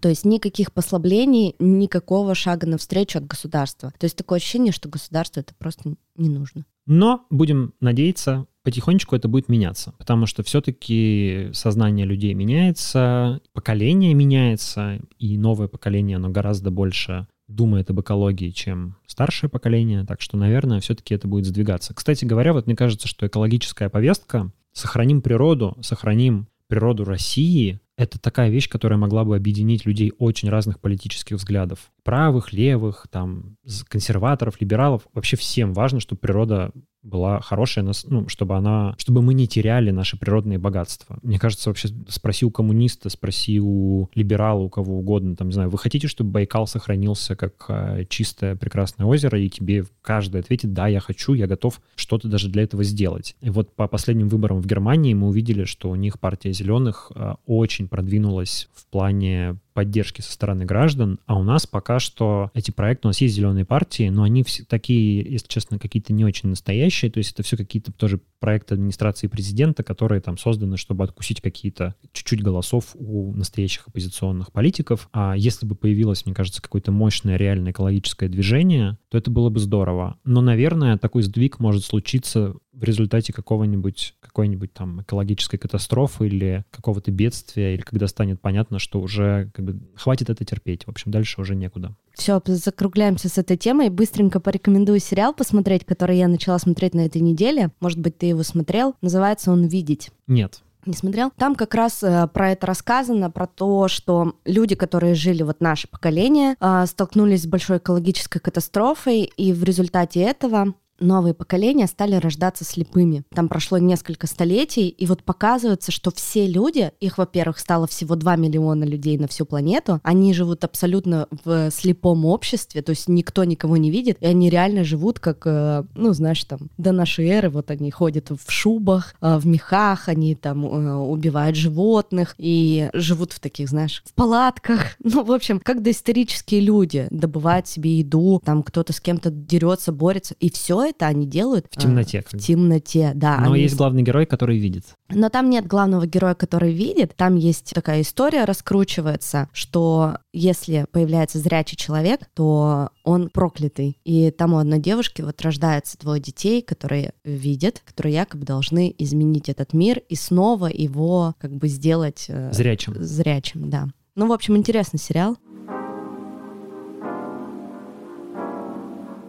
То 0.00 0.08
есть 0.08 0.24
никаких 0.24 0.72
послаблений, 0.72 1.56
никакого 1.58 2.34
шага 2.34 2.66
навстречу 2.66 3.18
от 3.18 3.26
государства. 3.26 3.92
То 3.98 4.04
есть 4.04 4.16
такое 4.16 4.38
ощущение, 4.38 4.72
что 4.72 4.88
государству 4.88 5.40
это 5.40 5.52
просто 5.58 5.94
не 6.16 6.28
нужно. 6.28 6.64
Но 6.86 7.26
будем 7.30 7.74
надеяться, 7.80 8.46
потихонечку 8.62 9.16
это 9.16 9.28
будет 9.28 9.48
меняться, 9.48 9.94
потому 9.98 10.26
что 10.26 10.42
все-таки 10.42 11.50
сознание 11.52 12.06
людей 12.06 12.34
меняется, 12.34 13.40
поколение 13.52 14.14
меняется, 14.14 15.00
и 15.18 15.38
новое 15.38 15.68
поколение, 15.68 16.16
оно 16.16 16.30
гораздо 16.30 16.70
больше 16.70 17.26
думает 17.48 17.90
об 17.90 18.00
экологии, 18.00 18.50
чем 18.50 18.96
старшее 19.06 19.50
поколение, 19.50 20.04
так 20.04 20.20
что, 20.20 20.36
наверное, 20.36 20.80
все-таки 20.80 21.14
это 21.14 21.26
будет 21.26 21.46
сдвигаться. 21.46 21.94
Кстати 21.94 22.24
говоря, 22.24 22.52
вот 22.52 22.66
мне 22.66 22.76
кажется, 22.76 23.08
что 23.08 23.26
экологическая 23.26 23.88
повестка 23.88 24.52
«Сохраним 24.72 25.20
природу, 25.20 25.76
сохраним 25.80 26.46
природу 26.70 27.04
России» 27.04 27.80
это 28.00 28.18
такая 28.18 28.48
вещь, 28.48 28.70
которая 28.70 28.98
могла 28.98 29.24
бы 29.24 29.36
объединить 29.36 29.84
людей 29.84 30.10
очень 30.18 30.48
разных 30.48 30.80
политических 30.80 31.36
взглядов. 31.36 31.92
Правых, 32.02 32.50
левых, 32.50 33.06
там, 33.10 33.58
консерваторов, 33.88 34.58
либералов. 34.58 35.06
Вообще 35.12 35.36
всем 35.36 35.74
важно, 35.74 36.00
чтобы 36.00 36.20
природа 36.20 36.72
была 37.02 37.40
хорошая, 37.40 37.90
ну, 38.08 38.28
чтобы 38.28 38.56
она, 38.56 38.94
чтобы 38.98 39.22
мы 39.22 39.34
не 39.34 39.46
теряли 39.46 39.90
наши 39.90 40.18
природные 40.18 40.58
богатства. 40.58 41.18
Мне 41.22 41.38
кажется, 41.38 41.70
вообще 41.70 41.88
спроси 42.08 42.44
у 42.44 42.50
коммуниста, 42.50 43.08
спроси 43.08 43.60
у 43.60 44.08
либерала, 44.14 44.60
у 44.60 44.68
кого 44.68 44.98
угодно, 44.98 45.36
там, 45.36 45.48
не 45.48 45.54
знаю, 45.54 45.70
вы 45.70 45.78
хотите, 45.78 46.08
чтобы 46.08 46.30
Байкал 46.30 46.66
сохранился 46.66 47.36
как 47.36 47.64
э, 47.68 48.04
чистое 48.08 48.54
прекрасное 48.56 49.06
озеро, 49.06 49.40
и 49.40 49.48
тебе 49.48 49.84
каждый 50.02 50.40
ответит, 50.40 50.72
да, 50.72 50.88
я 50.88 51.00
хочу, 51.00 51.32
я 51.32 51.46
готов 51.46 51.80
что-то 51.96 52.28
даже 52.28 52.48
для 52.48 52.64
этого 52.64 52.84
сделать. 52.84 53.36
И 53.40 53.50
вот 53.50 53.74
по 53.74 53.88
последним 53.88 54.28
выборам 54.28 54.60
в 54.60 54.66
Германии 54.66 55.14
мы 55.14 55.28
увидели, 55.28 55.64
что 55.64 55.90
у 55.90 55.94
них 55.94 56.20
партия 56.20 56.52
зеленых 56.52 57.10
э, 57.14 57.34
очень 57.46 57.88
продвинулась 57.88 58.68
в 58.74 58.86
плане 58.86 59.58
поддержки 59.80 60.20
со 60.20 60.30
стороны 60.30 60.66
граждан, 60.66 61.20
а 61.24 61.38
у 61.38 61.42
нас 61.42 61.66
пока 61.66 62.00
что 62.00 62.50
эти 62.52 62.70
проекты, 62.70 63.06
у 63.06 63.08
нас 63.08 63.20
есть 63.22 63.34
зеленые 63.34 63.64
партии, 63.64 64.10
но 64.10 64.24
они 64.24 64.42
все 64.42 64.62
такие, 64.62 65.22
если 65.22 65.48
честно, 65.48 65.78
какие-то 65.78 66.12
не 66.12 66.22
очень 66.22 66.50
настоящие, 66.50 67.10
то 67.10 67.16
есть 67.16 67.32
это 67.32 67.42
все 67.42 67.56
какие-то 67.56 67.90
тоже 67.90 68.20
проекты 68.40 68.74
администрации 68.74 69.26
президента, 69.26 69.82
которые 69.82 70.20
там 70.20 70.36
созданы, 70.36 70.76
чтобы 70.76 71.04
откусить 71.04 71.40
какие-то 71.40 71.94
чуть-чуть 72.12 72.42
голосов 72.42 72.94
у 72.94 73.32
настоящих 73.34 73.88
оппозиционных 73.88 74.52
политиков. 74.52 75.08
А 75.14 75.34
если 75.34 75.64
бы 75.64 75.74
появилось, 75.74 76.26
мне 76.26 76.34
кажется, 76.34 76.60
какое-то 76.60 76.92
мощное 76.92 77.36
реальное 77.38 77.72
экологическое 77.72 78.28
движение, 78.28 78.98
то 79.08 79.16
это 79.16 79.30
было 79.30 79.48
бы 79.48 79.60
здорово. 79.60 80.18
Но, 80.24 80.42
наверное, 80.42 80.98
такой 80.98 81.22
сдвиг 81.22 81.58
может 81.58 81.84
случиться 81.84 82.54
в 82.72 82.84
результате 82.84 83.32
какого-нибудь 83.32 84.14
какой-нибудь 84.20 84.72
там 84.72 85.02
экологической 85.02 85.58
катастрофы 85.58 86.26
или 86.26 86.64
какого-то 86.70 87.10
бедствия, 87.10 87.74
или 87.74 87.80
когда 87.80 88.06
станет 88.06 88.40
понятно, 88.40 88.78
что 88.78 89.00
уже 89.00 89.50
как 89.54 89.64
бы 89.64 89.80
хватит 89.96 90.30
это 90.30 90.44
терпеть. 90.44 90.84
В 90.84 90.88
общем, 90.88 91.10
дальше 91.10 91.40
уже 91.40 91.54
некуда. 91.54 91.94
Все, 92.14 92.40
закругляемся 92.44 93.28
с 93.28 93.38
этой 93.38 93.56
темой. 93.56 93.88
Быстренько 93.88 94.40
порекомендую 94.40 95.00
сериал 95.00 95.34
посмотреть, 95.34 95.84
который 95.84 96.18
я 96.18 96.28
начала 96.28 96.58
смотреть 96.58 96.94
на 96.94 97.06
этой 97.06 97.20
неделе. 97.20 97.70
Может 97.80 97.98
быть, 97.98 98.18
ты 98.18 98.26
его 98.26 98.42
смотрел. 98.42 98.94
Называется 99.00 99.50
он 99.50 99.66
«Видеть». 99.66 100.10
Нет 100.26 100.62
не 100.86 100.94
смотрел. 100.94 101.30
Там 101.36 101.54
как 101.54 101.74
раз 101.74 102.02
э, 102.02 102.26
про 102.32 102.52
это 102.52 102.66
рассказано, 102.66 103.30
про 103.30 103.46
то, 103.46 103.88
что 103.88 104.34
люди, 104.44 104.74
которые 104.74 105.14
жили, 105.14 105.42
вот 105.42 105.60
наше 105.60 105.88
поколение, 105.88 106.56
э, 106.58 106.86
столкнулись 106.86 107.42
с 107.42 107.46
большой 107.46 107.78
экологической 107.78 108.38
катастрофой, 108.38 109.22
и 109.24 109.52
в 109.52 109.62
результате 109.64 110.20
этого 110.20 110.74
новые 111.00 111.34
поколения 111.34 111.86
стали 111.86 112.14
рождаться 112.14 112.64
слепыми. 112.64 113.24
Там 113.34 113.48
прошло 113.48 113.78
несколько 113.78 114.26
столетий, 114.26 114.88
и 114.88 115.06
вот 115.06 115.22
показывается, 115.22 115.92
что 115.92 116.10
все 116.10 116.46
люди, 116.46 116.92
их, 117.00 117.18
во-первых, 117.18 117.58
стало 117.58 117.86
всего 117.86 118.14
2 118.14 118.36
миллиона 118.36 118.84
людей 118.84 119.18
на 119.18 119.28
всю 119.28 119.44
планету, 119.46 120.00
они 120.02 120.32
живут 120.34 120.64
абсолютно 120.64 121.26
в 121.44 121.70
слепом 121.70 122.24
обществе, 122.24 122.82
то 122.82 122.90
есть 122.90 123.08
никто 123.08 123.44
никого 123.44 123.76
не 123.76 123.90
видит, 123.90 124.18
и 124.20 124.26
они 124.26 124.50
реально 124.50 124.84
живут 124.84 125.18
как, 125.18 125.42
э, 125.46 125.84
ну, 125.94 126.12
знаешь, 126.12 126.44
там, 126.44 126.70
до 126.78 126.92
нашей 126.92 127.28
эры, 127.28 127.50
вот 127.50 127.70
они 127.70 127.90
ходят 127.90 128.30
в 128.30 128.50
шубах, 128.50 129.14
э, 129.20 129.38
в 129.38 129.46
мехах, 129.46 130.08
они 130.08 130.34
там 130.34 130.64
э, 130.66 130.94
убивают 130.94 131.56
животных 131.56 132.34
и 132.38 132.90
живут 132.92 133.32
в 133.32 133.40
таких, 133.40 133.68
знаешь, 133.68 134.02
в 134.04 134.14
палатках. 134.14 134.96
Ну, 135.12 135.24
в 135.24 135.32
общем, 135.32 135.60
как 135.60 135.82
доисторические 135.82 136.60
люди 136.60 137.08
добывают 137.10 137.66
себе 137.66 137.98
еду, 137.98 138.40
там 138.44 138.62
кто-то 138.62 138.92
с 138.92 139.00
кем-то 139.00 139.30
дерется, 139.30 139.92
борется, 139.92 140.34
и 140.38 140.50
все 140.50 140.89
это 140.90 141.06
они 141.06 141.26
делают 141.26 141.66
в 141.70 141.76
темноте. 141.76 142.22
В 142.26 142.38
темноте, 142.38 143.12
да. 143.14 143.38
Но 143.40 143.52
они... 143.52 143.62
есть 143.62 143.76
главный 143.76 144.02
герой, 144.02 144.26
который 144.26 144.58
видит. 144.58 144.84
Но 145.08 145.28
там 145.28 145.50
нет 145.50 145.66
главного 145.66 146.06
героя, 146.06 146.34
который 146.34 146.72
видит. 146.72 147.14
Там 147.16 147.36
есть 147.36 147.72
такая 147.74 148.02
история, 148.02 148.44
раскручивается, 148.44 149.48
что 149.52 150.18
если 150.32 150.86
появляется 150.92 151.38
зрячий 151.38 151.76
человек, 151.76 152.20
то 152.34 152.90
он 153.04 153.28
проклятый. 153.28 153.98
И 154.04 154.30
там 154.30 154.54
у 154.54 154.58
одной 154.58 154.78
девушки 154.78 155.22
вот 155.22 155.40
рождается 155.42 155.98
двое 155.98 156.20
детей, 156.20 156.62
которые 156.62 157.12
видят, 157.24 157.82
которые 157.84 158.14
якобы 158.14 158.44
должны 158.44 158.94
изменить 158.98 159.48
этот 159.48 159.72
мир 159.72 160.02
и 160.08 160.14
снова 160.14 160.66
его 160.66 161.34
как 161.38 161.52
бы 161.52 161.68
сделать... 161.68 162.26
Э, 162.28 162.52
зрячим. 162.52 162.94
Зрячим, 162.96 163.70
да. 163.70 163.88
Ну, 164.14 164.26
в 164.28 164.32
общем, 164.32 164.56
интересный 164.56 164.98
сериал. 164.98 165.36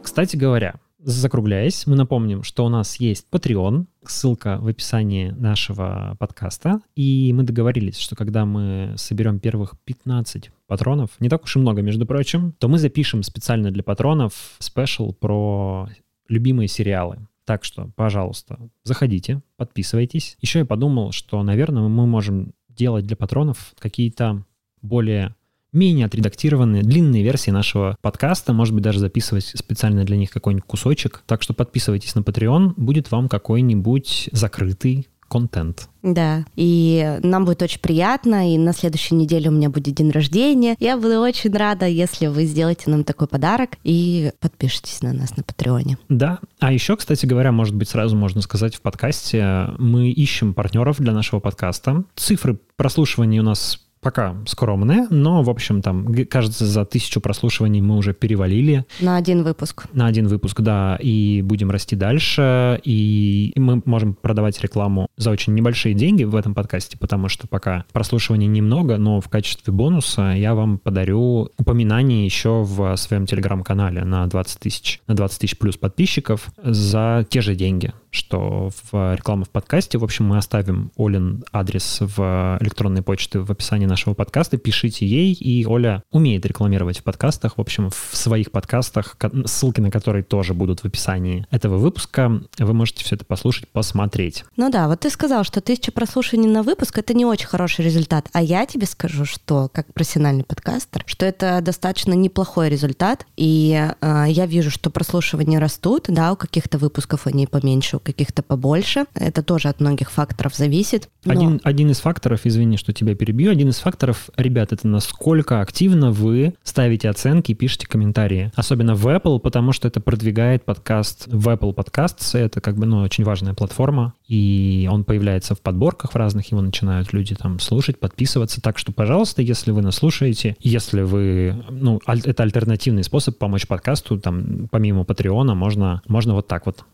Кстати 0.04 0.36
говоря, 0.36 0.76
закругляясь, 1.04 1.88
мы 1.88 1.96
напомним, 1.96 2.44
что 2.44 2.66
у 2.66 2.70
нас 2.70 3.00
есть 3.00 3.28
Patreon, 3.32 3.86
ссылка 4.06 4.58
в 4.60 4.68
описании 4.68 5.30
нашего 5.30 6.16
подкаста, 6.20 6.82
и 6.96 7.32
мы 7.34 7.44
договорились, 7.44 7.98
что 7.98 8.16
когда 8.16 8.46
мы 8.46 8.94
соберем 8.98 9.40
первых 9.40 9.80
15 9.86 10.52
патронов, 10.68 11.12
не 11.20 11.30
так 11.30 11.44
уж 11.44 11.56
и 11.56 11.60
много, 11.60 11.82
между 11.82 12.06
прочим, 12.06 12.54
то 12.60 12.68
мы 12.68 12.78
запишем 12.78 13.24
специально 13.24 13.72
для 13.72 13.84
патронов 13.84 14.56
спешл 14.60 15.14
про 15.14 15.90
любимые 16.28 16.68
сериалы. 16.68 17.28
Так 17.46 17.64
что, 17.64 17.90
пожалуйста, 17.96 18.60
заходите, 18.84 19.42
подписывайтесь. 19.58 20.38
Еще 20.40 20.60
я 20.60 20.66
подумал, 20.66 21.12
что, 21.12 21.42
наверное, 21.44 21.84
мы 21.88 22.06
можем 22.06 22.54
делать 22.70 23.06
для 23.06 23.18
патронов 23.18 23.74
какие-то 23.80 24.46
более 24.82 25.36
менее 25.74 26.06
отредактированные, 26.06 26.84
длинные 26.84 27.24
версии 27.24 27.52
нашего 27.52 27.96
подкаста, 28.02 28.54
может 28.54 28.74
быть, 28.74 28.84
даже 28.84 29.00
записывать 29.00 29.52
специально 29.56 30.04
для 30.04 30.18
них 30.18 30.32
какой-нибудь 30.32 30.66
кусочек. 30.66 31.24
Так 31.26 31.42
что 31.42 31.54
подписывайтесь 31.54 32.16
на 32.16 32.20
Patreon, 32.20 32.74
будет 32.78 33.12
вам 33.12 33.30
какой-нибудь 33.30 34.30
закрытый 34.32 35.08
контент. 35.32 35.88
Да, 36.04 36.44
и 36.58 37.20
нам 37.24 37.46
будет 37.46 37.62
очень 37.62 37.80
приятно, 37.80 38.54
и 38.54 38.58
на 38.58 38.74
следующей 38.74 39.16
неделе 39.16 39.50
у 39.50 39.54
меня 39.54 39.70
будет 39.70 39.96
день 39.96 40.12
рождения. 40.12 40.76
Я 40.78 40.98
буду 40.98 41.20
очень 41.20 41.56
рада, 41.56 41.86
если 41.88 42.28
вы 42.28 42.44
сделаете 42.44 42.90
нам 42.92 43.06
такой 43.06 43.28
подарок 43.28 43.78
и 43.86 44.34
подпишитесь 44.42 45.02
на 45.02 45.14
нас 45.14 45.38
на 45.38 45.44
Патреоне. 45.44 45.98
Да, 46.10 46.40
а 46.60 46.74
еще, 46.74 46.98
кстати 46.98 47.26
говоря, 47.26 47.54
может 47.54 47.76
быть, 47.76 47.88
сразу 47.88 48.18
можно 48.18 48.42
сказать 48.42 48.76
в 48.76 48.82
подкасте, 48.82 49.70
мы 49.78 50.10
ищем 50.12 50.54
партнеров 50.54 50.98
для 51.00 51.14
нашего 51.14 51.40
подкаста. 51.40 52.04
Цифры 52.16 52.60
прослушивания 52.76 53.40
у 53.40 53.46
нас 53.46 53.80
пока 54.02 54.36
скромные, 54.46 55.08
но, 55.10 55.44
в 55.44 55.50
общем, 55.50 55.82
там, 55.82 56.14
кажется, 56.26 56.66
за 56.66 56.86
тысячу 56.86 57.22
прослушиваний 57.22 57.82
мы 57.82 57.98
уже 57.98 58.14
перевалили. 58.14 58.86
На 59.00 59.16
один 59.16 59.44
выпуск. 59.44 59.86
На 59.94 60.08
один 60.08 60.28
выпуск, 60.28 60.62
да, 60.62 60.98
и 61.00 61.42
будем 61.44 61.72
расти 61.72 61.96
дальше, 61.96 62.80
и 62.84 63.54
мы 63.56 63.82
можем 63.86 64.16
продавать 64.16 64.60
рекламу 64.62 65.08
за 65.18 65.30
очень 65.30 65.54
небольшие 65.54 65.94
деньги 65.94 66.24
в 66.24 66.36
этом 66.36 66.54
подкасте, 66.54 66.98
потому 66.98 67.30
что 67.30 67.48
пока 67.48 67.86
прослушиваний 67.94 68.48
немного, 68.48 68.98
но 68.98 69.22
в 69.22 69.30
качестве 69.30 69.72
бонуса 69.72 70.34
я 70.36 70.56
вам 70.56 70.80
подарю 70.80 71.50
упоминание 71.58 72.26
еще 72.26 72.64
в 72.64 72.96
своем 72.98 73.26
телеграм-канале 73.26 74.04
на 74.04 74.26
20 74.28 74.60
тысяч, 74.60 75.00
на 75.08 75.16
20 75.16 75.40
тысяч 75.40 75.58
плюс 75.58 75.78
подписчиков 75.78 76.52
за 76.64 77.26
те 77.30 77.42
же 77.42 77.56
деньги 77.56 77.94
что 78.12 78.70
в 78.92 79.16
реклама 79.16 79.46
в 79.46 79.50
подкасте. 79.50 79.98
В 79.98 80.04
общем, 80.04 80.26
мы 80.26 80.38
оставим 80.38 80.92
Олин 80.98 81.44
адрес 81.52 82.00
в 82.02 82.58
электронной 82.62 83.02
почте 83.02 83.40
в 83.40 83.50
описании 83.50 83.86
нашего 83.92 84.14
подкаста. 84.14 84.58
Пишите 84.58 85.06
ей, 85.06 85.34
и 85.34 85.66
Оля 85.66 86.04
умеет 86.12 86.46
рекламировать 86.46 87.00
в 87.00 87.04
подкастах. 87.04 87.58
В 87.58 87.62
общем, 87.62 87.90
в 87.90 88.16
своих 88.16 88.52
подкастах, 88.52 89.18
ссылки 89.46 89.82
на 89.82 89.92
которые 89.92 90.24
тоже 90.24 90.54
будут 90.54 90.80
в 90.80 90.86
описании 90.86 91.46
этого 91.52 91.78
выпуска. 91.78 92.42
Вы 92.58 92.74
можете 92.74 93.04
все 93.04 93.16
это 93.16 93.26
послушать, 93.26 93.68
посмотреть. 93.68 94.46
Ну 94.56 94.72
да, 94.72 94.88
вот 94.88 95.02
ты 95.02 95.10
сказал, 95.10 95.44
что 95.44 95.62
тысяча 95.62 95.92
прослушаний 95.92 96.48
на 96.48 96.64
выпуск— 96.64 96.98
это 97.00 97.14
не 97.14 97.26
очень 97.26 97.48
хороший 97.48 97.84
результат. 97.84 98.28
А 98.32 98.42
я 98.42 98.66
тебе 98.66 98.86
скажу, 98.86 99.26
что 99.26 99.70
как 99.74 99.94
профессиональный 99.94 100.44
подкастер, 100.44 101.04
что 101.06 101.26
это 101.26 101.60
достаточно 101.62 102.14
неплохой 102.14 102.70
результат. 102.70 103.26
И 103.36 103.90
э, 104.00 104.26
я 104.30 104.46
вижу, 104.46 104.72
что 104.72 104.90
прослушивания 104.90 105.60
растут, 105.60 106.06
да, 106.08 106.32
у 106.32 106.36
каких-то 106.36 106.78
выпусков 106.78 107.28
они 107.28 107.46
поменьше, 107.46 108.00
каких-то 108.00 108.42
побольше. 108.42 109.06
Это 109.14 109.44
тоже 109.44 109.68
от 109.68 109.82
многих 109.82 110.12
факторов 110.12 110.56
зависит. 110.56 111.10
Но... 111.26 111.34
Один, 111.34 111.62
один 111.64 111.92
из 111.92 112.00
факторов, 112.00 112.42
извини, 112.46 112.78
что 112.78 112.94
тебя 112.94 113.16
перебью, 113.16 113.52
один 113.52 113.70
из 113.70 113.80
факторов, 113.82 114.30
ребят, 114.38 114.72
это 114.72 114.88
насколько 114.88 115.62
активно 115.62 116.12
вы 116.12 116.54
ставите 116.64 117.10
оценки 117.10 117.52
и 117.52 117.56
пишете 117.56 117.88
комментарии. 117.88 118.52
Особенно 118.56 118.96
в 118.96 119.08
Apple, 119.08 119.40
потому 119.40 119.72
что 119.72 119.88
это 119.88 120.00
продвигает 120.00 120.64
подкаст 120.64 121.28
в 121.28 121.50
Apple 121.50 121.74
Podcasts. 121.74 122.38
Это 122.38 122.62
как 122.62 122.76
бы, 122.78 122.86
ну, 122.86 123.02
очень 123.02 123.24
важная 123.24 123.54
платформа. 123.54 124.14
И 124.28 124.88
он 124.92 125.04
появляется 125.04 125.56
в 125.56 125.62
подборках 125.62 126.14
в 126.14 126.16
разных, 126.16 126.52
его 126.52 126.62
начинают 126.62 127.12
люди 127.12 127.36
там 127.36 127.60
слушать, 127.60 128.00
подписываться. 128.00 128.62
Так 128.62 128.78
что, 128.78 128.92
пожалуйста, 128.92 129.42
если 129.42 129.72
вы 129.72 129.82
нас 129.82 129.96
слушаете, 129.96 130.56
если 130.60 131.02
вы, 131.02 131.64
ну, 131.70 132.00
аль- 132.08 132.22
это 132.24 132.44
альтернативный 132.44 133.04
способ 133.04 133.38
помочь 133.38 133.68
подкасту, 133.68 134.20
там, 134.20 134.68
помимо 134.72 135.04
Патреона, 135.04 135.56
можно, 135.56 136.02
можно 136.08 136.34
вот 136.34 136.48
так 136.48 136.66
вот. 136.66 136.86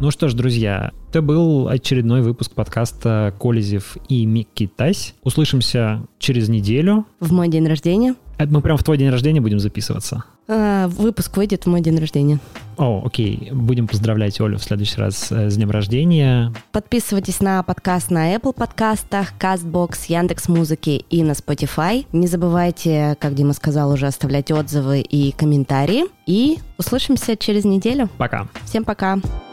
Ну 0.00 0.10
что 0.10 0.28
ж, 0.28 0.32
друзья, 0.32 0.92
это 1.10 1.20
был 1.20 1.68
очередной 1.68 2.22
выпуск 2.22 2.52
подкаста 2.52 3.34
«Колезев 3.38 3.98
и 4.08 4.24
Микки 4.24 4.66
Тась». 4.66 5.14
Услышимся 5.24 6.00
через 6.18 6.48
неделю. 6.48 7.04
В 7.20 7.34
мой 7.34 7.48
день 7.48 7.68
рождения. 7.68 8.14
Мы 8.38 8.62
прям 8.62 8.78
в 8.78 8.82
твой 8.82 8.96
день 8.96 9.10
рождения 9.10 9.42
будем 9.42 9.60
записываться? 9.60 10.24
А, 10.48 10.88
выпуск 10.88 11.36
выйдет 11.36 11.64
в 11.64 11.66
мой 11.66 11.82
день 11.82 11.98
рождения. 11.98 12.40
О, 12.78 13.02
окей. 13.04 13.50
Будем 13.52 13.86
поздравлять 13.86 14.40
Олю 14.40 14.56
в 14.56 14.62
следующий 14.62 14.96
раз 14.96 15.30
э, 15.30 15.50
с 15.50 15.56
днем 15.56 15.70
рождения. 15.70 16.50
Подписывайтесь 16.72 17.40
на 17.40 17.62
подкаст 17.62 18.10
на 18.10 18.34
Apple 18.34 18.54
подкастах, 18.54 19.34
CastBox, 19.38 20.06
Яндекс 20.08 20.48
Музыки 20.48 21.04
и 21.10 21.22
на 21.22 21.32
Spotify. 21.32 22.06
Не 22.12 22.26
забывайте, 22.26 23.18
как 23.20 23.34
Дима 23.34 23.52
сказал, 23.52 23.92
уже 23.92 24.06
оставлять 24.06 24.50
отзывы 24.50 25.02
и 25.02 25.32
комментарии. 25.32 26.04
И 26.26 26.56
услышимся 26.78 27.36
через 27.36 27.66
неделю. 27.66 28.08
Пока. 28.16 28.48
Всем 28.64 28.84
пока. 28.84 29.16
Пока. 29.16 29.49